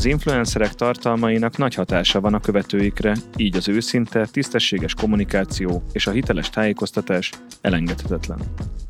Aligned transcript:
Az 0.00 0.06
influencerek 0.06 0.74
tartalmainak 0.74 1.56
nagy 1.56 1.74
hatása 1.74 2.20
van 2.20 2.34
a 2.34 2.40
követőikre, 2.40 3.16
így 3.36 3.56
az 3.56 3.68
őszinte, 3.68 4.26
tisztességes 4.26 4.94
kommunikáció 4.94 5.82
és 5.92 6.06
a 6.06 6.10
hiteles 6.10 6.50
tájékoztatás 6.50 7.30
elengedhetetlen. 7.60 8.38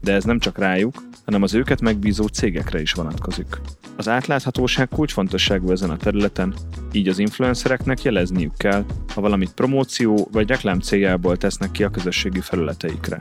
De 0.00 0.12
ez 0.12 0.24
nem 0.24 0.38
csak 0.38 0.58
rájuk, 0.58 1.02
hanem 1.24 1.42
az 1.42 1.54
őket 1.54 1.80
megbízó 1.80 2.26
cégekre 2.26 2.80
is 2.80 2.92
vonatkozik. 2.92 3.60
Az 3.96 4.08
átláthatóság 4.08 4.88
kulcsfontosságú 4.88 5.70
ezen 5.70 5.90
a 5.90 5.96
területen, 5.96 6.54
így 6.92 7.08
az 7.08 7.18
influencereknek 7.18 8.02
jelezniük 8.02 8.56
kell, 8.56 8.84
ha 9.14 9.20
valamit 9.20 9.54
promóció 9.54 10.28
vagy 10.32 10.48
reklám 10.48 10.80
céljából 10.80 11.36
tesznek 11.36 11.70
ki 11.70 11.84
a 11.84 11.90
közösségi 11.90 12.40
felületeikre. 12.40 13.20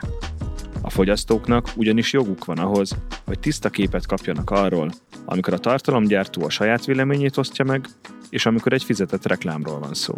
A 0.82 0.90
fogyasztóknak 0.90 1.70
ugyanis 1.76 2.14
joguk 2.14 2.46
van 2.46 2.58
ahhoz, 2.58 2.96
hogy 3.26 3.40
tiszta 3.40 3.70
képet 3.70 4.06
kapjanak 4.06 4.50
arról, 4.50 4.92
amikor 5.32 5.54
a 5.54 5.58
tartalomgyártó 5.58 6.44
a 6.44 6.50
saját 6.50 6.86
véleményét 6.86 7.38
osztja 7.38 7.66
meg, 7.66 7.88
és 8.30 8.46
amikor 8.46 8.74
egy 8.74 8.84
fizetett 8.84 9.26
reklámról 9.26 9.80
van 9.80 9.94
szó. 9.94 10.18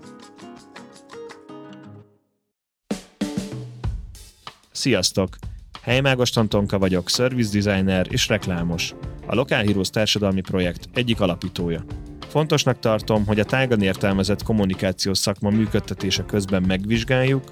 Sziasztok! 4.72 5.36
Helymágos 5.82 6.36
Antonka 6.36 6.80
vagyok, 6.80 7.10
service 7.10 7.60
designer 7.60 8.08
és 8.10 8.28
reklámos. 8.28 8.94
A 9.26 9.36
Local 9.36 9.64
Heroes 9.64 9.90
társadalmi 9.90 10.42
projekt 10.42 10.90
egyik 10.94 11.22
alapítója. 11.22 11.84
Fontosnak 12.28 12.80
tartom, 12.80 13.26
hogy 13.26 13.40
a 13.40 13.46
tágan 13.46 13.82
értelmezett 13.82 14.44
kommunikációs 14.44 15.18
szakma 15.18 15.50
működtetése 15.50 16.26
közben 16.26 16.64
megvizsgáljuk, 16.68 17.44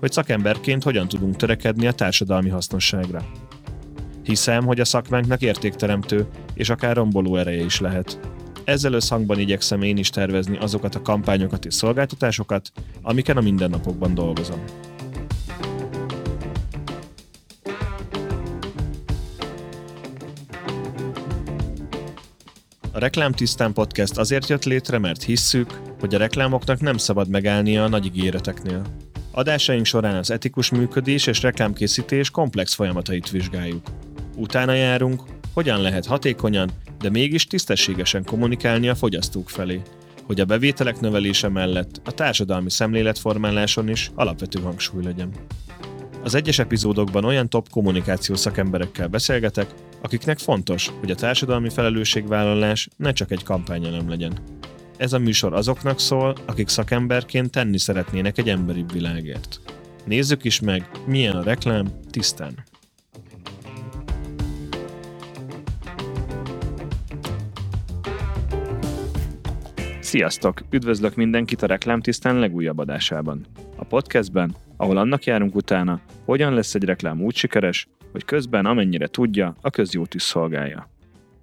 hogy 0.00 0.12
szakemberként 0.12 0.82
hogyan 0.82 1.08
tudunk 1.08 1.36
törekedni 1.36 1.86
a 1.86 1.92
társadalmi 1.92 2.48
hasznosságra. 2.48 3.24
Hiszem, 4.22 4.64
hogy 4.64 4.80
a 4.80 4.84
szakmánknak 4.84 5.42
értékteremtő 5.42 6.26
és 6.54 6.70
akár 6.70 6.96
romboló 6.96 7.36
ereje 7.36 7.64
is 7.64 7.80
lehet. 7.80 8.18
Ezzel 8.64 8.92
összhangban 8.92 9.38
igyekszem 9.38 9.82
én 9.82 9.96
is 9.96 10.10
tervezni 10.10 10.56
azokat 10.56 10.94
a 10.94 11.02
kampányokat 11.02 11.64
és 11.64 11.74
szolgáltatásokat, 11.74 12.72
amiken 13.02 13.36
a 13.36 13.40
mindennapokban 13.40 14.14
dolgozom. 14.14 14.64
A 22.94 22.98
Reklám 22.98 23.32
Tisztán 23.32 23.72
Podcast 23.72 24.18
azért 24.18 24.48
jött 24.48 24.64
létre, 24.64 24.98
mert 24.98 25.22
hisszük, 25.22 25.80
hogy 26.00 26.14
a 26.14 26.18
reklámoknak 26.18 26.80
nem 26.80 26.96
szabad 26.96 27.28
megállnia 27.28 27.84
a 27.84 27.88
nagy 27.88 28.06
ígéreteknél. 28.06 28.82
Adásaink 29.30 29.84
során 29.84 30.16
az 30.16 30.30
etikus 30.30 30.70
működés 30.70 31.26
és 31.26 31.42
reklámkészítés 31.42 32.30
komplex 32.30 32.74
folyamatait 32.74 33.30
vizsgáljuk. 33.30 33.86
Utána 34.36 34.72
járunk, 34.72 35.22
hogyan 35.54 35.80
lehet 35.80 36.06
hatékonyan, 36.06 36.70
de 37.00 37.10
mégis 37.10 37.46
tisztességesen 37.46 38.24
kommunikálni 38.24 38.88
a 38.88 38.94
fogyasztók 38.94 39.50
felé, 39.50 39.82
hogy 40.26 40.40
a 40.40 40.44
bevételek 40.44 41.00
növelése 41.00 41.48
mellett 41.48 42.00
a 42.04 42.12
társadalmi 42.12 42.70
szemléletformáláson 42.70 43.88
is 43.88 44.10
alapvető 44.14 44.60
hangsúly 44.60 45.04
legyen. 45.04 45.30
Az 46.22 46.34
egyes 46.34 46.58
epizódokban 46.58 47.24
olyan 47.24 47.48
top 47.48 47.68
kommunikációs 47.70 48.38
szakemberekkel 48.38 49.08
beszélgetek, 49.08 49.66
akiknek 50.02 50.38
fontos, 50.38 50.90
hogy 51.00 51.10
a 51.10 51.14
társadalmi 51.14 51.70
felelősségvállalás 51.70 52.88
ne 52.96 53.12
csak 53.12 53.30
egy 53.30 53.42
kampányelem 53.42 54.08
legyen. 54.08 54.38
Ez 54.96 55.12
a 55.12 55.18
műsor 55.18 55.54
azoknak 55.54 56.00
szól, 56.00 56.34
akik 56.46 56.68
szakemberként 56.68 57.50
tenni 57.50 57.78
szeretnének 57.78 58.38
egy 58.38 58.48
emberibb 58.48 58.92
világért. 58.92 59.60
Nézzük 60.04 60.44
is 60.44 60.60
meg, 60.60 60.90
milyen 61.06 61.36
a 61.36 61.42
reklám 61.42 61.86
tisztán. 62.10 62.71
Sziasztok! 70.12 70.60
Üdvözlök 70.70 71.14
mindenkit 71.14 71.62
a 71.62 71.66
Reklám 71.66 72.00
Tisztán 72.00 72.38
legújabb 72.38 72.78
adásában. 72.78 73.46
A 73.76 73.84
podcastben, 73.84 74.54
ahol 74.76 74.96
annak 74.96 75.24
járunk 75.24 75.54
utána, 75.54 76.00
hogyan 76.24 76.54
lesz 76.54 76.74
egy 76.74 76.84
reklám 76.84 77.22
úgy 77.22 77.34
sikeres, 77.34 77.88
hogy 78.10 78.24
közben 78.24 78.66
amennyire 78.66 79.06
tudja, 79.06 79.54
a 79.60 79.70
közjót 79.70 80.14
is 80.14 80.22
szolgálja. 80.22 80.88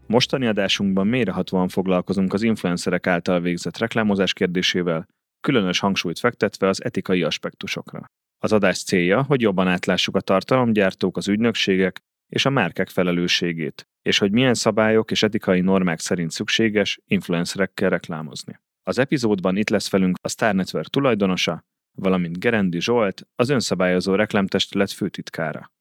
Mostani 0.07 0.47
adásunkban 0.47 1.07
mélyrehatóan 1.07 1.67
foglalkozunk 1.67 2.33
az 2.33 2.41
influencerek 2.41 3.07
által 3.07 3.39
végzett 3.39 3.77
reklámozás 3.77 4.33
kérdésével, 4.33 5.05
különös 5.41 5.79
hangsúlyt 5.79 6.19
fektetve 6.19 6.67
az 6.67 6.83
etikai 6.83 7.23
aspektusokra. 7.23 8.05
Az 8.39 8.51
adás 8.51 8.83
célja, 8.83 9.23
hogy 9.23 9.41
jobban 9.41 9.67
átlássuk 9.67 10.15
a 10.15 10.21
tartalomgyártók, 10.21 11.17
az 11.17 11.27
ügynökségek 11.27 11.99
és 12.29 12.45
a 12.45 12.49
márkek 12.49 12.89
felelősségét, 12.89 13.87
és 14.01 14.17
hogy 14.17 14.31
milyen 14.31 14.53
szabályok 14.53 15.11
és 15.11 15.23
etikai 15.23 15.61
normák 15.61 15.99
szerint 15.99 16.31
szükséges 16.31 16.99
influencerekkel 17.05 17.89
reklámozni. 17.89 18.59
Az 18.83 18.97
epizódban 18.97 19.57
itt 19.57 19.69
lesz 19.69 19.89
velünk 19.89 20.17
a 20.21 20.29
Star 20.29 20.55
Network 20.55 20.87
tulajdonosa, 20.87 21.63
valamint 21.97 22.39
Gerendi 22.39 22.81
Zsolt, 22.81 23.27
az 23.35 23.49
önszabályozó 23.49 24.15
reklámtestület 24.15 24.91
főtitkára. 24.91 25.71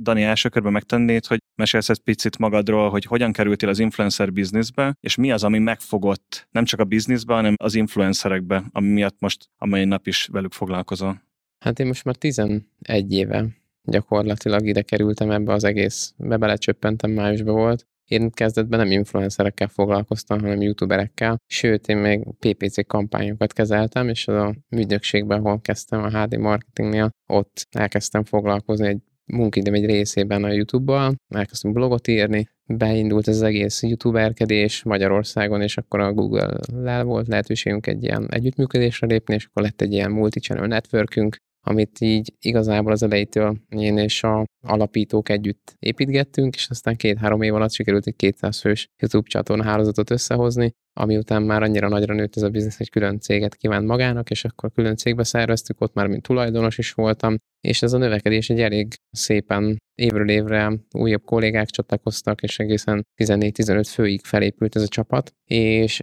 Dani, 0.00 0.22
első 0.22 0.48
körben 0.48 0.72
megtennéd, 0.72 1.26
hogy 1.26 1.38
mesélsz 1.54 1.88
egy 1.88 1.98
picit 1.98 2.38
magadról, 2.38 2.90
hogy 2.90 3.04
hogyan 3.04 3.32
kerültél 3.32 3.68
az 3.68 3.78
influencer 3.78 4.32
bizniszbe, 4.32 4.96
és 5.00 5.14
mi 5.14 5.32
az, 5.32 5.44
ami 5.44 5.58
megfogott 5.58 6.48
nem 6.50 6.64
csak 6.64 6.80
a 6.80 6.84
bizniszbe, 6.84 7.34
hanem 7.34 7.54
az 7.56 7.74
influencerekbe, 7.74 8.64
ami 8.72 8.88
miatt 8.88 9.20
most 9.20 9.48
a 9.56 9.66
mai 9.66 9.84
nap 9.84 10.06
is 10.06 10.26
velük 10.26 10.52
foglalkozol. 10.52 11.22
Hát 11.58 11.78
én 11.78 11.86
most 11.86 12.04
már 12.04 12.16
11 12.16 12.62
éve 13.08 13.46
gyakorlatilag 13.86 14.66
ide 14.66 14.82
kerültem 14.82 15.30
ebbe 15.30 15.52
az 15.52 15.64
egész, 15.64 16.14
be 16.16 16.36
belecsöppentem, 16.36 17.10
májusban 17.10 17.54
volt. 17.54 17.86
Én 18.04 18.30
kezdetben 18.30 18.78
nem 18.78 18.90
influencerekkel 18.90 19.68
foglalkoztam, 19.68 20.40
hanem 20.40 20.62
youtuberekkel, 20.62 21.38
sőt, 21.46 21.88
én 21.88 21.96
még 21.96 22.24
PPC 22.38 22.86
kampányokat 22.86 23.52
kezeltem, 23.52 24.08
és 24.08 24.28
az 24.28 24.34
a 24.34 24.54
ügynökségben, 24.70 25.38
ahol 25.38 25.60
kezdtem 25.60 26.02
a 26.02 26.20
HD 26.20 26.38
marketingnél, 26.38 27.10
ott 27.26 27.66
elkezdtem 27.70 28.24
foglalkozni 28.24 28.86
egy 28.86 29.00
munkaidőm 29.26 29.74
egy 29.74 29.84
részében 29.84 30.44
a 30.44 30.52
YouTube-bal, 30.52 31.14
elkezdtünk 31.34 31.74
blogot 31.74 32.08
írni, 32.08 32.48
beindult 32.66 33.26
az 33.26 33.42
egész 33.42 33.82
youtuberkedés 33.82 34.82
Magyarországon, 34.82 35.62
és 35.62 35.76
akkor 35.76 36.00
a 36.00 36.12
Google-lel 36.12 37.04
volt 37.04 37.28
lehetőségünk 37.28 37.86
egy 37.86 38.02
ilyen 38.02 38.26
együttműködésre 38.30 39.06
lépni, 39.06 39.34
és 39.34 39.44
akkor 39.44 39.62
lett 39.62 39.80
egy 39.80 39.92
ilyen 39.92 40.10
multi-channel 40.10 40.66
networkünk, 40.66 41.36
amit 41.66 42.00
így 42.00 42.32
igazából 42.40 42.92
az 42.92 43.02
elejétől 43.02 43.56
én 43.68 43.98
és 43.98 44.22
a 44.22 44.44
alapítók 44.66 45.28
együtt 45.28 45.74
építgettünk, 45.78 46.54
és 46.54 46.66
aztán 46.70 46.96
két-három 46.96 47.42
év 47.42 47.54
alatt 47.54 47.72
sikerült 47.72 48.06
egy 48.06 48.16
200 48.16 48.60
fős 48.60 48.86
YouTube 48.98 49.28
csatorna 49.28 49.64
hálózatot 49.64 50.10
összehozni, 50.10 50.70
ami 50.98 51.16
után 51.16 51.42
már 51.42 51.62
annyira 51.62 51.88
nagyra 51.88 52.14
nőtt 52.14 52.36
ez 52.36 52.42
a 52.42 52.50
biznisz, 52.50 52.76
hogy 52.76 52.90
külön 52.90 53.20
céget 53.20 53.54
kívánt 53.54 53.86
magának, 53.86 54.30
és 54.30 54.44
akkor 54.44 54.72
külön 54.72 54.96
cégbe 54.96 55.24
szerveztük, 55.24 55.80
ott 55.80 55.94
már 55.94 56.06
mint 56.06 56.22
tulajdonos 56.22 56.78
is 56.78 56.92
voltam, 56.92 57.36
és 57.60 57.82
ez 57.82 57.92
a 57.92 57.98
növekedés 57.98 58.50
egy 58.50 58.60
elég 58.60 58.94
szépen 59.10 59.76
évről 59.94 60.30
évre 60.30 60.72
újabb 60.90 61.24
kollégák 61.24 61.68
csatlakoztak, 61.68 62.42
és 62.42 62.58
egészen 62.58 63.06
14-15 63.22 63.84
főig 63.88 64.24
felépült 64.24 64.76
ez 64.76 64.82
a 64.82 64.88
csapat, 64.88 65.32
és 65.44 66.00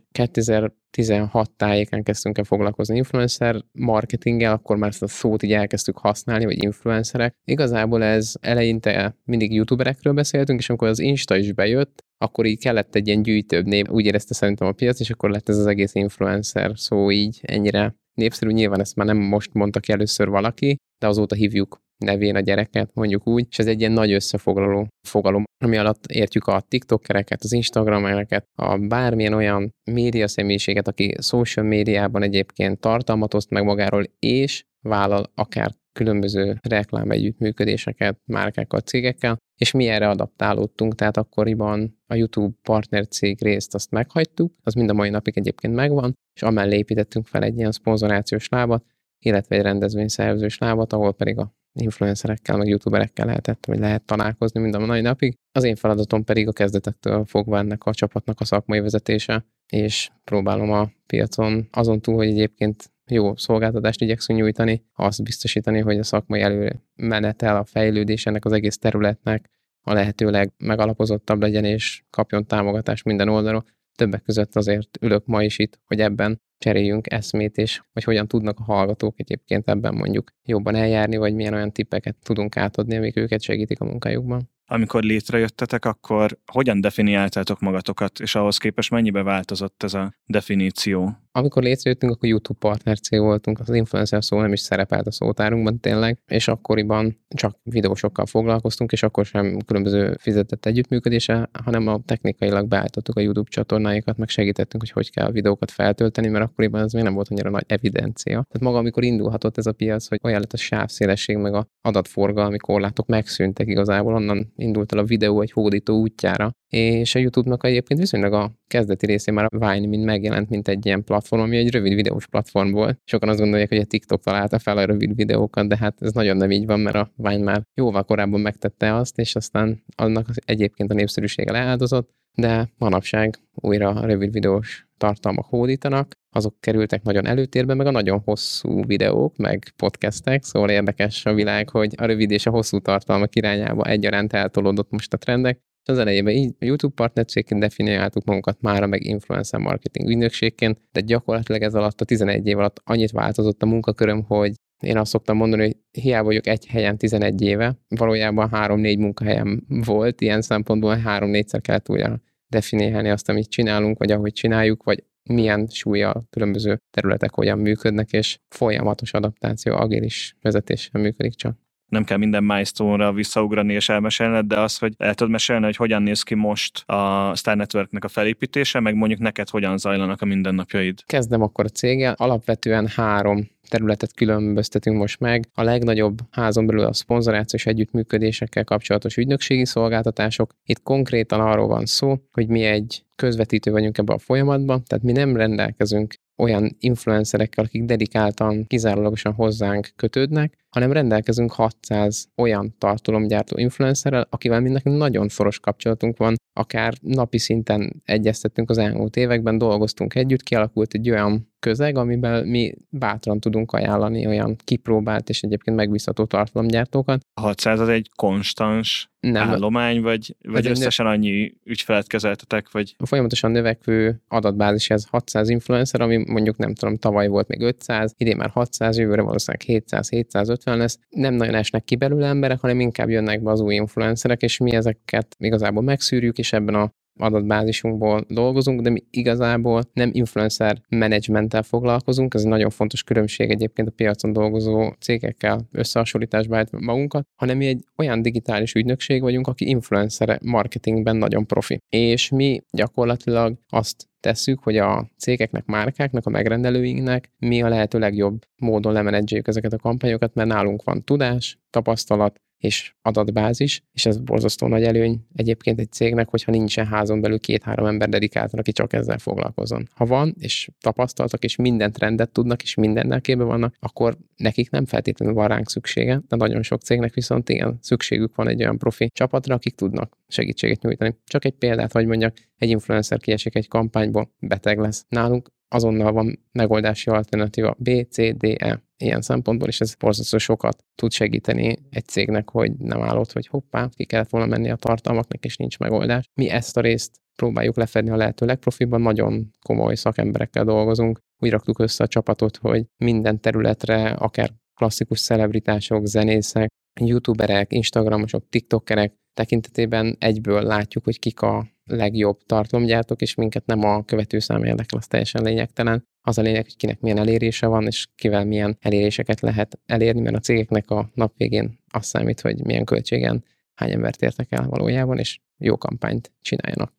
2016 0.93 1.51
tájéken 1.51 2.03
kezdtünk 2.03 2.37
el 2.37 2.43
foglalkozni 2.43 2.97
influencer 2.97 3.63
marketinggel, 3.71 4.53
akkor 4.53 4.77
már 4.77 4.89
ezt 4.89 5.03
a 5.03 5.07
szót 5.07 5.43
így 5.43 5.51
elkezdtük 5.51 5.97
használni, 5.97 6.45
vagy 6.45 6.63
influencerek. 6.63 7.35
Igazából 7.45 8.03
ez 8.03 8.33
eleinte 8.41 9.17
mindig 9.23 9.53
youtuberekről 9.53 10.13
beszéltünk, 10.13 10.59
és 10.59 10.69
amikor 10.69 10.87
az 10.87 10.99
Insta 10.99 11.35
is 11.35 11.53
bejött, 11.53 12.03
akkor 12.17 12.45
így 12.45 12.59
kellett 12.59 12.95
egy 12.95 13.07
ilyen 13.07 13.21
gyűjtőbb 13.21 13.65
név, 13.65 13.85
úgy 13.89 14.05
érezte 14.05 14.33
szerintem 14.33 14.67
a 14.67 14.71
piac, 14.71 14.99
és 14.99 15.09
akkor 15.09 15.29
lett 15.29 15.49
ez 15.49 15.57
az 15.57 15.65
egész 15.65 15.95
influencer 15.95 16.71
szó 16.75 17.11
így 17.11 17.39
ennyire 17.41 17.95
népszerű. 18.13 18.51
Nyilván 18.51 18.79
ezt 18.79 18.95
már 18.95 19.07
nem 19.07 19.17
most 19.17 19.53
mondta 19.53 19.79
ki 19.79 19.91
először 19.91 20.27
valaki, 20.27 20.75
de 20.97 21.07
azóta 21.07 21.35
hívjuk 21.35 21.81
nevén 22.03 22.36
a 22.36 22.40
gyereket, 22.40 22.90
mondjuk 22.94 23.28
úgy, 23.28 23.46
és 23.50 23.59
ez 23.59 23.67
egy 23.67 23.79
ilyen 23.79 23.91
nagy 23.91 24.11
összefoglaló 24.11 24.88
fogalom, 25.08 25.44
ami 25.64 25.78
alatt 25.78 26.05
értjük 26.05 26.47
a 26.47 26.64
TikTokereket, 26.67 27.44
az 27.44 27.53
Instagramereket, 27.53 28.46
a 28.55 28.78
bármilyen 28.78 29.34
olyan 29.34 29.72
média 29.91 30.28
személyiséget, 30.28 30.88
aki 30.88 31.16
social 31.22 31.66
médiában 31.66 32.23
egyébként 32.23 32.79
tartalmat 32.79 33.34
oszt 33.34 33.50
meg 33.50 33.64
magáról, 33.64 34.03
és 34.20 34.64
vállal 34.82 35.32
akár 35.35 35.72
különböző 35.94 36.58
reklám 36.61 37.11
együttműködéseket 37.11 38.17
márkákkal, 38.26 38.79
cégekkel, 38.79 39.38
és 39.61 39.72
mi 39.72 39.88
erre 39.88 40.09
adaptálódtunk, 40.09 40.96
tehát 40.96 41.17
akkoriban 41.17 42.02
a 42.08 42.16
YouTube 42.16 42.56
partner 42.61 43.08
cég 43.08 43.41
részt 43.41 43.73
azt 43.73 43.91
meghagytuk, 43.91 44.53
az 44.64 44.73
mind 44.73 44.90
a 44.90 44.94
mai 44.94 45.09
napig 45.09 45.38
egyébként 45.38 45.73
megvan, 45.73 46.14
és 46.35 46.41
amellé 46.41 46.78
építettünk 46.78 47.28
fel 47.28 47.44
egy 47.44 47.58
ilyen 47.58 47.72
szponzorációs 47.72 48.49
lábat, 48.49 48.85
illetve 49.25 49.55
egy 49.55 49.61
rendezvényszervezős 49.61 50.58
lábat, 50.58 50.93
ahol 50.93 51.14
pedig 51.14 51.37
a 51.37 51.53
influencerekkel, 51.73 52.58
meg 52.58 52.67
youtuberekkel 52.67 53.25
lehetett, 53.25 53.66
vagy 53.66 53.79
lehet 53.79 54.05
találkozni 54.05 54.59
mind 54.59 54.75
a 54.75 54.85
mai 54.85 55.02
napig. 55.02 55.37
Az 55.52 55.64
én 55.64 55.75
feladatom 55.75 56.23
pedig 56.23 56.47
a 56.47 56.52
kezdetektől 56.52 57.25
fogva 57.25 57.58
ennek 57.58 57.84
a 57.84 57.93
csapatnak 57.93 58.40
a 58.40 58.46
szakmai 58.46 58.79
vezetése, 58.79 59.46
és 59.67 60.09
próbálom 60.23 60.72
a 60.72 60.91
piacon 61.08 61.67
azon 61.72 62.02
túl, 62.02 62.16
hogy 62.16 62.28
egyébként 62.28 62.91
jó 63.05 63.35
szolgáltatást 63.35 64.02
igyekszünk 64.02 64.40
nyújtani, 64.40 64.85
azt 64.93 65.23
biztosítani, 65.23 65.79
hogy 65.79 65.97
a 65.97 66.03
szakmai 66.03 66.41
előmenetel, 66.41 67.55
a 67.55 67.66
fejlődés 67.66 68.25
ennek 68.25 68.46
az 68.46 68.52
egész 68.52 68.78
területnek 68.78 69.49
a 69.85 69.93
lehetőleg 69.93 70.53
megalapozottabb 70.58 71.41
legyen, 71.41 71.66
és 71.66 72.03
kapjon 72.09 72.46
támogatást 72.46 73.05
minden 73.05 73.29
oldalról. 73.29 73.66
Többek 73.95 74.22
között 74.22 74.55
azért 74.55 74.97
ülök 75.01 75.25
ma 75.25 75.43
is 75.43 75.59
itt, 75.59 75.79
hogy 75.85 75.99
ebben 75.99 76.41
cseréljünk 76.57 77.11
eszmét, 77.11 77.57
és 77.57 77.81
hogy 77.93 78.03
hogyan 78.03 78.28
tudnak 78.28 78.59
a 78.59 78.63
hallgatók 78.63 79.19
egyébként 79.19 79.69
ebben 79.69 79.93
mondjuk 79.93 80.31
jobban 80.43 80.75
eljárni, 80.75 81.17
vagy 81.17 81.34
milyen 81.34 81.53
olyan 81.53 81.72
tippeket 81.72 82.16
tudunk 82.23 82.57
átadni, 82.57 82.95
amik 82.95 83.17
őket 83.17 83.41
segítik 83.41 83.79
a 83.79 83.85
munkájukban 83.85 84.53
amikor 84.65 85.03
létrejöttetek, 85.03 85.85
akkor 85.85 86.37
hogyan 86.51 86.81
definiáltátok 86.81 87.59
magatokat, 87.59 88.19
és 88.19 88.35
ahhoz 88.35 88.57
képest 88.57 88.91
mennyibe 88.91 89.23
változott 89.23 89.83
ez 89.83 89.93
a 89.93 90.15
definíció? 90.25 91.17
Amikor 91.31 91.63
létrejöttünk, 91.63 92.11
akkor 92.11 92.29
YouTube 92.29 92.59
partner 92.59 92.99
cég 92.99 93.19
voltunk, 93.19 93.59
az 93.59 93.69
influencer 93.69 94.23
szó 94.23 94.41
nem 94.41 94.53
is 94.53 94.59
szerepelt 94.59 95.07
a 95.07 95.11
szótárunkban 95.11 95.79
tényleg, 95.79 96.19
és 96.25 96.47
akkoriban 96.47 97.19
csak 97.35 97.57
videósokkal 97.63 98.25
foglalkoztunk, 98.25 98.91
és 98.91 99.03
akkor 99.03 99.25
sem 99.25 99.57
különböző 99.65 100.15
fizetett 100.19 100.65
együttműködése, 100.65 101.49
hanem 101.63 101.87
a 101.87 102.01
technikailag 102.05 102.67
beállítottuk 102.67 103.17
a 103.17 103.21
YouTube 103.21 103.49
csatornáikat, 103.49 104.17
meg 104.17 104.29
segítettünk, 104.29 104.83
hogy 104.83 104.91
hogy 104.91 105.11
kell 105.11 105.27
a 105.27 105.31
videókat 105.31 105.71
feltölteni, 105.71 106.27
mert 106.27 106.45
akkoriban 106.45 106.81
ez 106.81 106.93
még 106.93 107.03
nem 107.03 107.13
volt 107.13 107.27
annyira 107.29 107.49
nagy 107.49 107.65
evidencia. 107.67 108.31
Tehát 108.33 108.59
maga, 108.59 108.77
amikor 108.77 109.03
indulhatott 109.03 109.57
ez 109.57 109.65
a 109.65 109.71
piac, 109.71 110.07
hogy 110.07 110.19
olyan 110.23 110.39
lett 110.39 110.53
a 110.53 110.57
sávszélesség, 110.57 111.37
meg 111.37 111.53
a 111.53 111.67
adatforgalmi 111.81 112.57
korlátok 112.57 113.07
megszűntek 113.07 113.67
igazából, 113.67 114.13
onnan 114.13 114.53
indult 114.55 114.94
el 114.94 115.00
a 115.00 115.03
videó 115.03 115.41
egy 115.41 115.52
hódító 115.52 116.00
útjára, 116.00 116.52
és 116.70 117.16
a 117.16 117.20
YouTube-nak 117.20 117.66
egyébként 117.66 118.00
viszonylag 118.00 118.34
a 118.34 118.52
kezdeti 118.67 119.05
részén 119.05 119.34
már 119.34 119.46
a 119.50 119.58
Vine 119.58 119.88
mint 119.88 120.05
megjelent, 120.05 120.50
mint 120.50 120.67
egy 120.67 120.85
ilyen 120.85 121.03
platform, 121.03 121.41
ami 121.41 121.58
egy 121.58 121.72
rövid 121.72 121.94
videós 121.94 122.28
platform 122.28 122.72
volt. 122.72 123.00
Sokan 123.03 123.29
azt 123.29 123.40
gondolják, 123.40 123.70
hogy 123.70 123.78
a 123.78 123.85
TikTok 123.85 124.23
találta 124.23 124.59
fel 124.59 124.78
a 124.78 124.85
rövid 124.85 125.16
videókat, 125.16 125.67
de 125.67 125.78
hát 125.78 126.02
ez 126.02 126.11
nagyon 126.11 126.38
nem 126.38 126.52
így 126.52 126.66
van, 126.66 126.79
mert 126.79 126.96
a 126.96 127.11
Vine 127.16 127.44
már 127.44 127.64
jóval 127.73 128.03
korábban 128.03 128.40
megtette 128.40 128.96
azt, 128.96 129.20
és 129.20 129.35
aztán 129.35 129.84
annak 129.96 130.28
egyébként 130.46 130.91
a 130.91 130.94
népszerűsége 130.94 131.52
leáldozott, 131.52 132.09
de 132.35 132.70
manapság 132.78 133.40
újra 133.53 133.90
a 133.90 134.06
rövid 134.06 134.32
videós 134.32 134.88
tartalmak 134.97 135.46
hódítanak, 135.46 136.12
azok 136.35 136.56
kerültek 136.59 137.03
nagyon 137.03 137.26
előtérbe, 137.26 137.74
meg 137.74 137.88
a 137.88 137.91
nagyon 137.91 138.22
hosszú 138.26 138.85
videók, 138.85 139.38
meg 139.38 139.74
podcastek, 139.76 140.44
szóval 140.44 140.70
érdekes 140.70 141.26
a 141.26 141.34
világ, 141.34 141.70
hogy 141.70 141.94
a 141.97 142.06
rövid 142.06 142.32
és 142.32 142.46
a 142.46 142.52
hosszú 142.52 142.80
tartalmak 142.80 143.35
irányába 143.35 143.84
egyaránt 143.84 144.34
eltolódott 144.34 144.91
most 144.91 145.14
a 145.14 145.18
trendek, 145.18 145.59
az 145.85 145.97
elejében 145.97 146.34
így 146.34 146.56
a 146.59 146.66
YouTube 146.66 146.94
partnerségként 146.94 147.62
definiáltuk 147.62 148.24
magunkat 148.24 148.62
mára, 148.62 148.88
meg 148.88 149.06
influencer 149.06 149.59
marketing 149.59 150.09
ügynökségként, 150.09 150.80
de 150.91 151.02
gyakorlatilag 151.02 151.62
ez 151.62 151.76
alatt 151.76 152.02
a 152.02 152.06
11 152.06 152.47
év 152.47 152.58
alatt 152.58 152.82
annyit 152.84 153.12
változott 153.12 153.62
a 153.64 153.66
munkaköröm, 153.66 154.24
hogy 154.24 154.53
én 154.84 154.97
azt 154.97 155.12
szoktam 155.12 155.38
mondani, 155.38 155.62
hogy 155.62 155.78
hiába 156.02 156.26
vagyok 156.26 156.47
egy 156.47 156.66
helyen 156.68 156.97
11 156.97 157.41
éve, 157.41 157.78
valójában 157.88 158.50
3-4 158.52 158.97
munkahelyem 158.97 159.64
volt, 159.68 160.22
ilyen 160.22 160.41
szempontból 160.41 161.02
3-4-szer 161.06 161.59
kellett 161.62 161.90
újra 161.90 162.22
definiálni 162.47 163.09
azt, 163.09 163.30
amit 163.30 163.50
csinálunk, 163.50 163.97
vagy 163.97 164.12
ahogy 164.12 164.34
csináljuk, 164.34 164.84
vagy 164.84 165.03
milyen 165.30 165.68
súlya 165.68 166.24
különböző 166.30 166.78
területek 166.90 167.34
hogyan 167.34 167.59
működnek, 167.59 168.12
és 168.12 168.38
folyamatos 168.50 169.14
adaptáció, 169.14 169.76
agilis 169.76 170.35
vezetéssel 170.41 171.02
működik 171.02 171.35
csak 171.35 171.62
nem 171.93 172.03
kell 172.03 172.17
minden 172.17 172.43
milestone-ra 172.43 173.13
visszaugrani 173.13 173.73
és 173.73 173.90
elmesélned, 173.90 174.45
de 174.45 174.59
az, 174.59 174.78
hogy 174.78 174.93
el 174.97 175.13
tudod 175.13 175.31
mesélni, 175.31 175.66
hogy 175.66 175.75
hogyan 175.75 176.01
néz 176.01 176.22
ki 176.22 176.35
most 176.35 176.90
a 176.90 177.31
Star 177.35 177.55
Networknek 177.55 178.03
a 178.03 178.07
felépítése, 178.07 178.79
meg 178.79 178.95
mondjuk 178.95 179.19
neked 179.19 179.49
hogyan 179.49 179.78
zajlanak 179.78 180.22
a 180.22 180.25
mindennapjaid. 180.25 181.03
Kezdem 181.05 181.41
akkor 181.41 181.66
a 181.66 181.69
céggel. 181.69 182.13
Alapvetően 182.17 182.87
három 182.87 183.51
területet 183.69 184.13
különböztetünk 184.13 184.97
most 184.97 185.19
meg. 185.19 185.49
A 185.53 185.63
legnagyobb 185.63 186.17
házon 186.31 186.66
belül 186.66 186.84
a 186.84 186.93
szponzorációs 186.93 187.66
együttműködésekkel 187.66 188.63
kapcsolatos 188.63 189.17
ügynökségi 189.17 189.66
szolgáltatások. 189.66 190.55
Itt 190.66 190.84
konkrétan 190.84 191.39
arról 191.39 191.67
van 191.67 191.85
szó, 191.85 192.17
hogy 192.31 192.47
mi 192.47 192.63
egy 192.63 193.03
közvetítő 193.23 193.72
vagyunk 193.72 193.97
ebbe 193.97 194.14
a 194.14 194.17
folyamatban, 194.17 194.84
tehát 194.84 195.03
mi 195.03 195.11
nem 195.11 195.35
rendelkezünk 195.35 196.14
olyan 196.37 196.75
influencerekkel, 196.79 197.64
akik 197.64 197.84
dedikáltan, 197.84 198.67
kizárólagosan 198.67 199.34
hozzánk 199.34 199.90
kötődnek, 199.96 200.58
hanem 200.70 200.91
rendelkezünk 200.91 201.52
600 201.52 202.28
olyan 202.35 202.75
tartalomgyártó 202.78 203.58
influencerrel, 203.58 204.28
akivel 204.29 204.59
mindnek 204.59 204.84
nagyon 204.84 205.28
szoros 205.29 205.59
kapcsolatunk 205.59 206.17
van, 206.17 206.35
akár 206.53 206.93
napi 207.02 207.37
szinten 207.37 208.02
egyeztettünk 208.05 208.70
az 208.70 208.78
elmúlt 208.78 209.16
években, 209.16 209.58
dolgoztunk 209.58 210.16
együtt, 210.16 210.43
kialakult 210.43 210.93
egy 210.93 211.09
olyan 211.09 211.53
közeg, 211.63 211.97
amiben 211.97 212.47
mi 212.47 212.73
bátran 212.89 213.39
tudunk 213.39 213.71
ajánlani 213.71 214.27
olyan 214.27 214.55
kipróbált 214.63 215.29
és 215.29 215.41
egyébként 215.41 215.77
megbízható 215.77 216.25
tartalomgyártókat. 216.25 217.25
600 217.41 217.79
az 217.79 217.87
egy 217.87 218.09
konstans 218.15 219.11
nem. 219.19 219.49
állomány, 219.49 220.01
vagy, 220.01 220.35
vagy 220.47 220.67
összesen 220.67 221.05
annyi 221.05 221.53
ügyfelet 221.63 222.07
kezeltetek? 222.07 222.71
Vagy... 222.71 222.95
A 222.97 223.05
folyamatosan 223.05 223.51
növekvő 223.51 224.21
adatbázis 224.27 224.89
ez 224.89 225.05
600 225.09 225.49
influencer, 225.49 226.01
ami 226.01 226.17
mondjuk 226.27 226.57
nem 226.57 226.73
tudom, 226.73 226.97
tavaly 226.97 227.27
volt 227.27 227.47
még 227.47 227.61
500, 227.61 228.13
idén 228.17 228.37
már 228.37 228.49
600, 228.49 228.97
jövőre 228.97 229.21
valószínűleg 229.21 229.83
700-750 229.85 230.77
lesz. 230.77 230.99
Nem 231.09 231.33
nagyon 231.33 231.55
esnek 231.55 231.83
ki 231.83 231.95
belőle 231.95 232.27
emberek, 232.27 232.59
hanem 232.59 232.79
inkább 232.79 233.09
jönnek 233.09 233.43
be 233.43 233.51
az 233.51 233.59
új 233.59 233.75
influencerek, 233.75 234.41
és 234.41 234.57
mi 234.57 234.75
ezeket 234.75 235.35
igazából 235.39 235.83
megszűrjük, 235.83 236.37
és 236.37 236.53
ebben 236.53 236.75
a 236.75 236.91
adatbázisunkból 237.19 238.25
dolgozunk, 238.27 238.81
de 238.81 238.89
mi 238.89 239.03
igazából 239.09 239.83
nem 239.93 240.09
influencer 240.13 240.81
managementtel 240.89 241.63
foglalkozunk, 241.63 242.33
ez 242.33 242.41
egy 242.41 242.47
nagyon 242.47 242.69
fontos 242.69 243.03
különbség 243.03 243.49
egyébként 243.49 243.87
a 243.87 243.93
piacon 243.95 244.33
dolgozó 244.33 244.93
cégekkel 244.99 245.67
összehasonlításba 245.71 246.63
magunkat, 246.71 247.27
hanem 247.35 247.57
mi 247.57 247.65
egy 247.65 247.83
olyan 247.97 248.21
digitális 248.21 248.73
ügynökség 248.73 249.21
vagyunk, 249.21 249.47
aki 249.47 249.67
influencer 249.67 250.39
marketingben 250.41 251.15
nagyon 251.15 251.45
profi. 251.45 251.77
És 251.89 252.29
mi 252.29 252.61
gyakorlatilag 252.71 253.57
azt 253.69 254.07
tesszük, 254.19 254.59
hogy 254.63 254.77
a 254.77 255.09
cégeknek, 255.17 255.65
márkáknak, 255.65 256.25
a 256.25 256.29
megrendelőinknek 256.29 257.29
mi 257.39 257.62
a 257.62 257.69
lehető 257.69 258.00
legjobb 258.00 258.41
módon 258.57 258.93
lemenedzseljük 258.93 259.48
ezeket 259.48 259.74
a 259.74 259.77
kampányokat, 259.77 260.33
mert 260.33 260.50
nálunk 260.50 260.83
van 260.83 261.03
tudás, 261.03 261.57
tapasztalat, 261.69 262.41
és 262.63 262.93
adatbázis, 263.01 263.83
és 263.91 264.05
ez 264.05 264.17
borzasztó 264.17 264.67
nagy 264.67 264.83
előny 264.83 265.25
egyébként 265.36 265.79
egy 265.79 265.91
cégnek, 265.91 266.29
hogyha 266.29 266.51
nincsen 266.51 266.86
házon 266.86 267.21
belül 267.21 267.39
két-három 267.39 267.86
ember 267.86 268.10
dedikáltan, 268.10 268.60
aki 268.60 268.71
csak 268.71 268.93
ezzel 268.93 269.17
foglalkozon. 269.17 269.88
Ha 269.95 270.05
van, 270.05 270.36
és 270.39 270.69
tapasztaltak, 270.79 271.43
és 271.43 271.55
mindent 271.55 271.98
rendet 271.98 272.31
tudnak, 272.31 272.62
és 272.62 272.75
mindennel 272.75 273.21
képbe 273.21 273.43
vannak, 273.43 273.75
akkor 273.79 274.17
nekik 274.36 274.69
nem 274.69 274.86
feltétlenül 274.86 275.36
van 275.36 275.48
ránk 275.48 275.69
szüksége, 275.69 276.21
de 276.27 276.36
nagyon 276.36 276.63
sok 276.63 276.81
cégnek 276.81 277.13
viszont 277.13 277.50
igen, 277.50 277.77
szükségük 277.81 278.36
van 278.36 278.48
egy 278.48 278.62
olyan 278.62 278.77
profi 278.77 279.10
csapatra, 279.13 279.55
akik 279.55 279.75
tudnak 279.75 280.17
segítséget 280.27 280.82
nyújtani. 280.82 281.15
Csak 281.25 281.46
egy 281.46 281.55
példát, 281.55 281.91
hogy 281.91 282.05
mondjak, 282.05 282.38
egy 282.58 282.70
influencer 282.70 283.20
kiesik 283.20 283.55
egy 283.55 283.67
kampányból, 283.67 284.32
beteg 284.39 284.79
lesz. 284.79 285.05
Nálunk 285.10 285.51
azonnal 285.67 286.12
van 286.12 286.39
megoldási 286.51 287.10
alternatíva 287.10 287.75
B, 287.77 287.89
C, 288.10 288.38
D, 288.38 288.43
E. 288.58 288.84
Ilyen 289.03 289.22
szempontból 289.22 289.67
is 289.67 289.81
ez 289.81 289.95
borzasztó 289.95 290.38
sokat 290.38 290.83
tud 290.95 291.12
segíteni 291.12 291.77
egy 291.89 292.05
cégnek, 292.05 292.50
hogy 292.50 292.72
nem 292.77 293.01
állott, 293.01 293.31
hogy 293.31 293.48
hoppá, 293.48 293.89
ki 293.95 294.05
kellett 294.05 294.29
volna 294.29 294.48
menni 294.48 294.69
a 294.69 294.75
tartalmaknak, 294.75 295.45
és 295.45 295.57
nincs 295.57 295.79
megoldás. 295.79 296.25
Mi 296.33 296.50
ezt 296.50 296.77
a 296.77 296.81
részt 296.81 297.22
próbáljuk 297.36 297.75
lefedni 297.75 298.10
a 298.10 298.15
lehető 298.15 298.45
legprofiban, 298.45 299.01
nagyon 299.01 299.51
komoly 299.62 299.95
szakemberekkel 299.95 300.63
dolgozunk. 300.63 301.19
Úgy 301.39 301.50
raktuk 301.50 301.79
össze 301.79 302.03
a 302.03 302.07
csapatot, 302.07 302.57
hogy 302.57 302.86
minden 302.98 303.39
területre, 303.39 304.10
akár 304.10 304.50
klasszikus 304.74 305.22
celebritások, 305.22 306.05
zenészek, 306.05 306.69
youtuberek, 307.01 307.74
instagramosok, 307.74 308.50
tiktokerek 308.50 309.13
tekintetében 309.33 310.15
egyből 310.19 310.63
látjuk, 310.63 311.03
hogy 311.03 311.19
kik 311.19 311.41
a 311.41 311.67
legjobb 311.86 312.40
tartalomgyártók, 312.46 313.22
és 313.22 313.36
minket 313.36 313.66
nem 313.66 313.84
a 313.84 314.04
követőszám 314.04 314.63
érdekel, 314.63 315.00
az 315.00 315.08
teljesen 315.08 315.44
lényegtelen. 315.44 316.08
Az 316.22 316.38
a 316.38 316.42
lényeg, 316.42 316.63
hogy 316.63 316.75
kinek 316.75 317.00
milyen 317.00 317.18
elérése 317.18 317.68
van, 317.68 317.86
és 317.86 318.08
kivel 318.16 318.46
milyen 318.46 318.78
eléréseket 318.80 319.40
lehet 319.40 319.80
elérni, 319.86 320.22
mert 320.22 320.36
a 320.36 320.40
cégeknek 320.40 320.90
a 320.90 321.10
nap 321.13 321.34
végén 321.38 321.80
az 321.92 322.06
számít, 322.06 322.42
hogy 322.42 322.66
milyen 322.66 322.86
költségen 322.86 323.44
hány 323.75 323.92
embert 323.92 324.22
értek 324.22 324.52
el 324.52 324.68
valójában, 324.68 325.20
és 325.20 325.40
jó 325.58 325.78
kampányt 325.78 326.32
csináljanak. 326.42 326.94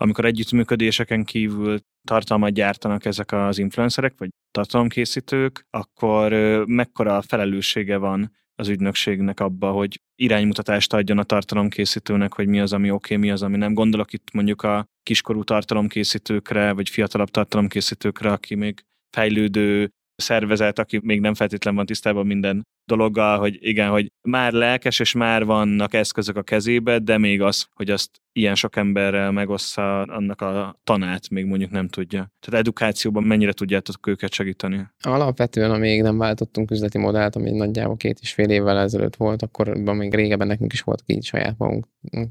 Amikor 0.00 0.24
együttműködéseken 0.24 1.24
kívül 1.24 1.78
tartalmat 2.08 2.52
gyártanak 2.52 3.04
ezek 3.04 3.32
az 3.32 3.58
influencerek, 3.58 4.14
vagy 4.18 4.28
tartalomkészítők, 4.50 5.66
akkor 5.70 6.32
mekkora 6.66 7.22
felelőssége 7.22 7.96
van 7.96 8.36
az 8.58 8.68
ügynökségnek 8.68 9.40
abba, 9.40 9.70
hogy 9.70 10.00
iránymutatást 10.14 10.92
adjon 10.92 11.18
a 11.18 11.22
tartalomkészítőnek, 11.22 12.32
hogy 12.34 12.46
mi 12.46 12.60
az, 12.60 12.72
ami 12.72 12.90
oké, 12.90 13.14
okay, 13.14 13.26
mi 13.26 13.32
az, 13.32 13.42
ami 13.42 13.56
nem. 13.56 13.74
Gondolok 13.74 14.12
itt 14.12 14.32
mondjuk 14.32 14.62
a 14.62 14.86
kiskorú 15.02 15.44
tartalomkészítőkre, 15.44 16.72
vagy 16.72 16.88
fiatalabb 16.88 17.28
tartalomkészítőkre, 17.28 18.32
aki 18.32 18.54
még 18.54 18.84
fejlődő 19.16 19.90
szervezet, 20.22 20.78
aki 20.78 21.00
még 21.02 21.20
nem 21.20 21.34
feltétlen 21.34 21.74
van 21.74 21.86
tisztában 21.86 22.26
minden 22.26 22.66
dologgal, 22.84 23.38
hogy 23.38 23.58
igen, 23.60 23.90
hogy 23.90 24.12
már 24.22 24.52
lelkes, 24.52 25.00
és 25.00 25.12
már 25.12 25.44
vannak 25.44 25.94
eszközök 25.94 26.36
a 26.36 26.42
kezébe, 26.42 26.98
de 26.98 27.18
még 27.18 27.42
az, 27.42 27.66
hogy 27.74 27.90
azt 27.90 28.10
ilyen 28.32 28.54
sok 28.54 28.76
emberrel 28.76 29.32
megossza 29.32 30.02
annak 30.02 30.40
a 30.40 30.80
tanát, 30.84 31.28
még 31.30 31.44
mondjuk 31.44 31.70
nem 31.70 31.88
tudja. 31.88 32.32
Tehát 32.40 32.60
edukációban 32.60 33.22
mennyire 33.22 33.52
tudjátok 33.52 34.06
őket 34.06 34.32
segíteni? 34.32 34.86
Alapvetően, 35.00 35.70
amíg 35.70 36.02
nem 36.02 36.18
váltottunk 36.18 36.70
üzleti 36.70 36.98
modellt, 36.98 37.36
ami 37.36 37.50
nagyjából 37.50 37.96
két 37.96 38.18
és 38.20 38.32
fél 38.32 38.50
évvel 38.50 38.78
ezelőtt 38.78 39.16
volt, 39.16 39.42
akkor 39.42 39.76
még 39.76 40.14
régebben 40.14 40.46
nekünk 40.46 40.72
is 40.72 40.80
volt 40.80 41.02
így 41.06 41.24
saját 41.24 41.58
magunk 41.58 41.86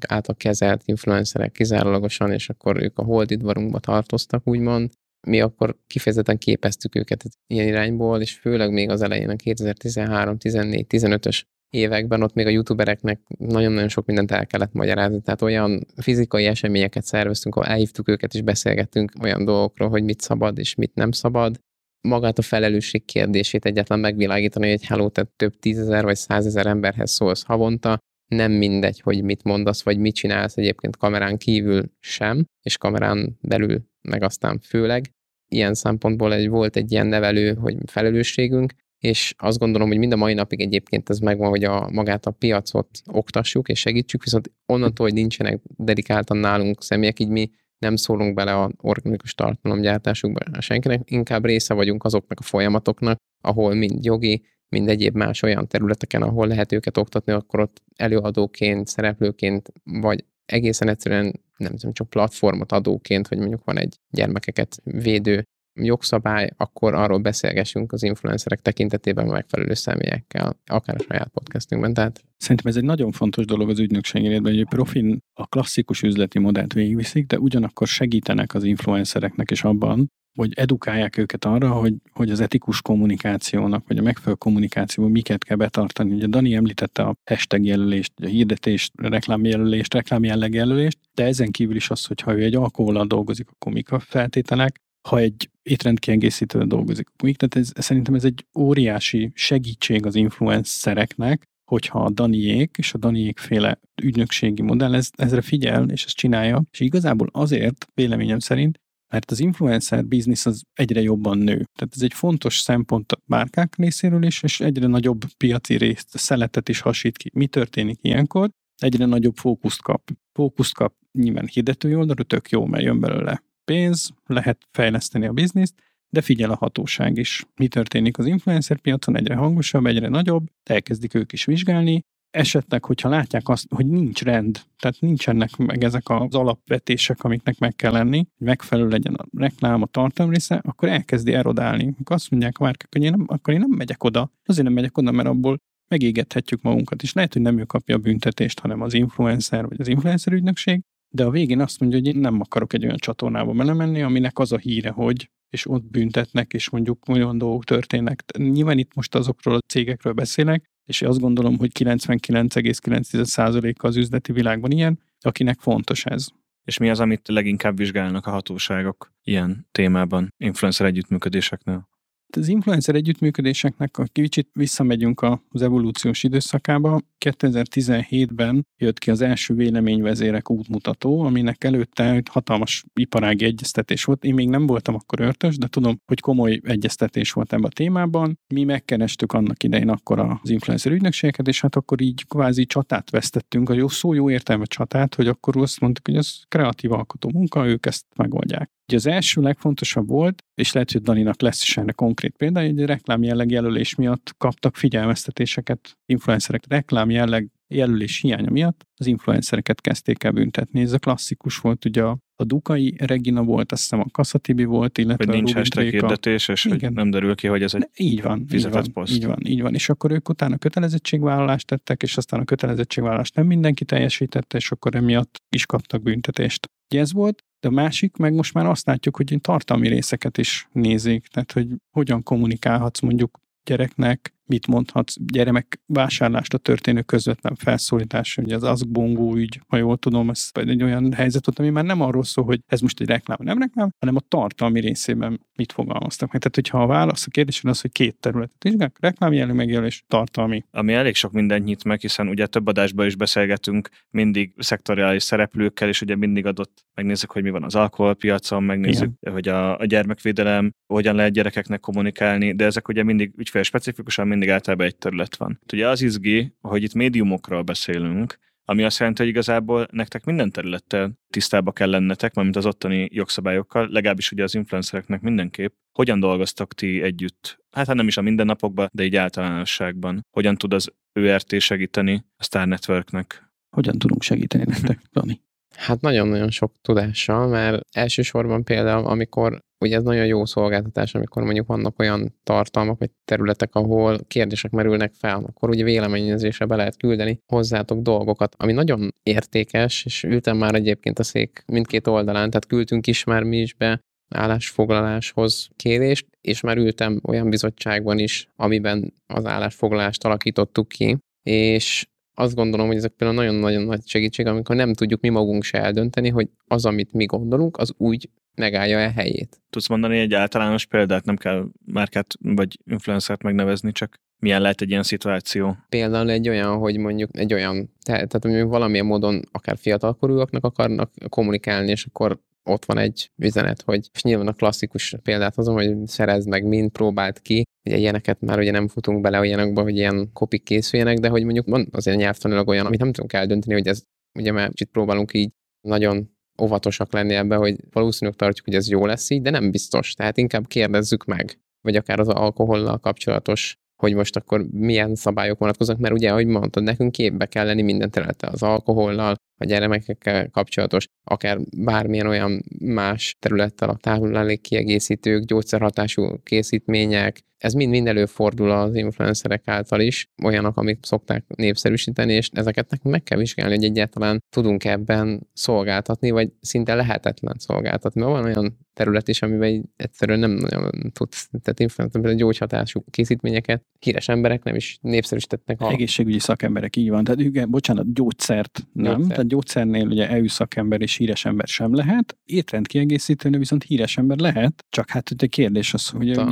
által 0.08 0.36
kezelt 0.36 0.82
influencerek 0.86 1.51
kizárólagosan, 1.51 2.32
és 2.32 2.50
akkor 2.50 2.82
ők 2.82 2.98
a 2.98 3.03
holdidvarunkba 3.03 3.79
tartoztak, 3.79 4.48
úgymond 4.48 4.89
mi 5.28 5.42
akkor 5.42 5.78
kifejezetten 5.88 6.38
képeztük 6.38 6.96
őket 6.96 7.24
ilyen 7.48 7.68
irányból, 7.68 8.22
és 8.22 8.34
főleg 8.34 8.72
még 8.72 8.90
az 8.90 9.02
elején, 9.02 9.30
a 9.30 9.36
2013, 9.36 10.38
14, 10.38 10.86
15-ös 10.90 11.42
években 11.70 12.22
ott 12.24 12.34
még 12.34 12.46
a 12.46 12.50
youtubereknek 12.50 13.22
nagyon-nagyon 13.38 13.90
sok 13.90 14.06
mindent 14.06 14.32
el 14.32 14.46
kellett 14.46 14.74
magyarázni, 14.74 15.22
tehát 15.22 15.42
olyan 15.42 15.86
fizikai 15.96 16.46
eseményeket 16.46 17.04
szerveztünk, 17.04 17.56
ahol 17.56 17.70
elhívtuk 17.70 18.10
őket 18.10 18.34
és 18.34 18.42
beszélgettünk 18.42 19.12
olyan 19.22 19.46
dolgokról, 19.46 19.90
hogy 19.90 20.04
mit 20.04 20.22
szabad 20.22 20.58
és 20.58 20.76
mit 20.76 20.96
nem 20.96 21.12
szabad. 21.12 21.60
Magát 22.02 22.38
a 22.38 22.42
felelősség 22.42 23.06
kérdését 23.06 23.66
egyetlen 23.66 24.00
megvilágítani, 24.00 24.70
hogy 24.70 24.86
hello, 24.86 25.10
tehát 25.10 25.32
több 25.36 25.60
tízezer 25.60 26.04
vagy 26.04 26.16
százezer 26.16 26.66
emberhez 26.66 27.12
szólsz 27.12 27.44
havonta, 27.44 28.00
nem 28.27 28.51
mindegy, 28.51 29.00
hogy 29.00 29.24
mit 29.24 29.43
mondasz, 29.43 29.84
vagy 29.84 29.98
mit 29.98 30.15
csinálsz 30.15 30.57
egyébként 30.57 30.98
kamerán 30.98 31.38
kívül 31.38 31.91
sem, 32.00 32.46
és 32.62 32.77
kamerán 32.77 33.38
belül 33.41 33.84
meg 34.01 34.24
aztán 34.24 34.60
főleg. 34.60 35.10
Ilyen 35.50 35.74
szempontból 35.74 36.34
egy, 36.34 36.50
volt 36.50 36.75
egy 36.75 36.91
ilyen 36.91 37.07
nevelő, 37.07 37.53
hogy 37.53 37.77
felelősségünk, 37.86 38.74
és 39.00 39.34
azt 39.38 39.60
gondolom, 39.60 39.88
hogy 39.88 39.98
mind 39.98 40.13
a 40.13 40.15
mai 40.15 40.34
napig 40.34 40.62
egyébként 40.62 41.10
ez 41.10 41.19
megvan, 41.19 41.50
hogy 41.50 41.63
a, 41.63 41.89
magát 41.89 42.25
a 42.25 42.31
piacot 42.31 43.01
oktassuk 43.12 43.69
és 43.69 43.79
segítsük, 43.79 44.24
viszont 44.24 44.51
onnantól, 44.65 45.05
hogy 45.05 45.15
nincsenek 45.15 45.62
dedikáltan 45.63 46.38
nálunk 46.38 46.84
személyek, 46.84 47.19
így 47.19 47.29
mi 47.29 47.50
nem 47.77 47.96
szólunk 47.96 48.34
bele 48.34 48.53
a 48.53 48.72
organikus 48.77 49.34
tartalomgyártásukba 49.34 50.62
senkinek, 50.62 51.01
inkább 51.12 51.46
része 51.46 51.74
vagyunk 51.74 52.03
azoknak 52.03 52.39
a 52.39 52.43
folyamatoknak, 52.43 53.17
ahol 53.43 53.74
mind 53.74 54.05
jogi, 54.05 54.43
mind 54.70 54.90
egyéb 54.90 55.16
más 55.16 55.42
olyan 55.42 55.68
területeken, 55.68 56.22
ahol 56.22 56.48
lehet 56.48 56.72
őket 56.72 56.98
oktatni, 56.98 57.32
akkor 57.32 57.60
ott 57.60 57.82
előadóként, 57.96 58.88
szereplőként, 58.88 59.72
vagy 59.84 60.26
egészen 60.46 60.88
egyszerűen 60.88 61.40
nem 61.58 61.72
tudom, 61.76 61.94
csak 61.94 62.10
platformot 62.10 62.72
adóként, 62.72 63.28
hogy 63.28 63.38
mondjuk 63.38 63.64
van 63.64 63.78
egy 63.78 63.96
gyermekeket 64.10 64.78
védő 64.84 65.44
jogszabály, 65.80 66.50
akkor 66.58 66.94
arról 66.94 67.20
beszélgessünk 67.20 67.92
az 67.92 68.04
influencerek 68.04 68.62
tekintetében 68.62 69.30
a 69.30 69.32
megfelelő 69.32 69.74
személyekkel, 69.74 70.60
akár 70.66 70.96
a 71.00 71.04
saját 71.08 71.28
podcastünkben. 71.28 71.94
Tehát... 71.94 72.22
Szerintem 72.38 72.72
ez 72.72 72.78
egy 72.78 72.84
nagyon 72.84 73.12
fontos 73.12 73.46
dolog 73.46 73.70
az 73.70 73.80
ügynökség 73.80 74.24
életben, 74.24 74.54
hogy 74.56 74.68
profin 74.68 75.20
a 75.34 75.48
klasszikus 75.48 76.02
üzleti 76.02 76.40
modellt 76.40 76.74
végigviszik, 76.74 77.28
de 77.28 77.40
ugyanakkor 77.40 77.88
segítenek 77.88 78.54
az 78.54 78.64
influencereknek 78.64 79.52
is 79.52 79.64
abban, 79.64 80.12
hogy 80.38 80.53
edukálják 80.56 81.17
őket 81.17 81.46
arra, 81.46 81.72
hogy, 81.72 81.94
hogy 82.13 82.32
az 82.32 82.39
etikus 82.39 82.82
kommunikációnak, 82.82 83.88
vagy 83.88 83.98
a 83.98 84.01
megfelelő 84.01 84.36
kommunikációban 84.36 85.12
miket 85.12 85.44
kell 85.44 85.58
betartani. 85.58 86.13
Ugye 86.13 86.27
Dani 86.27 86.53
említette 86.53 87.03
a 87.03 87.15
hashtag 87.25 87.65
jelölést, 87.65 88.13
a 88.15 88.25
hirdetést, 88.25 88.91
reklámjelölést, 88.96 89.94
reklámjellegjelölést, 89.94 90.98
de 91.13 91.24
ezen 91.24 91.51
kívül 91.51 91.75
is 91.75 91.89
az, 91.89 92.06
hogy 92.06 92.22
ha 92.22 92.38
ő 92.38 92.44
egy 92.44 92.56
alkohollal 92.56 93.06
dolgozik, 93.06 93.50
akkor 93.50 93.74
mik 93.74 93.91
a 93.91 94.00
feltételek, 94.00 94.82
ha 95.08 95.17
egy 95.17 95.50
étrendkiegészítővel 95.63 96.67
dolgozik, 96.67 97.08
akkor 97.08 97.29
mik. 97.29 97.38
Tehát 97.38 97.56
ez, 97.56 97.84
szerintem 97.84 98.13
ez 98.13 98.24
egy 98.24 98.46
óriási 98.60 99.32
segítség 99.34 100.06
az 100.06 100.15
influencereknek, 100.15 101.44
hogyha 101.72 102.03
a 102.03 102.10
Daniék 102.10 102.75
és 102.77 102.94
a 102.94 102.98
Daniék 102.98 103.39
féle 103.39 103.79
ügynökségi 104.01 104.62
modell 104.62 104.96
ez, 104.96 105.10
ezre 105.15 105.41
figyel, 105.41 105.89
és 105.89 106.06
ezt 106.06 106.15
csinálja, 106.15 106.63
és 106.72 106.79
igazából 106.79 107.29
azért, 107.32 107.88
véleményem 107.94 108.39
szerint, 108.39 108.79
mert 109.10 109.32
az 109.32 109.40
influencer 109.40 110.06
biznisz 110.06 110.46
az 110.46 110.64
egyre 110.74 111.02
jobban 111.02 111.38
nő. 111.38 111.54
Tehát 111.54 111.94
ez 111.96 112.02
egy 112.02 112.14
fontos 112.14 112.60
szempont 112.60 113.12
a 113.12 113.22
márkák 113.26 113.76
részéről 113.76 114.24
is, 114.24 114.44
és 114.44 114.60
egyre 114.60 114.88
nagyobb 114.88 115.24
piaci 115.38 115.78
részt, 115.78 116.18
szeletet 116.18 116.70
is 116.70 116.80
hasít 116.80 117.18
ki. 117.18 117.32
Mi 117.34 117.48
történik 117.48 118.00
ilyenkor? 118.02 118.50
Egyre 118.78 119.06
nagyobb 119.06 119.36
fókuszt 119.36 119.82
kap. 119.82 120.12
Fókuszt 120.34 120.74
kap 120.74 120.94
nyilván 121.12 121.48
hirdetői 121.52 121.96
oldalra, 121.96 122.24
tök 122.24 122.50
jó, 122.50 122.66
mert 122.66 122.84
jön 122.84 123.00
belőle 123.00 123.44
pénz, 123.66 124.10
lehet 124.26 124.68
fejleszteni 124.72 125.26
a 125.26 125.34
bizniszt, 125.34 125.74
de 126.10 126.22
figyel 126.22 126.52
a 126.52 126.56
hatóság 126.56 127.18
is. 127.18 127.46
Mi 127.56 127.68
történik 127.68 128.18
az 128.18 128.26
influencer 128.26 128.80
piacon? 128.80 129.18
Egyre 129.18 129.36
hangosabb, 129.36 129.86
egyre 129.86 130.08
nagyobb, 130.08 130.48
elkezdik 130.64 131.14
ők 131.14 131.34
is 131.34 131.46
vizsgálni, 131.46 132.02
esetleg, 132.38 132.86
hogyha 132.86 133.10
látják 133.10 133.50
azt, 133.50 133.65
hogy 133.74 133.86
nincs 133.86 134.22
rend, 134.22 134.62
tehát 134.79 135.00
nincsenek 135.00 135.56
meg 135.56 135.84
ezek 135.84 136.10
az 136.10 136.36
alapvetések, 136.36 137.24
amiknek 137.24 137.60
meg 137.60 137.75
kell 137.75 137.91
lenni, 137.91 138.17
hogy 138.17 138.48
megfelelő 138.48 138.89
legyen 138.89 139.13
a 139.13 139.25
reklám, 139.38 139.82
a 139.82 139.86
tartalom 139.86 140.32
része, 140.32 140.62
akkor 140.63 140.89
elkezdi 140.89 141.34
erodálni. 141.34 141.96
Akkor 142.00 142.15
azt 142.15 142.32
mondják 142.32 142.58
a 142.58 142.63
márkák, 142.63 142.88
hogy 142.91 143.03
én 143.03 143.12
nem, 143.12 143.25
akkor 143.27 143.53
én 143.53 143.60
nem 143.60 143.70
megyek 143.70 144.03
oda. 144.03 144.32
Azért 144.46 144.65
nem 144.65 144.74
megyek 144.74 144.98
oda, 144.98 145.12
mert 145.12 145.27
abból 145.27 145.58
megégethetjük 145.88 146.62
magunkat, 146.62 147.01
és 147.01 147.13
lehet, 147.13 147.34
hogy 147.34 147.41
nem 147.41 147.58
ő 147.58 147.63
kapja 147.63 147.96
a 147.96 148.00
büntetést, 148.00 148.60
hanem 148.60 148.82
az 148.82 148.94
influencer 148.94 149.67
vagy 149.67 149.79
az 149.82 149.88
influencer 149.88 150.34
ügynökség, 150.34 150.82
de 151.10 151.24
a 151.24 151.29
végén 151.29 151.62
azt 151.62 151.79
mondja, 151.79 151.98
hogy 151.98 152.08
én 152.08 152.22
nem 152.22 152.39
akarok 152.41 152.74
egy 152.74 152.84
olyan 152.84 152.98
csatornába 152.98 153.51
belemenni, 153.51 154.01
aminek 154.01 154.39
az 154.39 154.51
a 154.51 154.58
híre, 154.58 154.89
hogy 154.89 155.29
és 155.50 155.70
ott 155.70 155.84
büntetnek, 155.84 156.53
és 156.53 156.70
mondjuk 156.70 157.08
olyan 157.08 157.38
dolgok 157.38 157.63
történnek. 157.63 158.24
Nyilván 158.38 158.77
itt 158.77 158.94
most 158.94 159.15
azokról 159.15 159.56
a 159.56 159.60
cégekről 159.67 160.13
beszélek, 160.13 160.63
és 160.88 161.01
azt 161.01 161.20
gondolom, 161.20 161.58
hogy 161.58 161.72
99,9%-a 161.79 163.88
az 163.88 163.96
üzleti 163.96 164.32
világban 164.32 164.72
ilyen, 164.72 165.00
akinek 165.20 165.60
fontos 165.60 166.06
ez. 166.06 166.27
És 166.63 166.77
mi 166.77 166.89
az, 166.89 167.00
amit 167.00 167.27
leginkább 167.27 167.77
vizsgálnak 167.77 168.25
a 168.25 168.32
hatóságok 168.32 169.13
ilyen 169.24 169.67
témában, 169.72 170.34
influencer 170.38 170.86
együttműködéseknél? 170.86 171.89
Az 172.36 172.48
influencer 172.48 172.96
együttműködéseknek, 172.96 173.98
a 173.98 174.03
kicsit 174.12 174.50
visszamegyünk 174.53 175.22
az 175.50 175.62
evolúciós 175.62 176.24
időszakába, 176.24 177.01
2017-ben 177.25 178.67
jött 178.77 179.00
ki 179.00 179.12
az 179.12 179.22
első 179.22 179.53
véleményvezérek 179.53 180.50
útmutató, 180.50 181.22
aminek 181.22 181.63
előtte 181.63 182.12
egy 182.12 182.27
hatalmas 182.31 182.86
iparági 182.93 183.46
egyeztetés 183.46 184.03
volt. 184.03 184.24
Én 184.24 184.34
még 184.34 184.50
nem 184.50 184.65
voltam 184.65 184.96
akkor 184.96 185.19
örtös, 185.19 185.57
de 185.57 185.67
tudom, 185.67 186.01
hogy 186.05 186.19
komoly 186.19 186.60
egyeztetés 186.63 187.31
volt 187.31 187.53
ebben 187.53 187.65
a 187.65 187.69
témában. 187.69 188.39
Mi 188.53 188.63
megkerestük 188.63 189.34
annak 189.34 189.63
idején 189.63 189.89
akkor 189.89 190.19
az 190.19 190.50
influencer 190.50 190.91
ügynökségeket, 190.91 191.48
és 191.48 191.62
hát 191.62 191.75
akkor 191.75 192.01
így 192.01 192.25
kvázi 192.27 192.65
csatát 192.65 193.10
vesztettünk, 193.10 193.69
a 193.69 193.74
jó 193.74 193.88
szó 193.88 194.13
jó 194.13 194.29
értelme 194.29 194.65
csatát, 194.65 195.15
hogy 195.15 195.27
akkor 195.27 195.57
azt 195.57 195.79
mondtuk, 195.79 196.07
hogy 196.07 196.15
ez 196.15 196.34
kreatív 196.48 196.91
alkotó 196.91 197.29
munka, 197.34 197.67
ők 197.67 197.86
ezt 197.86 198.05
megoldják. 198.15 198.76
Ugye 198.88 198.98
az 198.98 199.06
első 199.06 199.41
legfontosabb 199.41 200.08
volt, 200.08 200.44
és 200.53 200.72
lehet, 200.72 200.91
hogy 200.91 201.01
Daninak 201.01 201.41
lesz 201.41 201.62
is 201.62 201.77
erre 201.77 201.91
konkrét 201.91 202.36
példa, 202.38 202.62
hogy 202.62 202.79
reklám 202.79 203.24
jelleg 203.24 203.51
jelölés 203.51 203.96
miatt 203.96 204.34
kaptak 204.38 204.75
figyelmeztetéseket 204.75 205.98
influencerek 206.06 206.63
reklám 206.67 207.10
jelleg 207.10 207.51
jelölés 207.67 208.22
hiánya 208.22 208.50
miatt 208.50 208.88
az 209.00 209.08
influencereket 209.08 209.82
kezdték 209.82 210.24
el 210.24 210.32
büntetni. 210.32 210.82
Ez 210.82 210.94
a 210.94 211.00
klasszikus 211.00 211.58
volt, 211.58 211.86
ugye 211.86 212.03
a, 212.03 212.17
a 212.36 212.44
Dukai 212.44 212.96
Regina 212.98 213.44
volt, 213.44 213.72
azt 213.72 213.82
hiszem 213.82 214.00
a 214.00 214.06
Kasszatibi 214.12 214.63
volt, 214.63 214.98
illetve 214.98 215.25
hogy 215.25 215.36
nincs 215.36 215.53
hashtag 215.53 215.89
hirdetés, 215.89 216.48
és 216.48 216.65
Igen. 216.65 216.79
hogy 216.79 216.91
nem 216.91 217.10
derül 217.10 217.36
ki, 217.36 217.48
hogy 217.48 217.63
ez 217.63 217.74
egy 217.74 217.82
De 217.82 217.89
így 217.98 218.22
van, 218.22 218.46
fizetett 218.48 218.86
így 218.86 218.94
van, 218.94 219.03
poszt. 219.03 219.15
Így 219.15 219.25
van, 219.25 219.39
így 219.46 219.62
van. 219.62 219.74
És 219.74 219.89
akkor 219.89 220.12
ők 220.12 220.29
utána 220.29 220.58
kötelezettségvállalást 220.58 221.67
tettek, 221.67 222.03
és 222.03 222.17
aztán 222.17 222.39
a 222.39 222.44
kötelezettségvállalást 222.44 223.36
nem 223.36 223.46
mindenki 223.46 223.86
teljesítette, 223.86 224.58
és 224.58 224.72
akkor 224.72 224.96
emiatt 224.96 225.38
is 225.56 225.65
kaptak 225.65 226.01
büntetést. 226.01 226.70
Ugye 226.89 227.00
ez 227.00 227.13
volt, 227.13 227.44
de 227.60 227.68
a 227.68 227.72
másik, 227.72 228.18
meg 228.18 228.34
most 228.34 228.54
már 228.54 228.66
azt 228.66 228.86
látjuk, 228.86 229.16
hogy 229.16 229.38
tartalmi 229.42 229.88
részeket 229.88 230.38
is 230.38 230.68
nézik, 230.72 231.28
tehát 231.28 231.52
hogy 231.52 231.68
hogyan 231.92 232.24
kommunikálhatsz 232.24 233.00
mondjuk 233.00 233.40
gyereknek, 233.64 234.37
mit 234.48 234.68
mondhatsz, 234.68 235.16
gyermek 235.20 235.82
vásárlásra 235.86 236.58
történő 236.58 237.01
közvetlen 237.01 237.56
felszólítás, 237.56 238.38
ugye 238.38 238.56
az 238.56 238.63
azgbongó 238.63 239.36
ügy, 239.36 239.62
ha 239.68 239.77
jól 239.77 239.98
tudom, 239.98 240.30
ez 240.30 240.50
egy 240.54 240.84
olyan 240.84 241.13
helyzet 241.13 241.46
volt, 241.46 241.60
ami 241.60 241.70
már 241.70 241.84
nem 241.84 242.01
arról 242.01 242.24
szól, 242.24 242.46
hogy 242.46 242.60
ez 242.68 242.80
most 242.80 243.00
egy 243.00 243.08
reklám, 243.08 243.38
nem 243.42 243.58
reklám, 243.58 243.89
hanem 244.00 244.16
a 244.16 244.22
tartalmi 244.27 244.80
részében 244.80 245.39
mit 245.56 245.72
fogalmaztak 245.72 246.32
meg. 246.32 246.42
Tehát, 246.42 246.56
hogyha 246.56 246.82
a 246.84 246.88
válasz 246.88 247.25
a 247.27 247.30
kérdés 247.32 247.63
az, 247.63 247.82
hogy 247.82 247.92
két 247.92 248.20
területet 248.20 248.63
vizsgálunk, 248.63 248.98
reklám 249.00 249.34
megjelölés, 249.56 250.04
tartalmi. 250.08 250.63
Ami 250.72 250.94
elég 250.94 251.16
sok 251.16 251.32
mindent 251.32 251.66
nyit 251.66 251.84
meg, 251.84 252.00
hiszen 252.00 252.27
ugye 252.27 252.46
több 252.46 252.68
adásban 252.68 253.06
is 253.06 253.16
beszélgetünk 253.16 253.89
mindig 254.10 254.54
szektoriális 254.58 255.24
szereplőkkel, 255.24 255.88
és 255.88 256.01
ugye 256.01 256.16
mindig 256.16 256.46
adott, 256.46 256.86
megnézzük, 256.94 257.32
hogy 257.32 257.44
mi 257.44 257.50
van 257.50 257.63
az 257.63 257.75
alkoholpiacon, 257.75 258.63
megnézzük, 258.63 259.12
Igen. 259.20 259.34
hogy 259.34 259.48
a, 259.48 259.80
a 259.80 259.86
gyermekvédelem, 259.86 260.72
hogyan 260.94 261.16
lehet 261.16 261.32
gyerekeknek 261.34 261.80
kommunikálni, 261.80 262.56
de 262.56 262.66
ezek 262.66 262.88
ugye 262.88 263.04
mindig 263.04 263.34
ügyfél 263.38 263.63
specifikusan 263.63 264.27
mindig 264.38 264.56
általában 264.56 264.86
egy 264.86 264.96
terület 264.96 265.36
van. 265.36 265.60
Ugye 265.74 265.88
az 265.88 266.01
izgi, 266.01 266.53
hogy 266.62 266.84
itt 266.84 266.94
médiumokról 266.94 267.62
beszélünk, 267.62 268.38
ami 268.70 268.84
azt 268.84 269.00
jelenti, 269.00 269.22
hogy 269.22 269.32
igazából 269.32 269.88
nektek 269.91 270.25
minden 270.25 270.51
területtel 270.51 271.20
tisztába 271.29 271.72
kell 271.72 271.89
lennetek, 271.89 272.34
mint 272.34 272.56
az 272.56 272.65
ottani 272.65 273.08
jogszabályokkal, 273.12 273.88
legalábbis 273.91 274.32
ugye 274.32 274.44
az 274.44 274.56
influencereknek 274.56 275.22
mindenképp. 275.22 275.74
Hogyan 275.91 276.20
dolgoztak 276.20 276.74
ti 276.74 277.01
együtt? 277.01 277.60
Hát, 277.72 277.88
hát 277.88 277.96
nem 277.96 278.08
is 278.08 278.17
a 278.17 278.22
mindennapokban, 278.22 278.89
de 278.91 279.03
így 279.03 279.15
általánosságban. 279.15 280.25
Hogyan 280.32 280.56
tud 280.56 280.74
az 280.74 280.91
ÖRT 281.13 281.60
segíteni 281.60 282.25
a 282.38 282.44
Star 282.44 282.67
Networknek? 282.67 283.51
Hogyan 283.75 283.98
tudunk 284.00 284.22
segíteni 284.22 284.63
nektek, 284.67 285.01
Dani? 285.13 285.41
Hát 285.75 286.01
nagyon-nagyon 286.01 286.50
sok 286.50 286.74
tudással, 286.82 287.48
mert 287.48 287.82
elsősorban 287.91 288.63
például, 288.63 289.06
amikor 289.06 289.62
ugye 289.79 289.96
ez 289.96 290.03
nagyon 290.03 290.25
jó 290.25 290.46
szolgáltatás, 290.46 291.15
amikor 291.15 291.43
mondjuk 291.43 291.67
vannak 291.67 292.00
olyan 292.00 292.36
tartalmak 292.43 293.00
vagy 293.00 293.10
területek, 293.25 293.75
ahol 293.75 294.19
kérdések 294.27 294.72
merülnek 294.72 295.13
fel, 295.13 295.43
akkor 295.48 295.69
ugye 295.69 295.84
véleményezésre 295.84 296.65
be 296.65 296.75
lehet 296.75 296.98
küldeni 296.98 297.39
hozzátok 297.46 298.01
dolgokat, 298.01 298.55
ami 298.57 298.74
nagyon 298.74 299.13
értékes, 299.24 300.05
és 300.05 300.24
ültem 300.24 300.57
már 300.57 300.75
egyébként 300.75 301.19
a 301.19 301.24
szék 301.24 301.63
mindkét 301.67 302.07
oldalán, 302.07 302.50
tehát 302.50 302.65
küldtünk 302.65 303.07
is 303.07 303.24
már 303.24 303.43
mi 303.43 303.57
is 303.57 303.74
be 303.74 304.00
állásfoglaláshoz 304.29 305.67
kérést, 305.75 306.25
és 306.41 306.62
már 306.62 306.77
ültem 306.77 307.19
olyan 307.24 307.50
bizottságban 307.50 308.19
is, 308.19 308.50
amiben 308.55 309.13
az 309.27 309.46
állásfoglalást 309.46 310.25
alakítottuk 310.25 310.88
ki, 310.88 311.17
és 311.43 312.07
azt 312.34 312.55
gondolom, 312.55 312.88
hogy 312.88 312.96
ezek 312.96 313.12
például 313.12 313.39
nagyon-nagyon 313.39 313.84
nagy 313.84 314.07
segítség, 314.07 314.46
amikor 314.46 314.75
nem 314.75 314.93
tudjuk 314.93 315.22
mi 315.22 315.29
magunk 315.29 315.63
se 315.63 315.77
eldönteni, 315.77 316.29
hogy 316.29 316.50
az, 316.65 316.86
amit 316.86 317.13
mi 317.13 317.25
gondolunk, 317.25 317.77
az 317.77 317.93
úgy 317.98 318.29
megállja 318.58 319.00
el 319.00 319.12
helyét. 319.12 319.62
Tudsz 319.70 319.88
mondani 319.88 320.20
egy 320.20 320.34
általános 320.34 320.86
példát, 320.86 321.26
nem 321.26 321.36
kell 321.36 321.68
márkát 321.86 322.34
vagy 322.40 322.78
influencert 322.86 323.44
megnevezni, 323.44 323.92
csak 323.92 324.16
milyen 324.40 324.62
lehet 324.62 324.82
egy 324.82 324.90
ilyen 324.90 325.04
szituáció? 325.04 325.78
Például 325.90 326.30
egy 326.30 326.50
olyan, 326.50 326.78
hogy 326.78 326.98
mondjuk 326.98 327.30
egy 327.38 327.54
olyan, 327.54 327.90
tehát 328.04 328.38
hogy 328.42 328.62
valamilyen 328.62 329.06
módon 329.06 329.42
akár 329.52 329.78
fiatalkorúaknak 329.78 330.64
akarnak 330.64 331.12
kommunikálni, 331.30 331.90
és 331.92 332.06
akkor 332.06 332.40
ott 332.64 332.86
van 332.86 332.98
egy 332.98 333.32
üzenet, 333.36 333.82
hogy 333.82 334.10
és 334.14 334.22
nyilván 334.24 334.48
a 334.48 334.54
klasszikus 334.54 335.16
példát 335.24 335.56
hozom, 335.56 335.76
hogy 335.76 336.08
szerezd 336.08 336.48
meg 336.48 336.66
mind, 336.66 336.92
próbált 336.92 337.40
ki, 337.40 337.64
ugye 337.88 337.98
ilyeneket 337.98 338.42
már 338.42 338.60
ugye 338.60 338.72
nem 338.72 338.88
futunk 338.88 339.22
bele 339.22 339.40
olyanokba, 339.40 339.82
hogy 339.82 339.96
ilyen 339.96 340.30
kopik 340.34 340.64
készüljenek, 340.64 341.18
de 341.18 341.30
hogy 341.30 341.44
mondjuk 341.44 341.68
van 341.68 341.88
azért 341.92 342.18
nyelvtanilag 342.18 342.68
olyan, 342.68 342.86
amit 342.86 343.00
nem 343.00 343.12
tudunk 343.12 343.34
eldönteni, 343.34 343.74
hogy 343.74 343.88
ez 343.88 344.02
ugye 344.40 344.52
már 344.52 344.70
kicsit 344.70 344.90
próbálunk 344.90 345.34
így 345.34 345.52
nagyon 345.88 346.37
óvatosak 346.62 347.14
lenni 347.14 347.34
ebbe, 347.34 347.56
hogy 347.56 347.76
valószínűleg 347.92 348.40
tartjuk, 348.40 348.66
hogy 348.66 348.76
ez 348.76 348.90
jó 348.90 349.06
lesz 349.06 349.30
így, 349.30 349.42
de 349.42 349.50
nem 349.50 349.72
biztos. 349.72 350.14
Tehát 350.14 350.38
inkább 350.38 350.68
kérdezzük 350.68 351.26
meg, 351.26 351.60
vagy 351.82 351.96
akár 351.96 352.20
az 352.20 352.28
alkohollal 352.28 352.98
kapcsolatos 352.98 353.78
hogy 353.98 354.14
most 354.14 354.36
akkor 354.36 354.66
milyen 354.72 355.16
szabályok 355.16 355.60
vonatkoznak, 355.60 355.98
mert 355.98 356.14
ugye, 356.14 356.32
ahogy 356.32 356.46
mondtad, 356.46 356.84
nekünk 356.84 357.12
képbe 357.12 357.46
kell 357.46 357.66
lenni 357.66 357.82
minden 357.82 358.12
területe 358.12 358.48
az 358.48 358.64
alkohollal, 358.64 359.36
a 359.58 359.66
gyermekekkel 359.66 360.50
kapcsolatos, 360.50 361.08
akár 361.24 361.60
bármilyen 361.78 362.28
olyan 362.28 362.64
más 362.80 363.36
területtel, 363.40 363.90
a 363.90 363.98
táplálék 364.02 364.62
kiegészítők, 364.62 365.44
gyógyszerhatású 365.44 366.42
készítmények, 366.44 367.46
ez 367.58 367.74
mind-mind 367.74 368.08
előfordul 368.08 368.72
az 368.72 368.96
influencerek 368.96 369.68
által 369.68 370.00
is, 370.00 370.30
olyanok, 370.44 370.78
amik 370.78 370.98
szokták 371.02 371.46
népszerűsíteni, 371.56 372.34
és 372.34 372.50
ezeket 372.54 372.90
nekünk 372.90 373.14
meg 373.14 373.24
kell 373.24 373.38
vizsgálni, 373.38 373.76
hogy 373.76 373.84
egyáltalán 373.84 374.44
tudunk 374.50 374.86
ebben 374.86 375.48
szolgáltatni, 375.54 376.30
vagy 376.30 376.50
szinte 376.62 376.96
lehetetlen 376.96 377.56
szolgáltatni. 377.60 378.22
Mert 378.22 378.34
van 378.34 378.44
olyan 378.46 378.78
terület 378.94 379.28
is, 379.28 379.42
amiben 379.42 379.94
egyszerűen 379.96 380.40
nem 380.40 380.52
nagyon 380.52 381.12
tudsz, 381.14 381.50
tehát 381.62 381.80
influencer, 381.80 382.36
gyógyhatású 382.36 383.04
készítményeket 383.10 383.84
híres 384.00 384.28
emberek 384.28 384.64
nem 384.64 384.76
is 384.76 384.98
népszerűsítettek. 385.02 385.82
A... 385.82 385.92
Egészségügyi 385.92 386.40
szakemberek, 386.40 386.96
így 386.96 387.10
van. 387.10 387.24
Tehát 387.24 387.40
igen, 387.40 387.70
bocsánat, 387.70 388.14
gyógyszert 388.14 388.88
nem. 388.94 389.12
Gyógyszer. 389.12 389.36
Tehát 389.36 389.47
gyógyszernél 389.48 390.08
ugye 390.08 390.30
EU 390.30 390.48
szakember 390.48 391.01
és 391.01 391.16
híres 391.16 391.46
ember 391.46 391.68
sem 391.68 391.94
lehet. 391.94 392.38
Étrend 392.46 392.88
kiegészítőnél 392.88 393.60
viszont 393.60 393.84
híres 393.84 394.18
ember 394.18 394.38
lehet. 394.38 394.86
Csak 394.89 395.10
hát 395.10 395.30
a 395.38 395.48
kérdés 395.48 395.94
az, 395.94 396.08
hogy 396.08 396.32
a, 396.32 396.46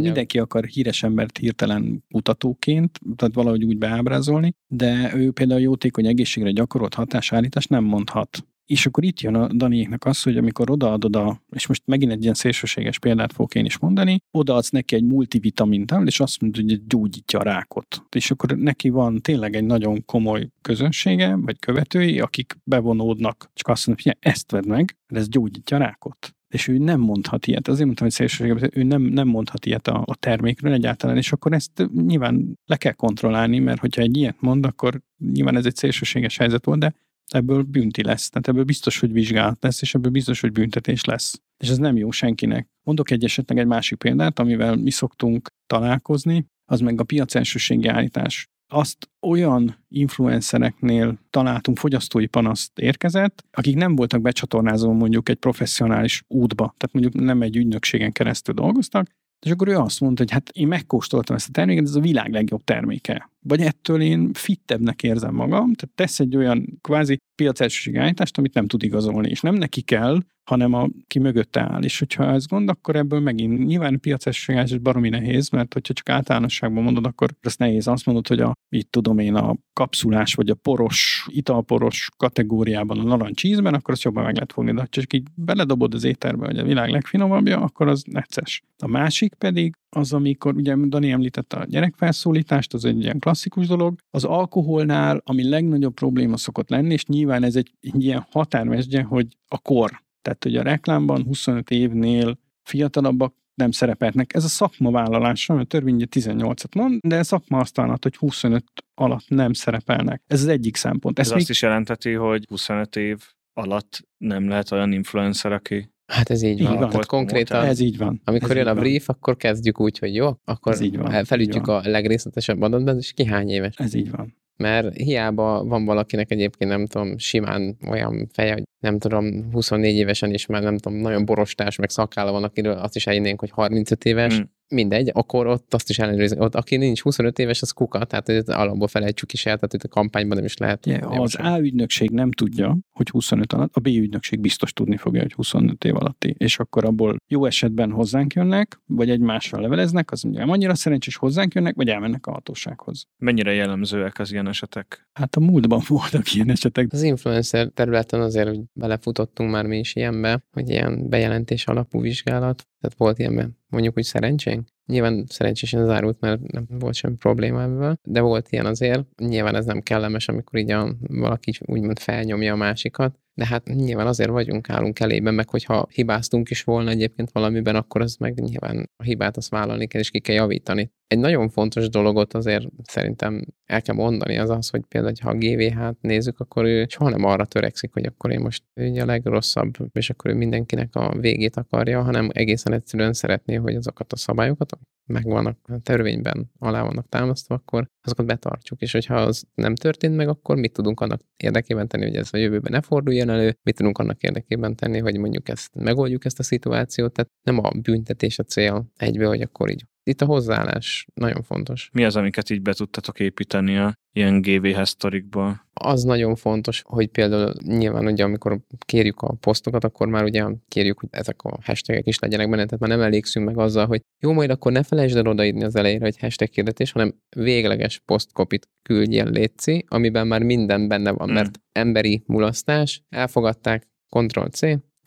mindenki 0.00 0.38
akar 0.38 0.64
híres 0.64 1.02
embert 1.02 1.38
hirtelen 1.38 2.04
mutatóként, 2.08 3.00
tehát 3.16 3.34
valahogy 3.34 3.64
úgy 3.64 3.78
beábrázolni, 3.78 4.54
de 4.66 5.12
ő 5.14 5.30
például 5.30 5.60
jótékony 5.60 6.06
egészségre 6.06 6.50
gyakorolt 6.50 6.94
hatásállítást 6.94 7.68
nem 7.68 7.84
mondhat. 7.84 8.44
És 8.70 8.86
akkor 8.86 9.04
itt 9.04 9.20
jön 9.20 9.34
a 9.34 9.52
Daniéknak 9.52 10.04
az, 10.04 10.22
hogy 10.22 10.36
amikor 10.36 10.70
odaadod 10.70 11.16
a, 11.16 11.42
és 11.50 11.66
most 11.66 11.82
megint 11.86 12.12
egy 12.12 12.22
ilyen 12.22 12.34
szélsőséges 12.34 12.98
példát 12.98 13.32
fogok 13.32 13.54
én 13.54 13.64
is 13.64 13.78
mondani, 13.78 14.22
odaadsz 14.30 14.70
neki 14.70 14.94
egy 14.94 15.04
multivitamint, 15.04 15.94
és 16.04 16.20
azt 16.20 16.40
mondod, 16.40 16.62
hogy 16.62 16.86
gyógyítja 16.86 17.38
a 17.38 17.42
rákot. 17.42 18.02
És 18.16 18.30
akkor 18.30 18.56
neki 18.56 18.88
van 18.88 19.20
tényleg 19.20 19.56
egy 19.56 19.64
nagyon 19.64 20.04
komoly 20.04 20.48
közönsége, 20.60 21.34
vagy 21.34 21.58
követői, 21.58 22.20
akik 22.20 22.58
bevonódnak, 22.64 23.50
csak 23.54 23.68
azt 23.68 23.86
mondják, 23.86 24.16
hogy 24.20 24.32
ezt 24.32 24.50
vedd 24.50 24.68
meg, 24.68 24.96
mert 25.06 25.22
ez 25.22 25.28
gyógyítja 25.28 25.76
a 25.76 25.80
rákot 25.80 26.34
és 26.48 26.68
ő 26.68 26.78
nem 26.78 27.00
mondhat 27.00 27.46
ilyet. 27.46 27.68
Azért 27.68 27.84
mondtam, 27.84 28.06
hogy 28.06 28.16
szélsőséges, 28.16 28.68
ő 28.72 28.82
nem, 28.82 29.02
nem 29.02 29.28
mondhat 29.28 29.66
ilyet 29.66 29.88
a, 29.88 30.02
a 30.06 30.14
termékről 30.14 30.72
egyáltalán, 30.72 31.16
és 31.16 31.32
akkor 31.32 31.52
ezt 31.52 31.88
nyilván 32.06 32.58
le 32.64 32.76
kell 32.76 32.92
kontrollálni, 32.92 33.58
mert 33.58 33.80
hogyha 33.80 34.02
egy 34.02 34.16
ilyet 34.16 34.40
mond, 34.40 34.64
akkor 34.64 35.00
nyilván 35.32 35.56
ez 35.56 35.66
egy 35.66 35.76
szélsőséges 35.76 36.36
helyzet 36.36 36.64
volt, 36.64 36.78
de 36.78 36.94
ebből 37.34 37.62
bünti 37.62 38.02
lesz. 38.02 38.28
Tehát 38.28 38.48
ebből 38.48 38.64
biztos, 38.64 38.98
hogy 38.98 39.12
vizsgálat 39.12 39.62
lesz, 39.62 39.82
és 39.82 39.94
ebből 39.94 40.10
biztos, 40.10 40.40
hogy 40.40 40.52
büntetés 40.52 41.04
lesz. 41.04 41.40
És 41.62 41.68
ez 41.68 41.78
nem 41.78 41.96
jó 41.96 42.10
senkinek. 42.10 42.68
Mondok 42.86 43.10
egy 43.10 43.24
esetleg 43.24 43.58
egy 43.58 43.66
másik 43.66 43.98
példát, 43.98 44.38
amivel 44.38 44.76
mi 44.76 44.90
szoktunk 44.90 45.48
találkozni, 45.66 46.46
az 46.70 46.80
meg 46.80 47.00
a 47.00 47.04
piac 47.04 47.34
elsőségi 47.34 47.88
állítás. 47.88 48.48
Azt 48.72 49.10
olyan 49.20 49.84
influencereknél 49.88 51.18
találtunk 51.30 51.78
fogyasztói 51.78 52.26
panaszt 52.26 52.78
érkezett, 52.78 53.44
akik 53.50 53.76
nem 53.76 53.96
voltak 53.96 54.20
becsatornázva 54.20 54.92
mondjuk 54.92 55.28
egy 55.28 55.36
professzionális 55.36 56.24
útba, 56.28 56.74
tehát 56.76 56.92
mondjuk 56.92 57.14
nem 57.14 57.42
egy 57.42 57.56
ügynökségen 57.56 58.12
keresztül 58.12 58.54
dolgoztak, 58.54 59.06
és 59.46 59.50
akkor 59.50 59.68
ő 59.68 59.76
azt 59.76 60.00
mondta, 60.00 60.22
hogy 60.22 60.32
hát 60.32 60.48
én 60.52 60.68
megkóstoltam 60.68 61.36
ezt 61.36 61.48
a 61.48 61.52
terméket, 61.52 61.84
ez 61.84 61.94
a 61.94 62.00
világ 62.00 62.32
legjobb 62.32 62.64
terméke. 62.64 63.30
Vagy 63.42 63.60
ettől 63.60 64.00
én 64.00 64.32
fittebbnek 64.32 65.02
érzem 65.02 65.34
magam, 65.34 65.72
tehát 65.72 65.94
tesz 65.94 66.20
egy 66.20 66.36
olyan 66.36 66.78
kvázi 66.80 67.18
piacelsőség 67.34 67.96
állítást, 67.96 68.38
amit 68.38 68.54
nem 68.54 68.66
tud 68.66 68.82
igazolni, 68.82 69.28
és 69.28 69.40
nem 69.40 69.54
neki 69.54 69.80
kell, 69.80 70.20
hanem 70.50 70.72
a, 70.74 70.88
ki 71.06 71.18
mögötte 71.18 71.60
áll. 71.60 71.82
És 71.82 71.98
hogyha 71.98 72.24
ez 72.24 72.46
gond, 72.46 72.68
akkor 72.68 72.96
ebből 72.96 73.20
megint 73.20 73.66
nyilván 73.66 73.94
a 73.94 73.98
piacelsőségás 73.98 74.70
is 74.70 74.78
baromi 74.78 75.08
nehéz, 75.08 75.48
mert 75.48 75.72
hogyha 75.72 75.92
csak 75.92 76.08
általánosságban 76.08 76.82
mondod, 76.82 77.06
akkor 77.06 77.28
ez 77.40 77.56
nehéz. 77.56 77.86
Azt 77.86 78.06
mondod, 78.06 78.26
hogy 78.26 78.40
a, 78.40 78.52
itt 78.68 78.90
tudom 78.90 79.18
én, 79.18 79.34
a 79.34 79.56
kapszulás 79.72 80.34
vagy 80.34 80.50
a 80.50 80.54
poros, 80.54 81.26
italporos 81.28 82.08
kategóriában 82.16 82.98
a 82.98 83.02
narancsízben, 83.02 83.74
akkor 83.74 83.94
azt 83.94 84.02
jobban 84.02 84.24
meg 84.24 84.34
lehet 84.34 84.52
fogni, 84.52 84.72
de 84.72 84.80
ha 84.80 84.86
csak 84.86 85.12
így 85.12 85.26
beledobod 85.34 85.94
az 85.94 86.04
éterbe, 86.04 86.46
hogy 86.46 86.58
a 86.58 86.64
világ 86.64 86.90
legfinomabbja, 86.90 87.60
akkor 87.60 87.88
az 87.88 88.02
necces. 88.06 88.62
A 88.78 88.86
másik 88.86 89.34
pedig 89.34 89.74
az, 89.90 90.12
amikor 90.12 90.56
ugye 90.56 90.74
Dani 90.76 91.10
említette 91.10 91.56
a 91.56 91.64
gyerekfelszólítást, 91.64 92.74
az 92.74 92.84
egy 92.84 93.00
ilyen 93.00 93.18
klasszikus 93.18 93.66
dolog. 93.66 93.98
Az 94.10 94.24
alkoholnál, 94.24 95.22
ami 95.24 95.48
legnagyobb 95.48 95.94
probléma 95.94 96.36
szokott 96.36 96.68
lenni, 96.68 96.92
és 96.92 97.04
nyilván 97.04 97.42
ez 97.42 97.56
egy, 97.56 97.72
egy 97.80 98.04
ilyen 98.04 98.26
határmesdje, 98.30 99.02
hogy 99.02 99.36
a 99.48 99.58
kor. 99.58 100.02
Tehát, 100.22 100.42
hogy 100.42 100.56
a 100.56 100.62
reklámban 100.62 101.24
25 101.24 101.70
évnél 101.70 102.38
fiatalabbak 102.62 103.34
nem 103.54 103.70
szerepelnek. 103.70 104.34
Ez 104.34 104.44
a 104.44 104.48
szakma 104.48 104.90
vállalása, 104.90 105.54
mert 105.54 105.64
a 105.64 105.68
törvény 105.68 106.06
18-at 106.10 106.74
mond, 106.74 106.98
de 107.06 107.18
a 107.18 107.24
szakma 107.24 107.58
azt 107.58 107.78
állhat, 107.78 108.02
hogy 108.02 108.16
25 108.16 108.64
alatt 108.94 109.28
nem 109.28 109.52
szerepelnek. 109.52 110.22
Ez 110.26 110.40
az 110.40 110.48
egyik 110.48 110.76
szempont. 110.76 111.18
Ez, 111.18 111.24
Ez 111.24 111.32
még... 111.32 111.40
azt 111.40 111.50
is 111.50 111.62
jelenteti, 111.62 112.12
hogy 112.12 112.44
25 112.48 112.96
év 112.96 113.22
alatt 113.52 114.08
nem 114.16 114.48
lehet 114.48 114.72
olyan 114.72 114.92
influencer, 114.92 115.52
aki 115.52 115.90
Hát 116.10 116.30
ez 116.30 116.42
így, 116.42 116.60
így 116.60 116.66
van. 116.66 116.78
van. 116.78 116.92
Hát 116.92 117.06
konkrétan, 117.06 117.64
ez 117.64 117.80
így 117.80 117.98
van. 117.98 118.20
Amikor 118.24 118.50
ez 118.50 118.56
jön 118.56 118.66
a 118.66 118.74
brief, 118.74 119.06
van. 119.06 119.16
akkor 119.18 119.36
kezdjük 119.36 119.80
úgy, 119.80 119.98
hogy 119.98 120.14
jó, 120.14 120.30
akkor 120.44 120.72
ez 120.72 120.80
így 120.80 120.96
van. 120.96 121.24
felütjük 121.24 121.66
a 121.66 121.80
legrészletesebb 121.84 122.62
adatban, 122.62 122.96
és 122.96 123.12
ki 123.12 123.24
hány 123.24 123.48
éves. 123.48 123.74
Ez 123.76 123.94
így 123.94 124.10
van 124.10 124.38
mert 124.60 124.96
hiába 124.96 125.64
van 125.64 125.84
valakinek 125.84 126.30
egyébként 126.30 126.70
nem 126.70 126.86
tudom, 126.86 127.18
simán 127.18 127.76
olyan 127.88 128.28
feje, 128.32 128.52
hogy 128.52 128.62
nem 128.80 128.98
tudom, 128.98 129.52
24 129.52 129.94
évesen 129.94 130.32
is 130.32 130.46
már 130.46 130.62
nem 130.62 130.78
tudom, 130.78 130.98
nagyon 130.98 131.24
borostás, 131.24 131.76
meg 131.76 131.90
szakála 131.90 132.32
van, 132.32 132.44
akiről 132.44 132.72
azt 132.72 132.96
is 132.96 133.06
elhinnénk, 133.06 133.40
hogy 133.40 133.50
35 133.50 134.04
éves, 134.04 134.38
mm 134.38 134.42
mindegy, 134.70 135.10
akkor 135.12 135.46
ott 135.46 135.74
azt 135.74 135.90
is 135.90 135.98
ellenőrizni. 135.98 136.38
Ott 136.40 136.54
aki 136.54 136.76
nincs 136.76 137.02
25 137.02 137.38
éves, 137.38 137.62
az 137.62 137.70
kuka, 137.70 138.04
tehát 138.04 138.26
hogy 138.26 138.42
alapból 138.46 138.88
felejtsük 138.88 139.32
is 139.32 139.46
el, 139.46 139.54
tehát 139.54 139.74
itt 139.74 139.82
a 139.82 139.88
kampányban 139.88 140.36
nem 140.36 140.46
is 140.46 140.56
lehet. 140.56 140.86
Yeah, 140.86 141.20
az 141.20 141.36
A 141.38 141.58
ügynökség 141.58 142.10
nem 142.10 142.32
tudja, 142.32 142.78
hogy 142.90 143.08
25 143.08 143.52
alatt, 143.52 143.76
a 143.76 143.80
B 143.80 143.86
ügynökség 143.86 144.40
biztos 144.40 144.72
tudni 144.72 144.96
fogja, 144.96 145.20
hogy 145.20 145.32
25 145.32 145.84
év 145.84 145.96
alatti, 145.96 146.34
és 146.38 146.58
akkor 146.58 146.84
abból 146.84 147.16
jó 147.26 147.44
esetben 147.44 147.90
hozzánk 147.90 148.32
jönnek, 148.32 148.80
vagy 148.86 149.10
egymással 149.10 149.60
leveleznek, 149.60 150.10
az 150.10 150.24
ugye 150.24 150.42
annyira 150.42 150.74
szerencsés 150.74 151.16
hozzánk 151.16 151.54
jönnek, 151.54 151.74
vagy 151.74 151.88
elmennek 151.88 152.26
a 152.26 152.32
hatósághoz. 152.32 153.06
Mennyire 153.18 153.52
jellemzőek 153.52 154.18
az 154.18 154.32
ilyen 154.32 154.48
esetek? 154.48 155.08
Hát 155.12 155.36
a 155.36 155.40
múltban 155.40 155.82
voltak 155.88 156.34
ilyen 156.34 156.50
esetek. 156.50 156.92
Az 156.92 157.02
influencer 157.02 157.68
területen 157.68 158.20
azért 158.20 158.58
belefutottunk 158.72 159.50
már 159.50 159.66
mi 159.66 159.78
is 159.78 159.94
ilyenbe, 159.94 160.44
hogy 160.50 160.68
ilyen 160.68 161.08
bejelentés 161.08 161.66
alapú 161.66 162.00
vizsgálat, 162.00 162.68
tehát 162.80 162.96
volt 162.96 163.18
ilyenben 163.18 163.58
mondjuk 163.68 163.96
úgy 163.96 164.04
szerencsénk. 164.04 164.68
Nyilván 164.86 165.24
szerencsésen 165.28 165.84
zárult, 165.84 166.20
mert 166.20 166.40
nem 166.52 166.66
volt 166.68 166.94
semmi 166.94 167.16
probléma 167.16 167.62
ebből, 167.62 167.96
de 168.02 168.20
volt 168.20 168.48
ilyen 168.50 168.66
azért. 168.66 169.06
Nyilván 169.16 169.54
ez 169.54 169.64
nem 169.64 169.80
kellemes, 169.80 170.28
amikor 170.28 170.58
így 170.58 170.70
a, 170.70 170.94
valaki 171.08 171.52
úgymond 171.64 171.98
felnyomja 171.98 172.52
a 172.52 172.56
másikat, 172.56 173.18
de 173.34 173.46
hát 173.46 173.64
nyilván 173.64 174.06
azért 174.06 174.30
vagyunk, 174.30 174.70
állunk 174.70 175.00
elében, 175.00 175.34
meg 175.34 175.48
hogyha 175.48 175.86
hibáztunk 175.92 176.50
is 176.50 176.64
volna 176.64 176.90
egyébként 176.90 177.30
valamiben, 177.30 177.76
akkor 177.76 178.00
az 178.00 178.16
meg 178.16 178.40
nyilván 178.40 178.90
a 178.96 179.02
hibát 179.02 179.36
azt 179.36 179.50
vállalni 179.50 179.86
kell, 179.86 180.00
és 180.00 180.10
ki 180.10 180.20
kell 180.20 180.34
javítani. 180.34 180.92
Egy 181.10 181.18
nagyon 181.18 181.48
fontos 181.48 181.88
dologot 181.88 182.34
azért 182.34 182.66
szerintem 182.82 183.44
el 183.64 183.82
kell 183.82 183.94
mondani, 183.94 184.38
az 184.38 184.50
az, 184.50 184.68
hogy 184.68 184.82
például, 184.88 185.14
ha 185.22 185.30
a 185.30 185.34
GVH-t 185.34 186.00
nézzük, 186.00 186.40
akkor 186.40 186.64
ő 186.64 186.86
soha 186.88 187.10
nem 187.10 187.24
arra 187.24 187.44
törekszik, 187.44 187.92
hogy 187.92 188.04
akkor 188.04 188.30
én 188.30 188.40
most 188.40 188.62
ugye 188.80 189.02
a 189.02 189.06
legrosszabb, 189.06 189.70
és 189.92 190.10
akkor 190.10 190.30
ő 190.30 190.34
mindenkinek 190.34 190.94
a 190.94 191.18
végét 191.18 191.56
akarja, 191.56 192.02
hanem 192.02 192.28
egészen 192.32 192.72
egyszerűen 192.72 193.12
szeretné, 193.12 193.54
hogy 193.54 193.74
azokat 193.74 194.12
a 194.12 194.16
szabályokat, 194.16 194.78
megvannak 195.06 195.58
a 195.62 195.78
törvényben, 195.78 196.50
alá 196.58 196.82
vannak 196.82 197.08
támasztva, 197.08 197.54
akkor 197.54 197.86
azokat 198.02 198.26
betartjuk. 198.26 198.80
És 198.80 198.92
hogyha 198.92 199.14
az 199.14 199.44
nem 199.54 199.74
történt 199.74 200.16
meg, 200.16 200.28
akkor 200.28 200.56
mit 200.56 200.72
tudunk 200.72 201.00
annak 201.00 201.22
érdekében 201.36 201.88
tenni, 201.88 202.04
hogy 202.04 202.16
ez 202.16 202.28
a 202.32 202.36
jövőben 202.36 202.72
ne 202.72 202.80
forduljon 202.80 203.28
elő, 203.28 203.56
mit 203.62 203.76
tudunk 203.76 203.98
annak 203.98 204.22
érdekében 204.22 204.76
tenni, 204.76 204.98
hogy 204.98 205.18
mondjuk 205.18 205.48
ezt 205.48 205.74
megoldjuk 205.74 206.24
ezt 206.24 206.38
a 206.38 206.42
szituációt. 206.42 207.12
Tehát 207.12 207.30
nem 207.46 207.58
a 207.58 207.70
büntetés 207.82 208.38
a 208.38 208.42
cél 208.42 208.90
egybe, 208.96 209.26
hogy 209.26 209.40
akkor 209.40 209.70
így 209.70 209.84
itt 210.02 210.20
a 210.20 210.24
hozzáállás 210.24 211.06
nagyon 211.14 211.42
fontos. 211.42 211.90
Mi 211.92 212.04
az, 212.04 212.16
amiket 212.16 212.50
így 212.50 212.62
be 212.62 212.72
tudtatok 212.72 213.20
építeni 213.20 213.76
a 213.76 213.92
ilyen 214.12 214.40
GVH 214.40 214.82
sztorikból? 214.82 215.68
Az 215.72 216.02
nagyon 216.02 216.34
fontos, 216.34 216.82
hogy 216.84 217.06
például 217.06 217.52
nyilván 217.62 218.06
ugye 218.06 218.24
amikor 218.24 218.60
kérjük 218.84 219.20
a 219.20 219.32
posztokat, 219.32 219.84
akkor 219.84 220.08
már 220.08 220.24
ugye 220.24 220.44
kérjük, 220.68 221.00
hogy 221.00 221.08
ezek 221.12 221.42
a 221.42 221.58
hashtagek 221.62 222.06
is 222.06 222.18
legyenek 222.18 222.50
benne, 222.50 222.64
tehát 222.64 222.80
már 222.80 222.90
nem 222.90 223.00
elégszünk 223.00 223.46
meg 223.46 223.58
azzal, 223.58 223.86
hogy 223.86 224.00
jó, 224.20 224.32
majd 224.32 224.50
akkor 224.50 224.72
ne 224.72 224.82
felejtsd 224.82 225.16
el 225.16 225.26
odaírni 225.26 225.64
az 225.64 225.76
elejére, 225.76 226.04
hogy 226.04 226.18
hashtag 226.18 226.48
kérdetés, 226.48 226.92
hanem 226.92 227.14
végleges 227.36 227.98
posztkopit 227.98 228.68
küldjél 228.82 229.30
létszi, 229.30 229.84
amiben 229.88 230.26
már 230.26 230.42
minden 230.42 230.88
benne 230.88 231.10
van, 231.10 231.26
hmm. 231.26 231.36
mert 231.36 231.60
emberi 231.72 232.22
mulasztás, 232.26 233.02
elfogadták, 233.08 233.88
Ctrl-C, 234.08 234.60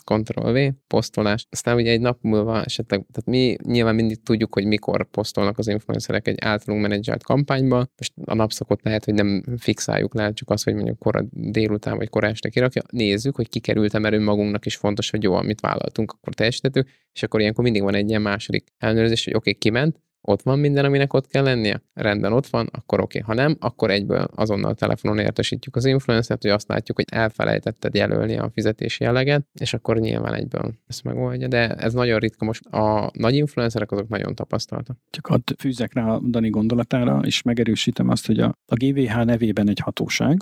Ctrl-V, 0.03 0.57
posztolás. 0.87 1.47
Aztán 1.49 1.75
ugye 1.75 1.91
egy 1.91 2.01
nap 2.01 2.17
múlva 2.21 2.63
esetleg, 2.63 3.05
tehát 3.11 3.25
mi 3.25 3.55
nyilván 3.71 3.95
mindig 3.95 4.23
tudjuk, 4.23 4.53
hogy 4.53 4.65
mikor 4.65 5.09
posztolnak 5.09 5.57
az 5.57 5.67
influencerek 5.67 6.27
egy 6.27 6.37
általunk 6.41 6.81
menedzselt 6.81 7.23
kampányba. 7.23 7.87
Most 7.97 8.13
a 8.25 8.33
napszakot 8.33 8.83
lehet, 8.83 9.05
hogy 9.05 9.13
nem 9.13 9.43
fixáljuk 9.57 10.33
csak 10.33 10.49
az, 10.49 10.63
hogy 10.63 10.73
mondjuk 10.73 10.99
kora 10.99 11.23
délután 11.31 11.97
vagy 11.97 12.09
korán 12.09 12.31
este 12.31 12.49
kirakja. 12.49 12.81
Nézzük, 12.91 13.35
hogy 13.35 13.49
kikerült 13.49 13.99
mert 13.99 14.15
önmagunknak 14.15 14.65
is 14.65 14.75
fontos, 14.75 15.09
hogy 15.09 15.23
jó, 15.23 15.33
amit 15.33 15.59
vállaltunk, 15.59 16.11
akkor 16.11 16.33
teljesítettük, 16.33 16.89
és 17.13 17.23
akkor 17.23 17.39
ilyenkor 17.39 17.63
mindig 17.63 17.81
van 17.81 17.95
egy 17.95 18.09
ilyen 18.09 18.21
második 18.21 18.67
ellenőrzés, 18.77 19.23
hogy 19.23 19.33
oké, 19.33 19.49
okay, 19.49 19.59
kiment, 19.59 19.99
ott 20.27 20.41
van 20.41 20.59
minden, 20.59 20.85
aminek 20.85 21.13
ott 21.13 21.27
kell 21.27 21.43
lennie? 21.43 21.81
Rendben 21.93 22.33
ott 22.33 22.47
van, 22.47 22.69
akkor 22.71 22.99
oké. 23.01 23.19
Okay. 23.19 23.35
Ha 23.35 23.41
nem, 23.41 23.57
akkor 23.59 23.91
egyből 23.91 24.27
azonnal 24.35 24.75
telefonon 24.75 25.19
értesítjük 25.19 25.75
az 25.75 25.85
influencert, 25.85 26.41
hogy 26.41 26.51
azt 26.51 26.67
látjuk, 26.67 26.97
hogy 26.97 27.05
elfelejtetted 27.11 27.95
jelölni 27.95 28.37
a 28.37 28.49
fizetési 28.53 29.03
jelleget, 29.03 29.47
és 29.53 29.73
akkor 29.73 29.99
nyilván 29.99 30.33
egyből 30.33 30.73
ezt 30.87 31.03
megoldja. 31.03 31.47
De 31.47 31.69
ez 31.75 31.93
nagyon 31.93 32.19
ritka 32.19 32.45
most. 32.45 32.65
A 32.65 33.11
nagy 33.13 33.35
influencerek 33.35 33.91
azok 33.91 34.07
nagyon 34.07 34.35
tapasztaltak. 34.35 34.97
Csak 35.09 35.25
hadd 35.25 35.51
fűzek 35.57 35.93
rá 35.93 36.07
a 36.07 36.19
Dani 36.19 36.49
gondolatára, 36.49 37.21
és 37.25 37.41
megerősítem 37.41 38.09
azt, 38.09 38.25
hogy 38.25 38.39
a, 38.39 38.53
a 38.65 38.75
GVH 38.75 39.23
nevében 39.23 39.69
egy 39.69 39.79
hatóság, 39.79 40.37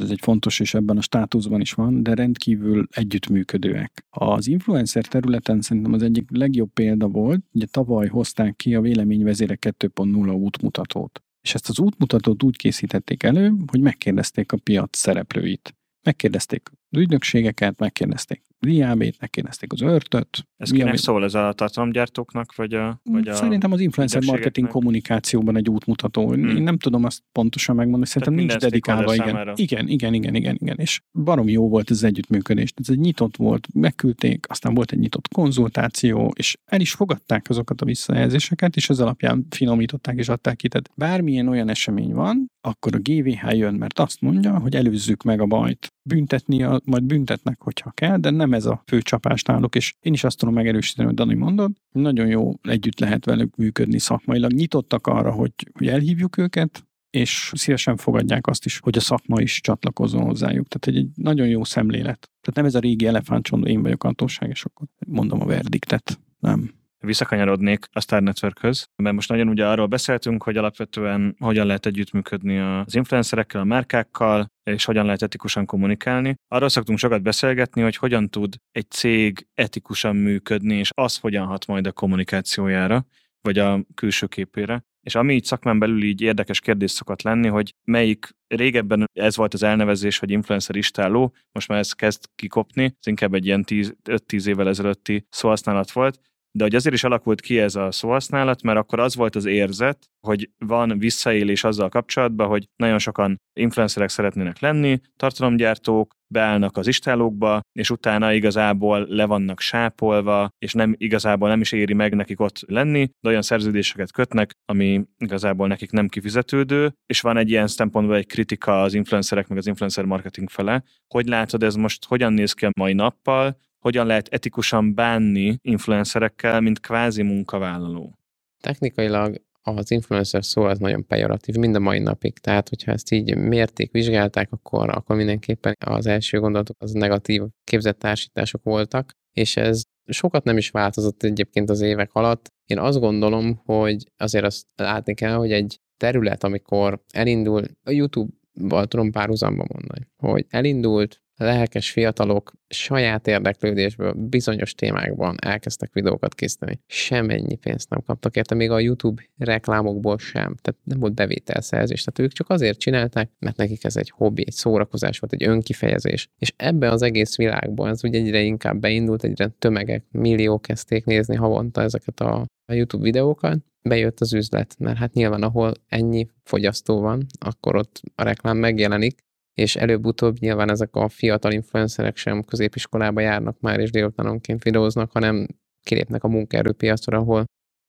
ez 0.00 0.10
egy 0.10 0.20
fontos, 0.20 0.60
és 0.60 0.74
ebben 0.74 0.96
a 0.96 1.00
státuszban 1.00 1.60
is 1.60 1.72
van, 1.72 2.02
de 2.02 2.14
rendkívül 2.14 2.86
együttműködőek. 2.90 4.06
Az 4.10 4.46
influencer 4.46 5.06
területen 5.06 5.60
szerintem 5.60 5.92
az 5.92 6.02
egyik 6.02 6.28
legjobb 6.30 6.72
példa 6.72 7.08
volt, 7.08 7.40
ugye 7.52 7.66
tavaly 7.66 8.06
hozták 8.06 8.56
ki 8.56 8.74
a 8.74 8.80
véleményvezérek 8.80 9.74
2.0 9.78 10.34
útmutatót. 10.34 11.22
És 11.42 11.54
ezt 11.54 11.68
az 11.68 11.80
útmutatót 11.80 12.42
úgy 12.42 12.56
készítették 12.56 13.22
elő, 13.22 13.52
hogy 13.66 13.80
megkérdezték 13.80 14.52
a 14.52 14.56
piac 14.56 14.96
szereplőit. 14.96 15.74
Megkérdezték 16.02 16.68
ügynökségeket, 16.92 17.78
megkérdezték 17.78 18.42
Diábét, 18.66 19.16
megkérdezték 19.20 19.72
az 19.72 19.80
örtöt. 19.80 20.46
Ez 20.56 20.70
kinek 20.70 20.88
ami... 20.88 20.96
szól 20.96 21.24
ez 21.24 21.34
a 21.34 21.52
tartalomgyártóknak, 21.52 22.54
vagy 22.54 22.74
a, 22.74 23.00
vagy 23.04 23.28
a 23.28 23.34
Szerintem 23.34 23.72
az 23.72 23.80
influencer 23.80 24.22
marketing 24.24 24.68
kommunikációban 24.68 25.56
egy 25.56 25.68
útmutató. 25.68 26.32
Hmm. 26.32 26.48
Én 26.48 26.62
nem 26.62 26.78
tudom 26.78 27.04
azt 27.04 27.22
pontosan 27.32 27.76
megmondani, 27.76 28.06
szerintem 28.06 28.34
nincs 28.34 28.56
dedikálva. 28.56 29.14
Igen. 29.14 29.52
igen, 29.54 29.88
igen, 29.88 30.14
igen, 30.14 30.34
igen, 30.34 30.56
igen. 30.60 30.76
És 30.78 31.00
barom 31.12 31.48
jó 31.48 31.68
volt 31.68 31.90
ez 31.90 31.96
az 31.96 32.04
együttműködés. 32.04 32.72
Ez 32.76 32.88
egy 32.88 32.98
nyitott 32.98 33.36
volt, 33.36 33.68
megküldték, 33.74 34.46
aztán 34.48 34.74
volt 34.74 34.92
egy 34.92 34.98
nyitott 34.98 35.28
konzultáció, 35.28 36.32
és 36.36 36.56
el 36.64 36.80
is 36.80 36.92
fogadták 36.92 37.46
azokat 37.48 37.80
a 37.80 37.84
visszajelzéseket, 37.84 38.76
és 38.76 38.90
ez 38.90 39.00
alapján 39.00 39.46
finomították 39.50 40.16
és 40.16 40.28
adták 40.28 40.56
ki. 40.56 40.68
Tehát 40.68 40.90
bármilyen 40.94 41.48
olyan 41.48 41.68
esemény 41.68 42.12
van, 42.12 42.46
akkor 42.60 42.94
a 42.94 42.98
GVH 42.98 43.56
jön, 43.56 43.74
mert 43.74 43.98
azt 43.98 44.20
mondja, 44.20 44.58
hogy 44.58 44.76
előzzük 44.76 45.22
meg 45.22 45.40
a 45.40 45.46
bajt. 45.46 45.92
Büntetni, 46.02 46.66
majd 46.84 47.04
büntetnek, 47.04 47.62
hogyha 47.62 47.90
kell, 47.90 48.16
de 48.16 48.30
nem 48.30 48.52
ez 48.52 48.64
a 48.64 48.82
fő 48.86 49.02
csapás 49.02 49.42
náluk, 49.42 49.74
és 49.74 49.94
én 50.00 50.12
is 50.12 50.24
azt 50.24 50.38
tudom 50.38 50.54
megerősíteni, 50.54 51.06
hogy 51.06 51.16
Dani 51.16 51.34
mondod, 51.34 51.72
nagyon 51.92 52.26
jó 52.26 52.52
együtt 52.62 52.98
lehet 52.98 53.24
velük 53.24 53.56
működni 53.56 53.98
szakmailag. 53.98 54.52
Nyitottak 54.52 55.06
arra, 55.06 55.32
hogy, 55.32 55.52
hogy 55.72 55.88
elhívjuk 55.88 56.36
őket, 56.36 56.86
és 57.10 57.52
szívesen 57.54 57.96
fogadják 57.96 58.46
azt 58.46 58.64
is, 58.64 58.78
hogy 58.78 58.96
a 58.96 59.00
szakma 59.00 59.40
is 59.40 59.60
csatlakozzon 59.60 60.24
hozzájuk. 60.24 60.68
Tehát 60.68 60.86
egy, 60.86 61.04
egy 61.04 61.22
nagyon 61.24 61.46
jó 61.46 61.64
szemlélet. 61.64 62.30
Tehát 62.40 62.54
nem 62.54 62.64
ez 62.64 62.74
a 62.74 62.78
régi 62.78 63.06
elefántcsondó, 63.06 63.66
én 63.66 63.82
vagyok 63.82 64.02
hatóság, 64.02 64.48
és 64.48 64.64
akkor 64.64 64.86
mondom 65.06 65.40
a 65.40 65.46
verdiktet. 65.46 66.20
Nem 66.38 66.70
visszakanyarodnék 67.06 67.86
a 67.92 68.00
Star 68.00 68.22
Networkhöz, 68.22 68.86
mert 69.02 69.14
most 69.14 69.28
nagyon 69.28 69.48
ugye 69.48 69.66
arról 69.66 69.86
beszéltünk, 69.86 70.42
hogy 70.42 70.56
alapvetően 70.56 71.36
hogyan 71.38 71.66
lehet 71.66 71.86
együttműködni 71.86 72.58
az 72.58 72.94
influencerekkel, 72.94 73.60
a 73.60 73.64
márkákkal, 73.64 74.46
és 74.70 74.84
hogyan 74.84 75.04
lehet 75.04 75.22
etikusan 75.22 75.66
kommunikálni. 75.66 76.34
Arról 76.48 76.68
szoktunk 76.68 76.98
sokat 76.98 77.22
beszélgetni, 77.22 77.82
hogy 77.82 77.96
hogyan 77.96 78.28
tud 78.28 78.54
egy 78.70 78.90
cég 78.90 79.46
etikusan 79.54 80.16
működni, 80.16 80.74
és 80.74 80.90
az 80.94 81.18
hogyan 81.18 81.46
hat 81.46 81.66
majd 81.66 81.86
a 81.86 81.92
kommunikációjára, 81.92 83.06
vagy 83.40 83.58
a 83.58 83.84
külső 83.94 84.26
képére. 84.26 84.84
És 85.00 85.14
ami 85.14 85.34
így 85.34 85.44
szakmán 85.44 85.78
belül 85.78 86.02
így 86.02 86.20
érdekes 86.20 86.60
kérdés 86.60 86.90
szokott 86.90 87.22
lenni, 87.22 87.48
hogy 87.48 87.74
melyik 87.84 88.28
régebben 88.46 89.04
ez 89.12 89.36
volt 89.36 89.54
az 89.54 89.62
elnevezés, 89.62 90.18
hogy 90.18 90.30
influencer 90.30 90.76
istáló, 90.76 91.34
most 91.52 91.68
már 91.68 91.78
ez 91.78 91.92
kezd 91.92 92.24
kikopni, 92.34 92.84
ez 92.84 93.06
inkább 93.06 93.34
egy 93.34 93.46
ilyen 93.46 93.64
5-10 93.66 94.46
évvel 94.46 94.68
ezelőtti 94.68 95.26
szóhasználat 95.28 95.90
volt, 95.90 96.20
de 96.52 96.64
hogy 96.64 96.74
azért 96.74 96.94
is 96.94 97.04
alakult 97.04 97.40
ki 97.40 97.58
ez 97.58 97.74
a 97.74 97.90
szóhasználat, 97.90 98.62
mert 98.62 98.78
akkor 98.78 99.00
az 99.00 99.16
volt 99.16 99.36
az 99.36 99.44
érzet, 99.44 100.06
hogy 100.26 100.50
van 100.58 100.98
visszaélés 100.98 101.64
azzal 101.64 101.88
kapcsolatban, 101.88 102.48
hogy 102.48 102.68
nagyon 102.76 102.98
sokan 102.98 103.36
influencerek 103.60 104.08
szeretnének 104.08 104.58
lenni, 104.58 105.00
tartalomgyártók, 105.16 106.14
beállnak 106.32 106.76
az 106.76 106.86
istálókba, 106.86 107.60
és 107.72 107.90
utána 107.90 108.32
igazából 108.32 109.06
le 109.08 109.24
vannak 109.24 109.60
sápolva, 109.60 110.48
és 110.58 110.72
nem 110.72 110.94
igazából 110.98 111.48
nem 111.48 111.60
is 111.60 111.72
éri 111.72 111.92
meg 111.94 112.14
nekik 112.14 112.40
ott 112.40 112.60
lenni, 112.66 113.08
de 113.20 113.28
olyan 113.28 113.42
szerződéseket 113.42 114.12
kötnek, 114.12 114.50
ami 114.64 115.04
igazából 115.18 115.66
nekik 115.66 115.90
nem 115.90 116.08
kifizetődő, 116.08 116.92
és 117.06 117.20
van 117.20 117.36
egy 117.36 117.50
ilyen 117.50 117.66
szempontból 117.66 118.16
egy 118.16 118.26
kritika 118.26 118.82
az 118.82 118.94
influencerek 118.94 119.48
meg 119.48 119.58
az 119.58 119.66
influencer 119.66 120.04
marketing 120.04 120.50
fele. 120.50 120.82
Hogy 121.14 121.26
látod, 121.26 121.62
ez 121.62 121.74
most 121.74 122.04
hogyan 122.04 122.32
néz 122.32 122.52
ki 122.52 122.64
a 122.64 122.70
mai 122.78 122.92
nappal, 122.92 123.56
hogyan 123.82 124.06
lehet 124.06 124.28
etikusan 124.28 124.94
bánni 124.94 125.58
influencerekkel, 125.62 126.60
mint 126.60 126.80
kvázi 126.80 127.22
munkavállaló? 127.22 128.18
Technikailag 128.60 129.42
az 129.62 129.90
influencer 129.90 130.44
szó 130.44 130.62
az 130.62 130.78
nagyon 130.78 131.06
pejoratív, 131.06 131.54
mind 131.54 131.74
a 131.74 131.78
mai 131.78 131.98
napig. 131.98 132.38
Tehát, 132.38 132.68
hogyha 132.68 132.92
ezt 132.92 133.12
így 133.12 133.36
mérték, 133.36 133.92
vizsgálták, 133.92 134.52
akkor, 134.52 134.90
akkor 134.90 135.16
mindenképpen 135.16 135.76
az 135.86 136.06
első 136.06 136.40
gondolatok 136.40 136.76
az 136.78 136.92
negatív 136.92 137.42
képzett 137.64 137.98
társítások 137.98 138.62
voltak, 138.62 139.12
és 139.32 139.56
ez 139.56 139.82
sokat 140.06 140.44
nem 140.44 140.56
is 140.56 140.70
változott 140.70 141.22
egyébként 141.22 141.70
az 141.70 141.80
évek 141.80 142.12
alatt. 142.12 142.52
Én 142.66 142.78
azt 142.78 142.98
gondolom, 142.98 143.60
hogy 143.64 144.10
azért 144.16 144.44
azt 144.44 144.66
látni 144.76 145.14
kell, 145.14 145.34
hogy 145.34 145.52
egy 145.52 145.80
terület, 145.96 146.44
amikor 146.44 147.02
elindul, 147.12 147.62
a 147.82 147.90
YouTube-val 147.90 148.86
tudom 148.86 149.10
párhuzamba 149.10 149.66
mondani, 149.72 150.08
hogy 150.16 150.46
elindult, 150.48 151.21
lelkes 151.36 151.90
fiatalok 151.90 152.52
saját 152.68 153.26
érdeklődésből 153.26 154.12
bizonyos 154.12 154.74
témákban 154.74 155.36
elkezdtek 155.40 155.92
videókat 155.92 156.34
készíteni. 156.34 156.80
Semennyi 156.86 157.56
pénzt 157.56 157.90
nem 157.90 158.02
kaptak 158.06 158.36
érte, 158.36 158.54
még 158.54 158.70
a 158.70 158.78
YouTube 158.78 159.22
reklámokból 159.38 160.18
sem. 160.18 160.56
Tehát 160.62 160.80
nem 160.84 160.98
volt 160.98 161.14
bevételszerzés. 161.14 162.04
Tehát 162.04 162.30
ők 162.30 162.36
csak 162.36 162.50
azért 162.50 162.78
csinálták, 162.78 163.30
mert 163.38 163.56
nekik 163.56 163.84
ez 163.84 163.96
egy 163.96 164.10
hobbi, 164.10 164.44
egy 164.46 164.52
szórakozás 164.52 165.18
volt, 165.18 165.32
egy 165.32 165.44
önkifejezés. 165.44 166.28
És 166.38 166.52
ebben 166.56 166.90
az 166.92 167.02
egész 167.02 167.36
világban 167.36 167.88
ez 167.88 168.04
ugye 168.04 168.18
egyre 168.18 168.40
inkább 168.40 168.80
beindult, 168.80 169.24
egyre 169.24 169.48
tömegek, 169.58 170.04
milliók 170.10 170.62
kezdték 170.62 171.04
nézni 171.04 171.36
havonta 171.36 171.82
ezeket 171.82 172.20
a 172.20 172.46
a 172.66 172.74
YouTube 172.74 173.02
videókat, 173.02 173.58
bejött 173.82 174.20
az 174.20 174.32
üzlet, 174.32 174.74
mert 174.78 174.98
hát 174.98 175.12
nyilván 175.12 175.42
ahol 175.42 175.72
ennyi 175.88 176.28
fogyasztó 176.42 177.00
van, 177.00 177.26
akkor 177.40 177.76
ott 177.76 178.00
a 178.14 178.22
reklám 178.22 178.56
megjelenik, 178.56 179.24
és 179.54 179.76
előbb-utóbb 179.76 180.38
nyilván 180.38 180.70
ezek 180.70 180.96
a 180.96 181.08
fiatal 181.08 181.52
influencerek 181.52 182.16
sem 182.16 182.42
középiskolába 182.42 183.20
járnak 183.20 183.60
már, 183.60 183.80
és 183.80 183.90
délutánonként 183.90 184.62
videóznak, 184.62 185.12
hanem 185.12 185.46
kilépnek 185.82 186.24
a 186.24 186.28
munkaerőpiacra, 186.28 187.18
ahol 187.18 187.44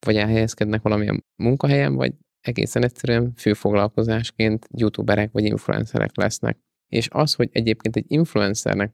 vagy 0.05 0.15
elhelyezkednek 0.15 0.81
valamilyen 0.81 1.23
munkahelyen, 1.35 1.95
vagy 1.95 2.13
egészen 2.41 2.83
egyszerűen 2.83 3.33
főfoglalkozásként 3.35 4.67
youtuberek 4.77 5.31
vagy 5.31 5.43
influencerek 5.43 6.17
lesznek. 6.17 6.57
És 6.87 7.07
az, 7.11 7.33
hogy 7.33 7.49
egyébként 7.51 7.95
egy 7.95 8.05
influencernek 8.07 8.93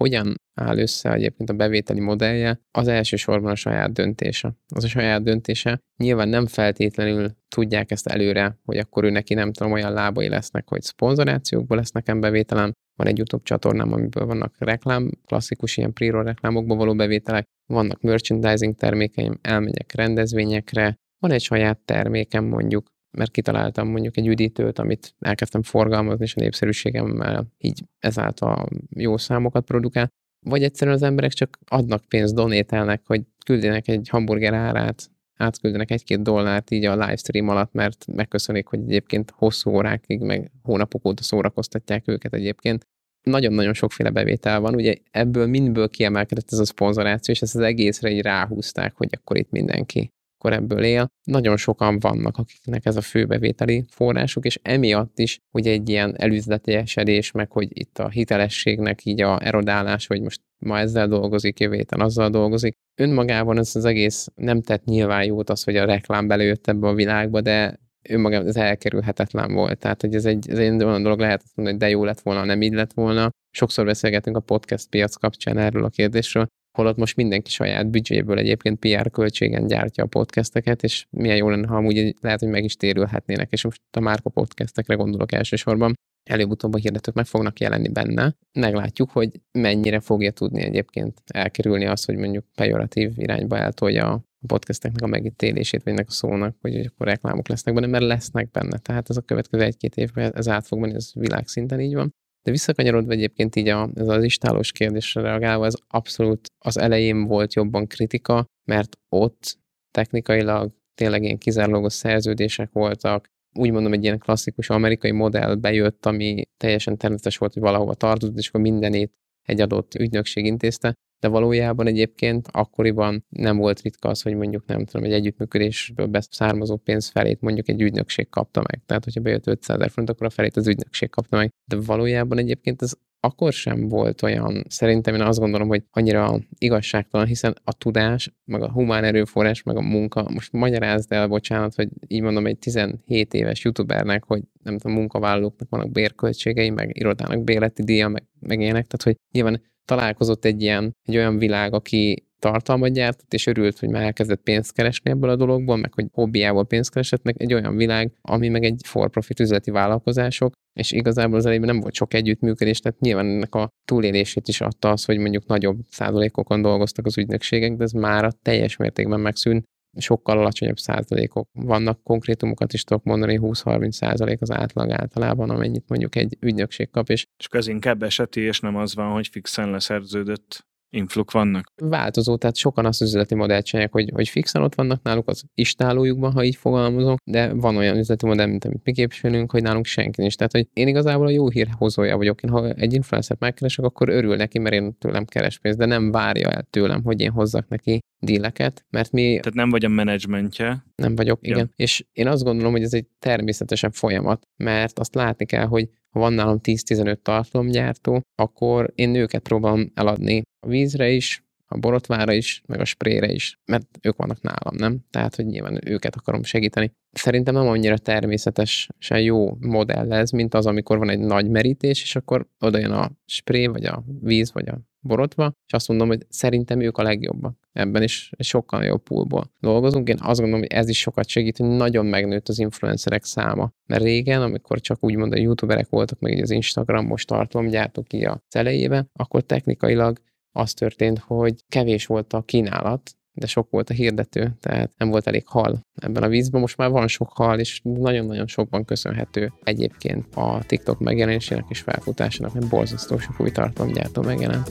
hogyan 0.00 0.34
áll 0.54 0.78
össze 0.78 1.12
egyébként 1.12 1.50
a 1.50 1.54
bevételi 1.54 2.00
modellje, 2.00 2.60
az 2.70 2.88
elsősorban 2.88 3.50
a 3.50 3.54
saját 3.54 3.92
döntése. 3.92 4.56
Az 4.74 4.84
a 4.84 4.88
saját 4.88 5.22
döntése. 5.22 5.78
Nyilván 5.96 6.28
nem 6.28 6.46
feltétlenül 6.46 7.30
tudják 7.48 7.90
ezt 7.90 8.06
előre, 8.06 8.58
hogy 8.64 8.76
akkor 8.76 9.04
ő 9.04 9.10
neki 9.10 9.34
nem 9.34 9.52
tudom, 9.52 9.72
olyan 9.72 9.92
lábai 9.92 10.28
lesznek, 10.28 10.68
hogy 10.68 10.82
szponzorációkból 10.82 11.76
lesz 11.76 11.90
nekem 11.90 12.20
bevételem, 12.20 12.72
van 12.96 13.06
egy 13.06 13.16
YouTube 13.16 13.44
csatornám, 13.44 13.92
amiből 13.92 14.26
vannak 14.26 14.54
reklám, 14.58 15.10
klasszikus 15.26 15.76
ilyen 15.76 15.92
pre 15.92 16.22
reklámokból 16.22 16.76
való 16.76 16.94
bevételek, 16.94 17.44
vannak 17.66 18.00
merchandising 18.00 18.74
termékeim, 18.74 19.38
elmegyek 19.42 19.94
rendezvényekre, 19.94 20.94
van 21.18 21.30
egy 21.30 21.42
saját 21.42 21.78
termékem 21.78 22.44
mondjuk, 22.44 22.86
mert 23.16 23.30
kitaláltam 23.30 23.88
mondjuk 23.88 24.16
egy 24.16 24.26
üdítőt, 24.26 24.78
amit 24.78 25.14
elkezdtem 25.18 25.62
forgalmazni, 25.62 26.24
és 26.24 26.36
a 26.36 26.40
népszerűségemmel 26.40 27.46
így 27.58 27.84
ezáltal 27.98 28.68
jó 28.88 29.16
számokat 29.16 29.64
produkál, 29.64 30.08
vagy 30.46 30.62
egyszerűen 30.62 30.96
az 30.96 31.02
emberek 31.02 31.32
csak 31.32 31.58
adnak 31.66 32.04
pénzt, 32.04 32.34
donételnek, 32.34 33.02
hogy 33.06 33.22
küldjenek 33.44 33.88
egy 33.88 34.08
hamburger 34.08 34.54
árát, 34.54 35.10
átküldenek 35.36 35.90
egy-két 35.90 36.22
dollárt 36.22 36.70
így 36.70 36.84
a 36.84 36.96
livestream 36.96 37.48
alatt, 37.48 37.72
mert 37.72 38.06
megköszönik, 38.06 38.66
hogy 38.66 38.80
egyébként 38.80 39.30
hosszú 39.36 39.70
órákig, 39.70 40.20
meg 40.20 40.50
hónapok 40.62 41.06
óta 41.06 41.22
szórakoztatják 41.22 42.08
őket 42.08 42.34
egyébként. 42.34 42.86
Nagyon-nagyon 43.22 43.72
sokféle 43.72 44.10
bevétel 44.10 44.60
van, 44.60 44.74
ugye 44.74 44.94
ebből 45.10 45.46
mindből 45.46 45.88
kiemelkedett 45.88 46.52
ez 46.52 46.58
a 46.58 46.64
szponzoráció, 46.64 47.34
és 47.34 47.42
ezt 47.42 47.54
az 47.54 47.62
egészre 47.62 48.10
így 48.10 48.22
ráhúzták, 48.22 48.96
hogy 48.96 49.08
akkor 49.16 49.36
itt 49.36 49.50
mindenki 49.50 50.10
akkor 50.44 50.56
ebből 50.62 50.84
él. 50.84 51.08
Nagyon 51.24 51.56
sokan 51.56 51.98
vannak, 51.98 52.36
akiknek 52.36 52.86
ez 52.86 52.96
a 52.96 53.00
főbevételi 53.00 53.84
forrásuk, 53.88 54.44
és 54.44 54.58
emiatt 54.62 55.18
is, 55.18 55.40
hogy 55.50 55.66
egy 55.66 55.88
ilyen 55.88 56.14
elüzleteljesedés, 56.16 57.30
meg 57.30 57.50
hogy 57.50 57.68
itt 57.70 57.98
a 57.98 58.08
hitelességnek 58.08 59.04
így 59.04 59.22
a 59.22 59.44
erodálás, 59.44 60.06
hogy 60.06 60.20
most 60.20 60.40
ma 60.58 60.78
ezzel 60.78 61.08
dolgozik, 61.08 61.60
jövő 61.60 61.74
héten 61.74 62.00
azzal 62.00 62.30
dolgozik. 62.30 62.74
Önmagában 63.00 63.58
ez 63.58 63.76
az 63.76 63.84
egész 63.84 64.28
nem 64.34 64.62
tett 64.62 64.84
nyilván 64.84 65.24
jót 65.24 65.50
az, 65.50 65.62
hogy 65.62 65.76
a 65.76 65.84
reklám 65.84 66.26
belőtt 66.26 66.66
ebbe 66.68 66.88
a 66.88 66.94
világba, 66.94 67.40
de 67.40 67.78
önmagában 68.08 68.46
ez 68.46 68.56
elkerülhetetlen 68.56 69.52
volt. 69.52 69.78
Tehát, 69.78 70.00
hogy 70.00 70.14
ez 70.14 70.24
egy, 70.24 70.50
ez 70.50 70.58
egy 70.58 70.82
olyan 70.82 71.02
dolog 71.02 71.18
lehet 71.18 71.42
mondani, 71.54 71.76
hogy 71.76 71.88
de 71.88 71.96
jó 71.96 72.04
lett 72.04 72.20
volna, 72.20 72.44
nem 72.44 72.62
így 72.62 72.72
lett 72.72 72.92
volna. 72.92 73.30
Sokszor 73.50 73.84
beszélgetünk 73.84 74.36
a 74.36 74.40
podcast 74.40 74.88
piac 74.88 75.14
kapcsán 75.14 75.58
erről 75.58 75.84
a 75.84 75.88
kérdésről, 75.88 76.46
holott 76.74 76.96
most 76.96 77.16
mindenki 77.16 77.50
saját 77.50 77.90
büdzséből 77.90 78.38
egyébként 78.38 78.78
PR 78.78 79.10
költségen 79.10 79.66
gyártja 79.66 80.04
a 80.04 80.06
podcasteket, 80.06 80.82
és 80.82 81.06
milyen 81.10 81.36
jó 81.36 81.48
lenne, 81.48 81.66
ha 81.66 81.76
amúgy 81.76 82.14
lehet, 82.20 82.40
hogy 82.40 82.48
meg 82.48 82.64
is 82.64 82.76
térülhetnének, 82.76 83.52
és 83.52 83.64
most 83.64 83.80
a 83.90 84.00
márka 84.00 84.30
podcastekre 84.30 84.94
gondolok 84.94 85.32
elsősorban, 85.32 85.94
előbb-utóbb 86.30 86.74
a 86.74 86.78
hirdetők 86.78 87.14
meg 87.14 87.26
fognak 87.26 87.60
jelenni 87.60 87.88
benne. 87.88 88.36
Meglátjuk, 88.52 89.10
hogy 89.10 89.40
mennyire 89.52 90.00
fogja 90.00 90.30
tudni 90.30 90.62
egyébként 90.62 91.22
elkerülni 91.26 91.86
azt, 91.86 92.06
hogy 92.06 92.16
mondjuk 92.16 92.44
pejoratív 92.54 93.12
irányba 93.16 93.56
eltolja 93.56 94.10
a 94.12 94.22
podcasteknek 94.46 95.02
a 95.02 95.06
megítélését, 95.06 95.82
vagy 95.82 95.92
ennek 95.92 96.08
a 96.08 96.12
szónak, 96.12 96.56
hogy 96.60 96.76
akkor 96.76 97.06
reklámok 97.06 97.48
lesznek 97.48 97.74
benne, 97.74 97.86
mert 97.86 98.04
lesznek 98.04 98.50
benne. 98.50 98.78
Tehát 98.78 99.10
ez 99.10 99.16
a 99.16 99.20
következő 99.20 99.62
egy-két 99.62 99.96
évben 99.96 100.32
ez 100.34 100.48
át 100.48 100.66
fog 100.66 100.78
menni, 100.78 100.94
ez 100.94 101.10
világszinten 101.14 101.80
így 101.80 101.94
van. 101.94 102.14
De 102.44 102.50
visszakanyarodva 102.50 103.12
egyébként 103.12 103.56
így 103.56 103.68
a, 103.68 103.90
ez 103.94 104.08
az 104.08 104.24
istálós 104.24 104.72
kérdésre 104.72 105.20
reagálva, 105.20 105.66
ez 105.66 105.74
abszolút 105.88 106.48
az 106.58 106.78
elején 106.78 107.24
volt 107.24 107.54
jobban 107.54 107.86
kritika, 107.86 108.46
mert 108.68 108.98
ott 109.08 109.58
technikailag 109.90 110.72
tényleg 110.94 111.22
ilyen 111.22 111.38
kizárólagos 111.38 111.92
szerződések 111.92 112.72
voltak, 112.72 113.28
úgy 113.58 113.70
mondom, 113.70 113.92
egy 113.92 114.02
ilyen 114.02 114.18
klasszikus 114.18 114.70
amerikai 114.70 115.10
modell 115.10 115.54
bejött, 115.54 116.06
ami 116.06 116.42
teljesen 116.56 116.96
természetes 116.96 117.38
volt, 117.38 117.52
hogy 117.52 117.62
valahova 117.62 117.94
tartozott, 117.94 118.38
és 118.38 118.48
akkor 118.48 118.60
mindenét 118.60 119.12
egy 119.42 119.60
adott 119.60 119.94
ügynökség 119.94 120.44
intézte, 120.44 120.94
de 121.24 121.30
valójában 121.30 121.86
egyébként 121.86 122.48
akkoriban 122.52 123.24
nem 123.28 123.56
volt 123.56 123.80
ritka 123.80 124.08
az, 124.08 124.22
hogy 124.22 124.34
mondjuk 124.34 124.66
nem 124.66 124.84
tudom, 124.84 125.06
egy 125.06 125.12
együttműködésből 125.12 126.06
beszármazó 126.06 126.76
pénz 126.76 127.08
felét 127.08 127.40
mondjuk 127.40 127.68
egy 127.68 127.82
ügynökség 127.82 128.28
kapta 128.28 128.62
meg. 128.70 128.82
Tehát, 128.86 129.04
hogyha 129.04 129.20
bejött 129.20 129.46
500 129.46 129.76
ezer 129.76 129.90
forint, 129.90 130.10
akkor 130.10 130.26
a 130.26 130.30
felét 130.30 130.56
az 130.56 130.66
ügynökség 130.66 131.10
kapta 131.10 131.36
meg. 131.36 131.50
De 131.64 131.76
valójában 131.86 132.38
egyébként 132.38 132.82
ez 132.82 132.92
akkor 133.20 133.52
sem 133.52 133.88
volt 133.88 134.22
olyan, 134.22 134.64
szerintem 134.68 135.14
én 135.14 135.20
azt 135.20 135.38
gondolom, 135.38 135.68
hogy 135.68 135.82
annyira 135.90 136.38
igazságtalan, 136.58 137.26
hiszen 137.26 137.54
a 137.64 137.72
tudás, 137.72 138.34
meg 138.44 138.62
a 138.62 138.70
humán 138.70 139.04
erőforrás, 139.04 139.62
meg 139.62 139.76
a 139.76 139.80
munka, 139.80 140.30
most 140.30 140.52
magyarázd 140.52 141.12
el, 141.12 141.28
bocsánat, 141.28 141.74
hogy 141.74 141.88
így 142.06 142.22
mondom 142.22 142.46
egy 142.46 142.58
17 142.58 143.34
éves 143.34 143.64
youtubernek, 143.64 144.24
hogy 144.24 144.42
nem 144.62 144.78
tudom, 144.78 144.96
munkavállalóknak 144.96 145.68
vannak 145.68 145.90
bérköltségei, 145.90 146.70
meg 146.70 146.96
irodának 146.96 147.44
bérleti 147.44 147.82
díja, 147.82 148.08
meg, 148.08 148.22
meg 148.40 148.60
ilyenek, 148.60 148.86
tehát 148.86 149.02
hogy 149.02 149.16
nyilván 149.32 149.62
találkozott 149.84 150.44
egy 150.44 150.62
ilyen, 150.62 150.92
egy 151.02 151.16
olyan 151.16 151.38
világ, 151.38 151.72
aki 151.72 152.26
tartalmat 152.38 152.92
gyártott, 152.92 153.32
és 153.32 153.46
örült, 153.46 153.78
hogy 153.78 153.88
már 153.88 154.02
elkezdett 154.02 154.42
pénzt 154.42 154.72
keresni 154.72 155.10
ebből 155.10 155.30
a 155.30 155.36
dologból, 155.36 155.76
meg 155.76 155.92
hogy 155.94 156.06
hobbiából 156.12 156.66
pénzt 156.66 156.90
keresett, 156.90 157.22
meg 157.22 157.34
egy 157.38 157.54
olyan 157.54 157.76
világ, 157.76 158.12
ami 158.20 158.48
meg 158.48 158.64
egy 158.64 158.80
for-profit 158.84 159.40
üzleti 159.40 159.70
vállalkozások, 159.70 160.52
és 160.78 160.92
igazából 160.92 161.36
az 161.36 161.44
elejében 161.44 161.68
nem 161.68 161.80
volt 161.80 161.94
sok 161.94 162.14
együttműködés, 162.14 162.80
tehát 162.80 163.00
nyilván 163.00 163.26
ennek 163.26 163.54
a 163.54 163.68
túlélését 163.84 164.48
is 164.48 164.60
adta 164.60 164.90
az, 164.90 165.04
hogy 165.04 165.18
mondjuk 165.18 165.46
nagyobb 165.46 165.78
százalékokon 165.88 166.62
dolgoztak 166.62 167.06
az 167.06 167.18
ügynökségek, 167.18 167.76
de 167.76 167.82
ez 167.82 167.92
már 167.92 168.24
a 168.24 168.32
teljes 168.42 168.76
mértékben 168.76 169.20
megszűnt, 169.20 169.64
sokkal 169.96 170.38
alacsonyabb 170.38 170.78
százalékok 170.78 171.48
vannak, 171.52 172.02
konkrétumokat 172.02 172.72
is 172.72 172.84
tudok 172.84 173.04
mondani, 173.04 173.38
20-30 173.42 173.90
százalék 173.90 174.40
az 174.40 174.50
átlag 174.50 174.90
általában, 174.90 175.50
amennyit 175.50 175.88
mondjuk 175.88 176.16
egy 176.16 176.36
ügynökség 176.40 176.90
kap. 176.90 177.08
És, 177.08 177.26
és 177.38 177.46
ez 177.50 177.66
inkább 177.66 178.02
eseti, 178.02 178.40
és 178.40 178.60
nem 178.60 178.76
az 178.76 178.94
van, 178.94 179.12
hogy 179.12 179.28
fixen 179.28 179.70
leszerződött 179.70 180.66
influk 180.94 181.30
vannak? 181.30 181.72
Változó, 181.82 182.36
tehát 182.36 182.56
sokan 182.56 182.86
azt 182.86 183.00
üzleti 183.00 183.34
modellt 183.34 183.64
csinálják, 183.64 183.92
hogy, 183.92 184.10
hogy 184.14 184.28
fixen 184.28 184.62
ott 184.62 184.74
vannak 184.74 185.02
náluk 185.02 185.28
az 185.28 185.44
istálójukban, 185.54 186.32
ha 186.32 186.44
így 186.44 186.56
fogalmazok, 186.56 187.18
de 187.24 187.52
van 187.52 187.76
olyan 187.76 187.98
üzleti 187.98 188.26
modell, 188.26 188.46
mint 188.46 188.64
amit 188.64 188.84
mi 188.84 188.92
képviselünk, 188.92 189.50
hogy 189.50 189.62
nálunk 189.62 189.84
senki 189.84 190.20
nincs. 190.20 190.36
Tehát, 190.36 190.52
hogy 190.52 190.68
én 190.72 190.88
igazából 190.88 191.26
a 191.26 191.30
jó 191.30 191.48
hír 191.48 191.68
hozója 191.78 192.16
vagyok. 192.16 192.42
Én, 192.42 192.50
ha 192.50 192.70
egy 192.70 192.92
influencer 192.92 193.36
megkeresek, 193.40 193.84
akkor 193.84 194.08
örül 194.08 194.36
neki, 194.36 194.58
mert 194.58 194.74
én 194.74 194.98
tőlem 194.98 195.24
keres 195.24 195.58
pénzt, 195.58 195.78
de 195.78 195.86
nem 195.86 196.10
várja 196.10 196.50
el 196.50 196.66
tőlem, 196.70 197.02
hogy 197.02 197.20
én 197.20 197.30
hozzak 197.30 197.68
neki 197.68 197.98
díleket, 198.24 198.84
mert 198.90 199.12
mi... 199.12 199.22
Tehát 199.22 199.54
nem 199.54 199.70
vagy 199.70 199.84
a 199.84 199.88
menedzsmentje. 199.88 200.84
Nem 200.94 201.14
vagyok, 201.14 201.38
igen. 201.42 201.58
Ja. 201.58 201.68
És 201.76 202.04
én 202.12 202.26
azt 202.26 202.44
gondolom, 202.44 202.72
hogy 202.72 202.82
ez 202.82 202.94
egy 202.94 203.06
természetesebb 203.18 203.92
folyamat, 203.92 204.48
mert 204.56 204.98
azt 204.98 205.14
látni 205.14 205.46
kell, 205.46 205.66
hogy 205.66 205.88
ha 206.10 206.20
van 206.20 206.32
nálam 206.32 206.60
10-15 206.62 207.16
tartalomgyártó, 207.22 208.20
akkor 208.34 208.92
én 208.94 209.14
őket 209.14 209.42
próbálom 209.42 209.90
eladni 209.94 210.42
a 210.66 210.68
vízre 210.68 211.10
is, 211.10 211.44
a 211.66 211.78
borotvára 211.78 212.32
is, 212.32 212.62
meg 212.66 212.80
a 212.80 212.84
sprére 212.84 213.32
is, 213.32 213.58
mert 213.64 213.98
ők 214.02 214.16
vannak 214.16 214.42
nálam, 214.42 214.76
nem? 214.76 214.98
Tehát, 215.10 215.34
hogy 215.34 215.46
nyilván 215.46 215.78
őket 215.88 216.16
akarom 216.16 216.42
segíteni. 216.42 216.90
Szerintem 217.12 217.54
nem 217.54 217.66
annyira 217.66 217.98
természetesen 217.98 219.20
jó 219.20 219.56
modell 219.60 220.12
ez, 220.12 220.30
mint 220.30 220.54
az, 220.54 220.66
amikor 220.66 220.98
van 220.98 221.10
egy 221.10 221.18
nagy 221.18 221.48
merítés, 221.48 222.02
és 222.02 222.16
akkor 222.16 222.46
oda 222.60 222.78
jön 222.78 222.90
a 222.90 223.10
spré, 223.26 223.66
vagy 223.66 223.84
a 223.84 224.04
víz, 224.20 224.52
vagy 224.52 224.68
a 224.68 224.80
borotva, 225.04 225.52
és 225.66 225.72
azt 225.72 225.88
mondom, 225.88 226.08
hogy 226.08 226.26
szerintem 226.28 226.80
ők 226.80 226.98
a 226.98 227.02
legjobbak 227.02 227.56
ebben, 227.72 228.02
is 228.02 228.30
sokkal 228.38 228.84
jobb 228.84 229.02
poolból 229.02 229.50
dolgozunk. 229.60 230.08
Én 230.08 230.18
azt 230.20 230.40
gondolom, 230.40 230.66
hogy 230.68 230.78
ez 230.78 230.88
is 230.88 230.98
sokat 230.98 231.28
segít, 231.28 231.56
hogy 231.56 231.68
nagyon 231.68 232.06
megnőtt 232.06 232.48
az 232.48 232.58
influencerek 232.58 233.24
száma. 233.24 233.72
Mert 233.86 234.02
régen, 234.02 234.42
amikor 234.42 234.80
csak 234.80 235.04
úgymond 235.04 235.32
a 235.32 235.38
youtuberek 235.38 235.88
voltak, 235.88 236.20
meg 236.20 236.42
az 236.42 236.50
Instagramos 236.50 237.24
tartalomgyártók 237.24 238.08
ki 238.08 238.24
a 238.24 238.42
elejében, 238.50 239.10
akkor 239.12 239.42
technikailag 239.42 240.18
az 240.52 240.72
történt, 240.72 241.18
hogy 241.18 241.54
kevés 241.68 242.06
volt 242.06 242.32
a 242.32 242.42
kínálat, 242.42 243.16
de 243.34 243.46
sok 243.46 243.70
volt 243.70 243.90
a 243.90 243.94
hirdető, 243.94 244.52
tehát 244.60 244.90
nem 244.98 245.08
volt 245.08 245.26
elég 245.26 245.46
hal 245.46 245.86
ebben 245.94 246.22
a 246.22 246.28
vízben. 246.28 246.60
Most 246.60 246.76
már 246.76 246.90
van 246.90 247.08
sok 247.08 247.32
hal, 247.32 247.58
és 247.58 247.80
nagyon-nagyon 247.82 248.46
sokban 248.46 248.84
köszönhető 248.84 249.52
egyébként 249.64 250.34
a 250.34 250.64
TikTok 250.66 251.00
megjelenésének 251.00 251.64
és 251.68 251.80
felfutásának, 251.80 252.54
mert 252.54 252.68
borzasztó 252.68 253.18
sok 253.18 253.40
új 253.40 253.50
tartalomgyártó 253.50 254.22
megjelent. 254.22 254.70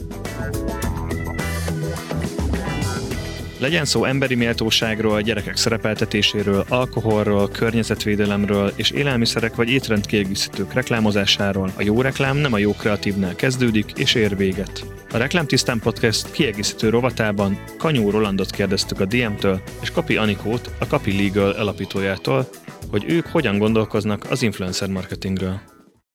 Legyen 3.64 3.84
szó 3.84 4.04
emberi 4.04 4.34
méltóságról, 4.34 5.20
gyerekek 5.20 5.56
szerepeltetéséről, 5.56 6.64
alkoholról, 6.68 7.48
környezetvédelemről 7.48 8.72
és 8.76 8.90
élelmiszerek 8.90 9.54
vagy 9.54 9.68
étrendkiegészítők 9.68 10.72
reklámozásáról, 10.72 11.72
a 11.76 11.82
jó 11.82 12.00
reklám 12.00 12.36
nem 12.36 12.52
a 12.52 12.58
jó 12.58 12.72
kreatívnál 12.72 13.34
kezdődik 13.34 13.92
és 13.96 14.14
ér 14.14 14.36
véget. 14.36 14.84
A 15.10 15.16
Reklámtisztán 15.16 15.78
Podcast 15.78 16.30
kiegészítő 16.30 16.88
rovatában 16.88 17.62
Kanyú 17.78 18.10
Rolandot 18.10 18.50
kérdeztük 18.50 19.00
a 19.00 19.04
DM-től, 19.04 19.62
és 19.82 19.90
Kapi 19.90 20.16
Anikót, 20.16 20.70
a 20.78 20.86
Kapi 20.86 21.22
Legal 21.22 21.50
alapítójától, 21.50 22.48
hogy 22.90 23.04
ők 23.08 23.26
hogyan 23.26 23.58
gondolkoznak 23.58 24.30
az 24.30 24.42
influencer 24.42 24.88
marketingről. 24.88 25.73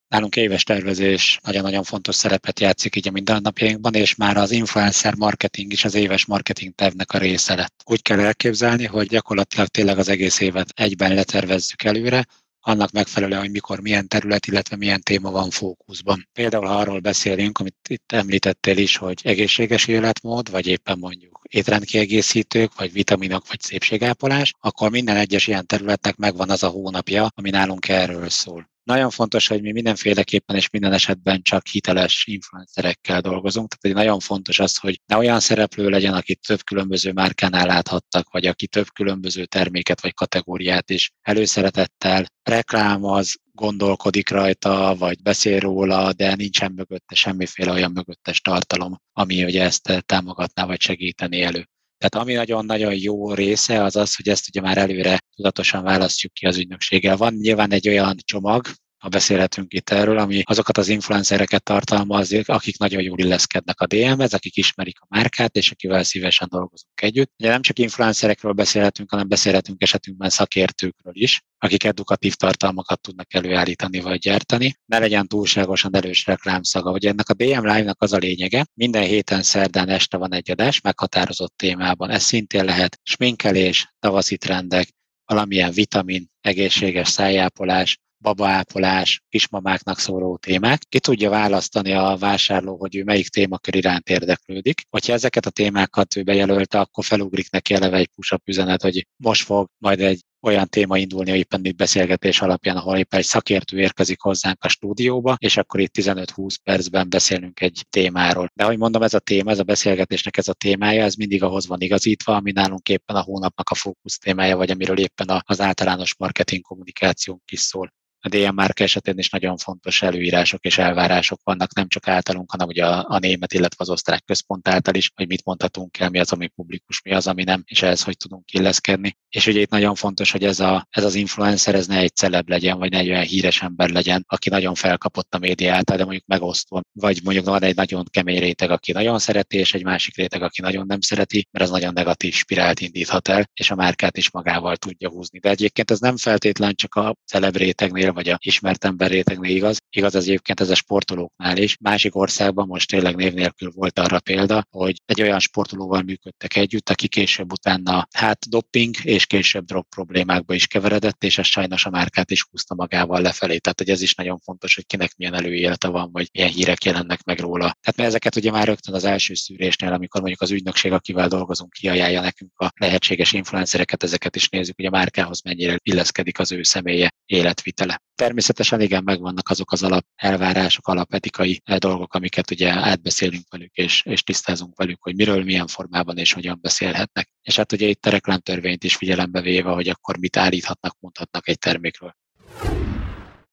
Nálunk 0.10 0.36
éves 0.36 0.64
tervezés 0.64 1.40
nagyon-nagyon 1.44 1.84
fontos 1.84 2.16
szerepet 2.16 2.60
játszik 2.60 2.96
így 2.96 3.08
a 3.08 3.12
mindennapjainkban, 3.12 3.94
és 3.94 4.16
már 4.16 4.38
az 4.38 4.52
influencer 4.52 5.16
marketing 5.16 5.72
is 5.72 5.86
az 5.86 5.96
éves 5.96 6.26
marketing 6.26 6.74
tervnek 6.76 7.12
a 7.12 7.18
része 7.18 7.56
lett. 7.56 7.84
Úgy 7.86 8.02
kell 8.02 8.20
elképzelni, 8.20 8.86
hogy 8.86 9.08
gyakorlatilag 9.08 9.68
tényleg 9.68 9.98
az 9.98 10.10
egész 10.10 10.40
évet 10.40 10.70
egyben 10.76 11.14
letervezzük 11.14 11.84
előre, 11.84 12.26
annak 12.60 12.92
megfelelően, 12.92 13.40
hogy 13.40 13.52
mikor 13.52 13.80
milyen 13.80 14.08
terület, 14.08 14.46
illetve 14.46 14.76
milyen 14.76 15.02
téma 15.02 15.32
van 15.32 15.50
fókuszban. 15.50 16.28
Például, 16.34 16.66
ha 16.66 16.78
arról 16.78 17.00
beszélünk, 17.00 17.58
amit 17.58 17.76
itt 17.90 18.12
említettél 18.12 18.78
is, 18.78 18.98
hogy 18.98 19.22
egészséges 19.24 19.88
életmód, 19.88 20.52
vagy 20.52 20.68
éppen 20.68 20.98
mondjuk 21.00 21.42
étrendkiegészítők, 21.50 22.76
vagy 22.76 22.92
vitaminok, 22.92 23.48
vagy 23.48 23.62
szépségápolás, 23.62 24.54
akkor 24.60 24.90
minden 24.90 25.16
egyes 25.16 25.48
ilyen 25.48 25.66
területnek 25.66 26.16
megvan 26.16 26.50
az 26.50 26.64
a 26.64 26.68
hónapja, 26.68 27.30
ami 27.36 27.50
nálunk 27.50 27.88
erről 27.88 28.30
szól. 28.30 28.70
Nagyon 28.90 29.10
fontos, 29.10 29.48
hogy 29.48 29.62
mi 29.62 29.72
mindenféleképpen 29.72 30.56
és 30.56 30.70
minden 30.70 30.94
esetben 30.94 31.42
csak 31.42 31.68
hiteles 31.68 32.26
influencerekkel 32.28 33.22
dolgozunk. 33.22 33.74
Tehát 33.74 33.98
nagyon 33.98 34.20
fontos 34.20 34.60
az, 34.60 34.78
hogy 34.78 35.02
ne 35.06 35.18
olyan 35.18 35.40
szereplő 35.40 35.90
legyen, 35.90 36.14
akit 36.14 36.40
több 36.48 36.64
különböző 36.64 37.12
márkánál 37.12 37.66
láthattak, 37.66 38.32
vagy 38.32 38.46
aki 38.46 38.68
több 38.68 38.88
különböző 38.94 39.46
terméket 39.46 40.02
vagy 40.02 40.14
kategóriát 40.14 40.90
is 40.90 41.12
előszeretettel 41.22 42.26
reklámoz, 42.44 43.36
gondolkodik 43.52 44.30
rajta, 44.30 44.96
vagy 44.96 45.22
beszél 45.22 45.60
róla, 45.60 46.14
de 46.14 46.36
nincsen 46.36 46.72
mögötte 46.72 47.16
semmiféle 47.16 47.72
olyan 47.72 47.92
mögöttes 47.92 48.42
tartalom, 48.42 49.02
ami 49.14 49.44
ugye 49.44 49.64
ezt 49.64 50.04
támogatná, 50.06 50.66
vagy 50.66 50.82
segíteni 50.82 51.42
elő. 51.42 51.68
Tehát 52.00 52.28
ami 52.28 52.34
nagyon-nagyon 52.34 52.94
jó 52.96 53.34
része 53.34 53.84
az 53.84 53.96
az, 53.96 54.16
hogy 54.16 54.28
ezt 54.28 54.48
ugye 54.50 54.62
már 54.62 54.78
előre 54.78 55.20
tudatosan 55.36 55.84
választjuk 55.84 56.34
ki 56.34 56.46
az 56.46 56.58
ügynökséggel. 56.58 57.18
Van 57.18 57.34
nyilván 57.34 57.72
egy 57.72 57.90
olyan 57.90 58.16
csomag, 58.24 58.68
ha 59.00 59.10
beszélhetünk 59.10 59.74
itt 59.74 59.90
erről, 59.90 60.18
ami 60.18 60.42
azokat 60.46 60.78
az 60.78 60.88
influencereket 60.88 61.64
tartalmaz, 61.64 62.34
akik 62.46 62.78
nagyon 62.78 63.02
jól 63.02 63.20
illeszkednek 63.20 63.80
a 63.82 63.86
DM-hez, 63.86 64.34
akik 64.34 64.56
ismerik 64.56 65.00
a 65.00 65.06
márkát, 65.10 65.56
és 65.56 65.72
akivel 65.72 66.04
szívesen 66.04 66.48
dolgozunk 66.52 67.02
együtt. 67.02 67.32
Ugye 67.40 67.50
nem 67.50 67.62
csak 67.62 67.80
influencerekről 67.80 68.52
beszélhetünk, 68.52 69.12
hanem 69.12 69.28
beszélhetünk 69.28 69.82
esetünkben 69.82 70.30
szakértőkről 70.30 71.14
is, 71.16 71.42
akik 71.58 71.84
edukatív 71.84 72.36
tartalmakat 72.36 73.02
tudnak 73.02 73.34
előállítani 73.34 74.00
vagy 74.00 74.20
gyártani. 74.20 74.76
Ne 74.86 75.00
legyen 75.00 75.28
túlságosan 75.28 75.96
erős 75.96 76.26
reklámszaga. 76.26 76.92
Ugye 76.92 77.10
ennek 77.10 77.30
a 77.30 77.34
DM 77.34 77.66
Live-nak 77.66 78.02
az 78.02 78.14
a 78.14 78.18
lényege, 78.18 78.66
minden 78.74 79.04
héten 79.04 79.42
szerdán 79.42 79.90
este 79.90 80.18
van 80.18 80.34
egy 80.34 80.52
adás 80.52 80.82
meghatározott 80.82 81.54
témában. 81.56 82.10
Ez 82.10 82.24
szintén 82.24 82.66
lehet 82.66 83.00
sminkelés, 83.04 83.94
tavaszi 84.00 84.38
trendek, 84.38 84.90
valamilyen 85.26 85.72
vitamin, 85.72 86.28
egészséges 86.42 87.10
szájápolás, 87.10 88.00
babaápolás, 88.22 89.24
kismamáknak 89.30 90.00
szóló 90.00 90.38
témák. 90.38 90.82
Ki 90.90 91.00
tudja 91.00 91.30
választani 91.30 91.94
a 91.94 92.18
vásárló, 92.20 92.78
hogy 92.78 92.96
ő 92.96 93.04
melyik 93.04 93.30
témakör 93.30 93.76
iránt 93.76 94.10
érdeklődik. 94.10 94.82
Hogyha 94.90 95.14
ezeket 95.14 95.46
a 95.46 95.50
témákat 95.50 96.16
ő 96.16 96.24
bejelölte, 96.24 96.80
akkor 96.80 97.06
felugrik 97.06 97.52
neki 97.52 97.74
eleve 97.74 97.98
egy 97.98 98.10
push 98.16 98.38
üzenet, 98.46 98.82
hogy 98.82 99.08
most 99.16 99.44
fog 99.44 99.68
majd 99.78 100.00
egy 100.00 100.22
olyan 100.42 100.68
téma 100.68 100.98
indulni, 100.98 101.38
éppen 101.38 101.66
itt 101.66 101.76
beszélgetés 101.76 102.42
alapján, 102.42 102.78
ahol 102.78 102.98
éppen 102.98 103.20
egy 103.20 103.26
szakértő 103.26 103.80
érkezik 103.80 104.22
hozzánk 104.22 104.64
a 104.64 104.68
stúdióba, 104.68 105.36
és 105.40 105.58
akkor 105.58 105.80
itt 105.80 105.96
15-20 105.98 106.56
percben 106.64 107.10
beszélünk 107.10 107.62
egy 107.62 107.86
témáról. 107.90 108.52
De 108.54 108.64
ahogy 108.64 108.78
mondom, 108.78 109.02
ez 109.02 109.14
a 109.14 109.20
téma, 109.20 109.52
ez 109.52 109.60
a 109.60 109.64
beszélgetésnek 109.64 110.38
ez 110.38 110.48
a 110.48 110.54
témája, 110.54 111.04
ez 111.04 111.16
mindig 111.16 111.44
ahhoz 111.44 111.68
van 111.68 111.82
igazítva, 111.82 112.36
ami 112.36 112.52
nálunk 112.52 112.90
éppen 112.90 113.16
a 113.16 113.22
hónapnak 113.22 113.70
a 113.70 113.76
fókusz 113.76 114.18
témája, 114.18 114.58
vagy 114.58 114.72
amiről 114.72 115.00
éppen 115.00 115.42
az 115.46 115.62
általános 115.62 116.16
marketing 116.18 116.62
kommunikációnk 116.62 117.52
is 117.52 117.60
szól 117.60 117.94
a 118.22 118.30
DM 118.30 118.54
márka 118.54 118.84
esetén 118.84 119.18
is 119.18 119.30
nagyon 119.30 119.58
fontos 119.58 120.02
előírások 120.02 120.66
és 120.66 120.78
elvárások 120.78 121.40
vannak, 121.44 121.76
nem 121.76 121.88
csak 121.88 122.08
általunk, 122.08 122.52
hanem 122.52 122.68
ugye 122.68 122.86
a, 122.86 123.06
a 123.08 123.20
német, 123.20 123.54
illetve 123.54 123.78
az 123.78 123.90
osztrák 123.90 124.24
központ 124.26 124.68
által 124.68 124.94
is, 124.94 125.12
hogy 125.16 125.28
mit 125.28 125.46
mondhatunk 125.46 126.00
el, 126.00 126.10
mi 126.10 126.20
az, 126.20 126.32
ami 126.32 126.48
publikus, 126.48 127.02
mi 127.02 127.14
az, 127.14 127.28
ami 127.28 127.44
nem, 127.44 127.64
és 127.66 127.82
ehhez 127.82 128.04
hogy 128.04 128.18
tudunk 128.18 128.52
illeszkedni. 128.52 129.18
És 129.30 129.48
ugye 129.48 129.60
itt 129.60 129.70
nagyon 129.70 129.96
fontos, 129.96 130.32
hogy 130.32 130.44
ez, 130.44 130.60
a, 130.60 130.88
ez 130.90 131.04
az 131.04 131.16
influencer, 131.16 131.76
ez 131.76 131.88
ne 131.88 131.98
egy 131.98 132.16
celeb 132.16 132.50
legyen, 132.50 132.78
vagy 132.78 132.92
ne 132.92 132.98
egy 132.98 133.10
olyan 133.10 133.24
híres 133.24 133.62
ember 133.62 133.90
legyen, 133.90 134.24
aki 134.28 134.50
nagyon 134.50 134.76
felkapott 134.76 135.34
a 135.36 135.38
média 135.38 135.74
által, 135.74 135.98
de 135.98 136.04
mondjuk 136.04 136.26
megosztva, 136.26 136.82
vagy 136.94 137.20
mondjuk 137.24 137.46
van 137.46 137.64
egy 137.64 137.76
nagyon 137.76 138.04
kemény 138.10 138.40
réteg, 138.40 138.72
aki 138.72 138.92
nagyon 138.92 139.20
szereti, 139.20 139.58
és 139.58 139.74
egy 139.74 139.84
másik 139.84 140.16
réteg, 140.16 140.42
aki 140.42 140.62
nagyon 140.62 140.86
nem 140.88 141.02
szereti, 141.02 141.48
mert 141.52 141.66
az 141.66 141.72
nagyon 141.72 141.94
negatív 141.94 142.34
spirált 142.34 142.80
indíthat 142.80 143.28
el, 143.28 143.50
és 143.54 143.72
a 143.72 143.76
márkát 143.76 144.18
is 144.18 144.32
magával 144.32 144.76
tudja 144.76 145.10
húzni. 145.10 145.40
De 145.40 145.50
egyébként 145.50 145.92
ez 145.92 146.00
nem 146.00 146.18
feltétlen 146.18 146.74
csak 146.76 146.96
a 146.96 147.16
celeb 147.26 147.56
rétegnél 147.56 148.09
rétegnél, 148.10 148.14
vagy 148.14 148.30
a 148.30 148.38
ismert 148.42 148.86
ember 148.86 149.10
rétegnél 149.10 149.56
igaz. 149.56 149.78
Igaz 149.90 150.16
az 150.16 150.24
egyébként 150.24 150.60
ez 150.60 150.70
a 150.70 150.76
sportolóknál 150.76 151.58
is. 151.58 151.78
Másik 151.82 152.16
országban 152.16 152.68
most 152.68 152.90
tényleg 152.90 153.16
név 153.16 153.34
nélkül 153.34 153.72
volt 153.76 154.00
arra 154.00 154.20
példa, 154.20 154.64
hogy 154.70 154.96
egy 155.06 155.22
olyan 155.22 155.40
sportolóval 155.40 156.02
működtek 156.02 156.56
együtt, 156.56 156.90
aki 156.90 157.08
később 157.08 157.52
utána 157.52 158.08
hát 158.12 158.50
doping 158.50 158.96
és 159.04 159.26
később 159.26 159.66
drog 159.66 159.86
problémákba 159.90 160.54
is 160.54 160.68
keveredett, 160.68 161.24
és 161.24 161.38
ez 161.38 161.46
sajnos 161.46 161.86
a 161.86 161.90
márkát 161.90 162.32
is 162.32 162.46
húzta 162.50 162.76
magával 162.76 163.22
lefelé. 163.22 163.58
Tehát, 163.58 163.80
hogy 163.80 163.90
ez 163.90 164.02
is 164.02 164.16
nagyon 164.16 164.38
fontos, 164.38 164.76
hogy 164.76 164.86
kinek 164.86 165.16
milyen 165.16 165.34
előélete 165.34 165.88
van, 165.88 166.12
vagy 166.12 166.30
milyen 166.34 166.50
hírek 166.50 166.84
jelennek 166.84 167.24
meg 167.24 167.40
róla. 167.40 167.74
Tehát 167.82 167.98
mi 167.98 168.04
ezeket 168.04 168.36
ugye 168.36 168.52
már 168.52 168.68
rögtön 168.68 168.96
az 168.96 169.04
első 169.04 169.34
szűrésnél, 169.34 169.94
amikor 169.94 170.22
mondjuk 170.22 170.42
az 170.42 170.52
ügynökség, 170.52 170.92
akivel 170.92 171.28
dolgozunk, 171.28 171.72
kiajánlja 171.72 172.22
nekünk 172.22 172.60
a 172.60 172.72
lehetséges 172.80 173.34
influencereket, 173.34 174.04
ezeket 174.04 174.36
is 174.36 174.50
nézzük, 174.50 174.76
hogy 174.76 174.86
a 174.86 174.90
márkához 174.90 175.42
mennyire 175.42 175.80
illeszkedik 175.84 176.40
az 176.40 176.52
ő 176.52 176.64
személye, 176.64 177.10
életvitele. 177.26 177.99
Természetesen 178.16 178.82
igen, 178.82 179.04
megvannak 179.04 179.50
azok 179.50 179.72
az 179.72 179.84
alap 179.84 180.06
elvárások, 180.16 180.88
alapetikai 180.88 181.62
eh, 181.64 181.78
dolgok, 181.78 182.14
amiket 182.14 182.52
ugye 182.52 182.72
átbeszélünk 182.72 183.44
velük, 183.50 183.74
és, 183.74 184.04
és 184.06 184.24
tisztázunk 184.24 184.78
velük, 184.78 185.02
hogy 185.02 185.16
miről, 185.16 185.44
milyen 185.44 185.68
formában 185.68 186.18
és 186.18 186.34
hogyan 186.34 186.60
beszélhetnek. 186.62 187.30
És 187.42 187.56
hát 187.56 187.72
ugye 187.72 187.88
itt 187.88 188.06
a 188.06 188.10
reklámtörvényt 188.10 188.84
is 188.84 188.96
figyelembe 188.96 189.42
véve, 189.42 189.70
hogy 189.70 189.90
akkor 189.90 190.18
mit 190.18 190.38
állíthatnak, 190.38 190.96
mondhatnak 191.00 191.48
egy 191.48 191.58
termékről. 191.58 192.16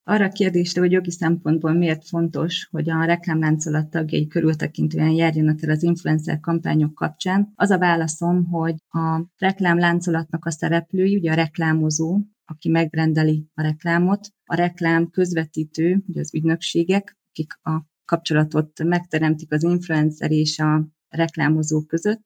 Arra 0.09 0.25
a 0.25 0.29
kérdésre, 0.29 0.81
hogy 0.81 0.93
jogi 0.93 1.11
szempontból 1.11 1.73
miért 1.73 2.09
fontos, 2.09 2.69
hogy 2.71 2.91
a 2.91 3.05
reklámláncolat 3.05 3.91
tagjai 3.91 4.27
körültekintően 4.27 5.11
járjanak 5.11 5.63
el 5.63 5.71
az 5.71 5.83
influencer 5.83 6.41
kampányok 6.41 6.95
kapcsán, 6.95 7.53
az 7.55 7.71
a 7.71 7.79
válaszom, 7.79 8.45
hogy 8.45 8.75
a 8.89 9.25
reklámláncolatnak 9.37 10.45
a 10.45 10.51
szereplői, 10.51 11.17
ugye 11.17 11.31
a 11.31 11.35
reklámozó, 11.35 12.21
aki 12.47 12.69
megrendeli 12.69 13.47
a 13.55 13.63
reklámot, 13.63 14.29
a 14.45 14.55
reklám 14.55 15.11
közvetítő, 15.11 16.05
ugye 16.07 16.21
az 16.21 16.35
ügynökségek, 16.35 17.17
akik 17.31 17.53
a 17.63 17.85
kapcsolatot 18.05 18.83
megteremtik 18.83 19.53
az 19.53 19.63
influencer 19.63 20.31
és 20.31 20.59
a 20.59 20.89
reklámozó 21.09 21.83
között. 21.83 22.21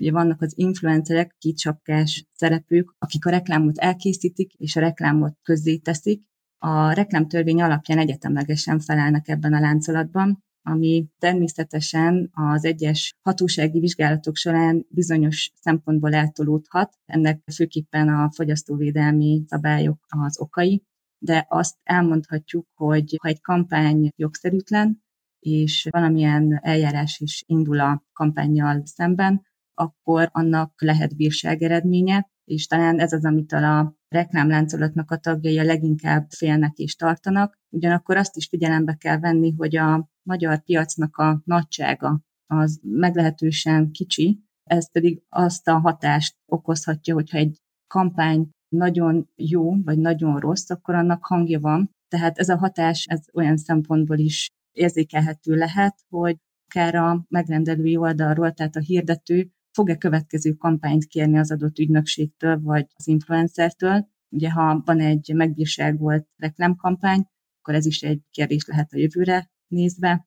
Ugye 0.00 0.12
vannak 0.12 0.42
az 0.42 0.52
influencerek, 0.56 1.34
kicsapkás 1.38 2.26
szereplők, 2.34 2.94
akik 2.98 3.26
a 3.26 3.30
reklámot 3.30 3.78
elkészítik 3.78 4.52
és 4.52 4.76
a 4.76 4.80
reklámot 4.80 5.38
közzéteszik. 5.42 6.22
A 6.58 6.92
reklámtörvény 6.92 7.62
alapján 7.62 7.98
egyetemlegesen 7.98 8.80
felelnek 8.80 9.28
ebben 9.28 9.54
a 9.54 9.60
láncolatban, 9.60 10.44
ami 10.62 11.06
természetesen 11.18 12.30
az 12.32 12.64
egyes 12.64 13.14
hatósági 13.20 13.80
vizsgálatok 13.80 14.36
során 14.36 14.86
bizonyos 14.88 15.52
szempontból 15.60 16.14
eltolódhat. 16.14 16.98
Ennek 17.04 17.42
főképpen 17.54 18.08
a 18.08 18.30
fogyasztóvédelmi 18.32 19.44
szabályok 19.46 19.98
az 20.08 20.40
okai, 20.40 20.82
de 21.18 21.46
azt 21.48 21.76
elmondhatjuk, 21.82 22.66
hogy 22.74 23.16
ha 23.20 23.28
egy 23.28 23.40
kampány 23.40 24.10
jogszerűtlen, 24.16 25.02
és 25.38 25.88
valamilyen 25.90 26.58
eljárás 26.62 27.18
is 27.18 27.44
indul 27.46 27.80
a 27.80 28.04
kampányjal 28.12 28.82
szemben, 28.84 29.42
akkor 29.74 30.28
annak 30.32 30.82
lehet 30.82 31.16
bírság 31.16 31.62
eredménye, 31.62 32.30
és 32.44 32.66
talán 32.66 32.98
ez 32.98 33.12
az, 33.12 33.24
amit 33.24 33.52
a 33.52 33.96
reklámláncolatnak 34.08 35.10
a 35.10 35.16
tagjai 35.16 35.58
a 35.58 35.64
leginkább 35.64 36.30
félnek 36.30 36.76
és 36.76 36.94
tartanak. 36.94 37.58
Ugyanakkor 37.68 38.16
azt 38.16 38.36
is 38.36 38.46
figyelembe 38.46 38.94
kell 38.94 39.18
venni, 39.18 39.54
hogy 39.56 39.76
a 39.76 40.10
magyar 40.22 40.62
piacnak 40.62 41.16
a 41.16 41.42
nagysága 41.44 42.20
az 42.46 42.80
meglehetősen 42.82 43.90
kicsi, 43.90 44.42
ez 44.62 44.90
pedig 44.90 45.22
azt 45.28 45.68
a 45.68 45.78
hatást 45.78 46.36
okozhatja, 46.46 47.14
hogyha 47.14 47.38
egy 47.38 47.60
kampány 47.86 48.50
nagyon 48.68 49.28
jó, 49.36 49.82
vagy 49.82 49.98
nagyon 49.98 50.38
rossz, 50.38 50.70
akkor 50.70 50.94
annak 50.94 51.24
hangja 51.24 51.60
van. 51.60 51.90
Tehát 52.08 52.38
ez 52.38 52.48
a 52.48 52.56
hatás 52.56 53.06
ez 53.06 53.20
olyan 53.32 53.56
szempontból 53.56 54.18
is 54.18 54.48
érzékelhető 54.72 55.54
lehet, 55.54 55.94
hogy 56.08 56.36
akár 56.66 56.94
a 56.94 57.24
megrendelői 57.28 57.96
oldalról, 57.96 58.52
tehát 58.52 58.76
a 58.76 58.80
hirdető 58.80 59.50
fog-e 59.72 59.96
következő 59.96 60.52
kampányt 60.52 61.04
kérni 61.04 61.38
az 61.38 61.50
adott 61.50 61.78
ügynökségtől, 61.78 62.60
vagy 62.60 62.86
az 62.94 63.06
influencertől. 63.06 64.08
Ugye, 64.28 64.50
ha 64.50 64.82
van 64.84 65.00
egy 65.00 65.32
megbírságolt 65.34 66.28
reklámkampány, 66.36 67.26
akkor 67.58 67.74
ez 67.74 67.86
is 67.86 68.02
egy 68.02 68.20
kérdés 68.30 68.66
lehet 68.66 68.92
a 68.92 68.98
jövőre 68.98 69.50
nézve. 69.72 70.26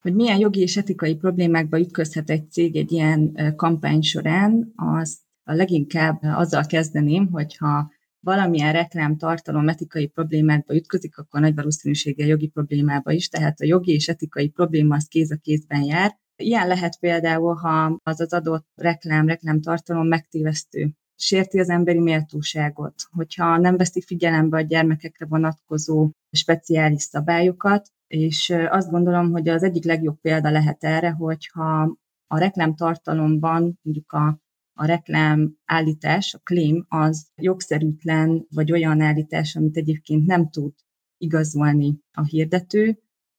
Hogy 0.00 0.14
milyen 0.14 0.38
jogi 0.38 0.60
és 0.60 0.76
etikai 0.76 1.16
problémákba 1.16 1.78
ütközhet 1.80 2.30
egy 2.30 2.50
cég 2.50 2.76
egy 2.76 2.92
ilyen 2.92 3.52
kampány 3.56 4.00
során, 4.00 4.72
az 4.76 5.22
a 5.42 5.52
leginkább 5.52 6.22
azzal 6.22 6.64
kezdeném, 6.66 7.28
hogyha 7.30 7.92
valamilyen 8.20 8.72
reklám 8.72 9.16
tartalom 9.16 9.68
etikai 9.68 10.06
problémákba 10.06 10.74
ütközik, 10.74 11.18
akkor 11.18 11.40
nagy 11.40 11.54
valószínűséggel 11.54 12.26
jogi 12.26 12.48
problémába 12.48 13.12
is, 13.12 13.28
tehát 13.28 13.60
a 13.60 13.64
jogi 13.64 13.92
és 13.92 14.08
etikai 14.08 14.48
probléma 14.48 14.94
az 14.94 15.06
kéz 15.06 15.30
a 15.30 15.36
kézben 15.36 15.82
jár. 15.82 16.18
Ilyen 16.36 16.66
lehet 16.66 16.98
például, 16.98 17.54
ha 17.54 18.00
az 18.02 18.20
az 18.20 18.32
adott 18.32 18.66
reklám, 18.74 19.26
reklám 19.26 19.60
tartalom 19.60 20.06
megtévesztő, 20.06 20.90
sérti 21.16 21.58
az 21.58 21.68
emberi 21.68 21.98
méltóságot, 21.98 22.94
hogyha 23.10 23.56
nem 23.56 23.76
veszi 23.76 24.02
figyelembe 24.02 24.56
a 24.56 24.60
gyermekekre 24.60 25.26
vonatkozó 25.26 26.10
speciális 26.30 27.02
szabályokat, 27.02 27.88
és 28.14 28.54
azt 28.68 28.90
gondolom, 28.90 29.30
hogy 29.30 29.48
az 29.48 29.62
egyik 29.62 29.84
legjobb 29.84 30.20
példa 30.20 30.50
lehet 30.50 30.84
erre, 30.84 31.10
hogyha 31.10 31.96
a 32.26 32.38
reklám 32.38 32.74
tartalomban 32.74 33.78
mondjuk 33.82 34.12
a 34.12 34.42
a 34.76 34.86
reklám 34.86 35.56
állítás, 35.64 36.34
a 36.34 36.38
claim 36.38 36.86
az 36.88 37.28
jogszerűtlen, 37.34 38.46
vagy 38.50 38.72
olyan 38.72 39.00
állítás, 39.00 39.56
amit 39.56 39.76
egyébként 39.76 40.26
nem 40.26 40.50
tud 40.50 40.72
igazolni 41.16 41.98
a 42.12 42.24
hirdető, 42.24 42.98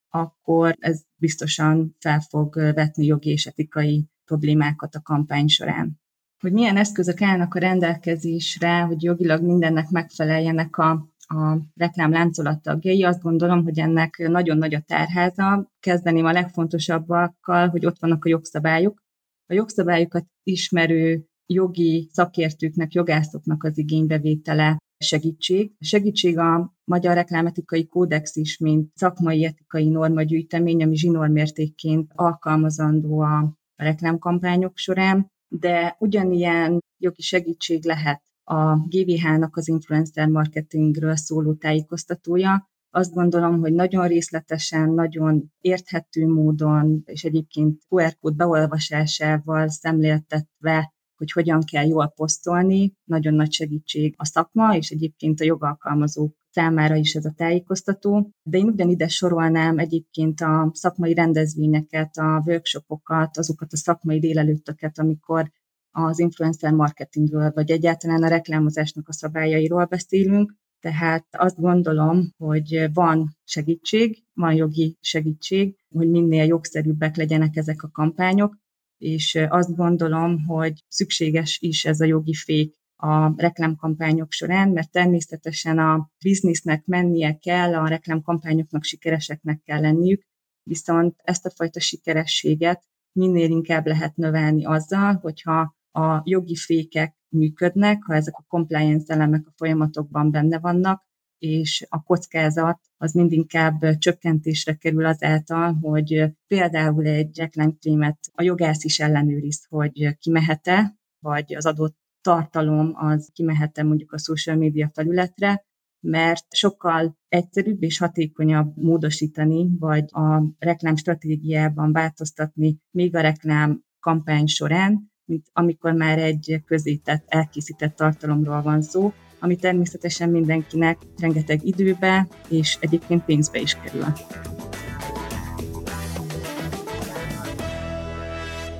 akkor 0.09 0.75
ez 0.79 1.01
biztosan 1.15 1.95
fel 1.99 2.19
fog 2.19 2.55
vetni 2.55 3.05
jogi 3.05 3.29
és 3.29 3.45
etikai 3.45 4.09
problémákat 4.25 4.95
a 4.95 5.01
kampány 5.01 5.47
során. 5.47 5.99
Hogy 6.39 6.51
milyen 6.51 6.77
eszközök 6.77 7.21
állnak 7.21 7.53
a 7.53 7.59
rendelkezésre, 7.59 8.79
hogy 8.79 9.03
jogilag 9.03 9.43
mindennek 9.43 9.89
megfeleljenek 9.89 10.77
a, 10.77 11.09
a 11.27 11.57
reklám 11.75 12.11
láncolat 12.11 12.61
tagjai, 12.61 13.03
azt 13.03 13.21
gondolom, 13.21 13.63
hogy 13.63 13.79
ennek 13.79 14.17
nagyon 14.17 14.57
nagy 14.57 14.73
a 14.73 14.81
tárháza. 14.81 15.71
Kezdeném 15.79 16.25
a 16.25 16.31
legfontosabbakkal, 16.31 17.67
hogy 17.67 17.85
ott 17.85 17.99
vannak 17.99 18.25
a 18.25 18.29
jogszabályok, 18.29 19.03
a 19.45 19.53
jogszabályokat 19.53 20.25
ismerő 20.43 21.25
jogi 21.45 22.09
szakértőknek, 22.11 22.93
jogászoknak 22.93 23.63
az 23.63 23.77
igénybevétele 23.77 24.77
segítség. 24.97 25.71
Segítség 25.79 26.37
a 26.37 26.73
Magyar 26.83 27.13
Reklámetikai 27.13 27.87
Kódex 27.87 28.35
is, 28.35 28.57
mint 28.57 28.91
szakmai 28.95 29.45
etikai 29.45 29.89
normagyűjtemény, 29.89 30.83
ami 30.83 30.95
zsinórmértékként 30.95 32.11
alkalmazandó 32.15 33.19
a 33.19 33.57
reklámkampányok 33.75 34.77
során, 34.77 35.31
de 35.47 35.95
ugyanilyen 35.99 36.79
jogi 36.97 37.21
segítség 37.21 37.85
lehet 37.85 38.21
a 38.47 38.75
GVH-nak 38.75 39.57
az 39.57 39.67
influencer 39.67 40.27
marketingről 40.27 41.15
szóló 41.15 41.53
tájékoztatója, 41.53 42.69
azt 42.95 43.13
gondolom, 43.13 43.59
hogy 43.59 43.73
nagyon 43.73 44.07
részletesen, 44.07 44.89
nagyon 44.89 45.51
érthető 45.59 46.27
módon, 46.27 47.01
és 47.05 47.23
egyébként 47.23 47.81
QR 47.89 48.17
kód 48.19 48.35
beolvasásával 48.35 49.69
szemléltetve, 49.69 50.93
hogy 51.15 51.31
hogyan 51.31 51.61
kell 51.71 51.87
jól 51.87 52.13
posztolni, 52.15 52.93
nagyon 53.03 53.33
nagy 53.33 53.51
segítség 53.51 54.13
a 54.17 54.25
szakma, 54.25 54.75
és 54.75 54.89
egyébként 54.89 55.39
a 55.39 55.43
jogalkalmazók 55.43 56.35
számára 56.49 56.95
is 56.95 57.15
ez 57.15 57.25
a 57.25 57.33
tájékoztató. 57.35 58.31
De 58.43 58.57
én 58.57 58.65
ugyanide 58.65 59.07
sorolnám 59.07 59.77
egyébként 59.77 60.41
a 60.41 60.69
szakmai 60.73 61.13
rendezvényeket, 61.13 62.17
a 62.17 62.43
workshopokat, 62.45 63.37
azokat 63.37 63.73
a 63.73 63.77
szakmai 63.77 64.19
délelőttöket, 64.19 64.99
amikor 64.99 65.51
az 65.97 66.19
influencer 66.19 66.71
marketingről, 66.71 67.51
vagy 67.53 67.71
egyáltalán 67.71 68.23
a 68.23 68.27
reklámozásnak 68.27 69.07
a 69.07 69.13
szabályairól 69.13 69.85
beszélünk, 69.85 70.53
tehát 70.79 71.25
azt 71.31 71.59
gondolom, 71.59 72.31
hogy 72.37 72.89
van 72.93 73.37
segítség, 73.43 74.23
van 74.33 74.53
jogi 74.53 74.97
segítség, 75.01 75.75
hogy 75.89 76.09
minél 76.09 76.45
jogszerűbbek 76.45 77.15
legyenek 77.15 77.55
ezek 77.55 77.83
a 77.83 77.89
kampányok, 77.89 78.57
és 78.97 79.35
azt 79.49 79.75
gondolom, 79.75 80.45
hogy 80.45 80.83
szükséges 80.87 81.59
is 81.61 81.85
ez 81.85 81.99
a 81.99 82.05
jogi 82.05 82.33
fék 82.33 82.75
a 82.95 83.41
reklámkampányok 83.41 84.31
során, 84.31 84.69
mert 84.69 84.91
természetesen 84.91 85.79
a 85.79 86.09
biznisznek 86.23 86.85
mennie 86.85 87.37
kell, 87.37 87.75
a 87.75 87.87
reklámkampányoknak 87.87 88.83
sikereseknek 88.83 89.61
kell 89.63 89.81
lenniük, 89.81 90.23
viszont 90.63 91.15
ezt 91.23 91.45
a 91.45 91.49
fajta 91.49 91.79
sikerességet 91.79 92.83
minél 93.11 93.49
inkább 93.49 93.85
lehet 93.85 94.15
növelni 94.15 94.65
azzal, 94.65 95.13
hogyha 95.13 95.75
a 95.95 96.21
jogi 96.25 96.55
fékek 96.55 97.15
működnek, 97.29 98.03
ha 98.03 98.13
ezek 98.13 98.33
a 98.37 98.45
compliance 98.47 99.13
elemek 99.13 99.47
a 99.47 99.53
folyamatokban 99.55 100.31
benne 100.31 100.59
vannak, 100.59 101.03
és 101.37 101.85
a 101.89 102.03
kockázat 102.03 102.79
az 102.97 103.13
mindinkább 103.13 103.97
csökkentésre 103.97 104.73
kerül 104.73 105.05
azáltal, 105.05 105.77
hogy 105.81 106.23
például 106.47 107.05
egy 107.05 107.37
reklámkrémet 107.37 108.17
a 108.33 108.41
jogász 108.41 108.83
is 108.83 108.99
ellenőriz, 108.99 109.65
hogy 109.69 110.17
kimehet-e, 110.17 110.95
vagy 111.19 111.55
az 111.55 111.65
adott 111.65 111.97
tartalom 112.21 112.91
az 112.95 113.29
kimehet-e 113.33 113.83
mondjuk 113.83 114.11
a 114.11 114.17
social 114.17 114.55
media 114.55 114.89
felületre, 114.93 115.65
mert 115.99 116.55
sokkal 116.55 117.17
egyszerűbb 117.27 117.83
és 117.83 117.97
hatékonyabb 117.97 118.77
módosítani, 118.77 119.67
vagy 119.79 120.05
a 120.07 120.43
reklám 120.59 120.95
stratégiában 120.95 121.91
változtatni 121.91 122.77
még 122.91 123.15
a 123.15 123.21
reklám 123.21 123.83
kampány 123.99 124.45
során, 124.45 125.13
mint 125.25 125.45
amikor 125.53 125.93
már 125.93 126.19
egy 126.19 126.61
közített, 126.65 127.23
elkészített 127.27 127.95
tartalomról 127.95 128.61
van 128.61 128.81
szó, 128.81 129.13
ami 129.39 129.55
természetesen 129.55 130.29
mindenkinek 130.29 130.97
rengeteg 131.17 131.65
időbe 131.65 132.27
és 132.49 132.77
egyébként 132.79 133.25
pénzbe 133.25 133.59
is 133.59 133.77
kerül. 133.83 134.05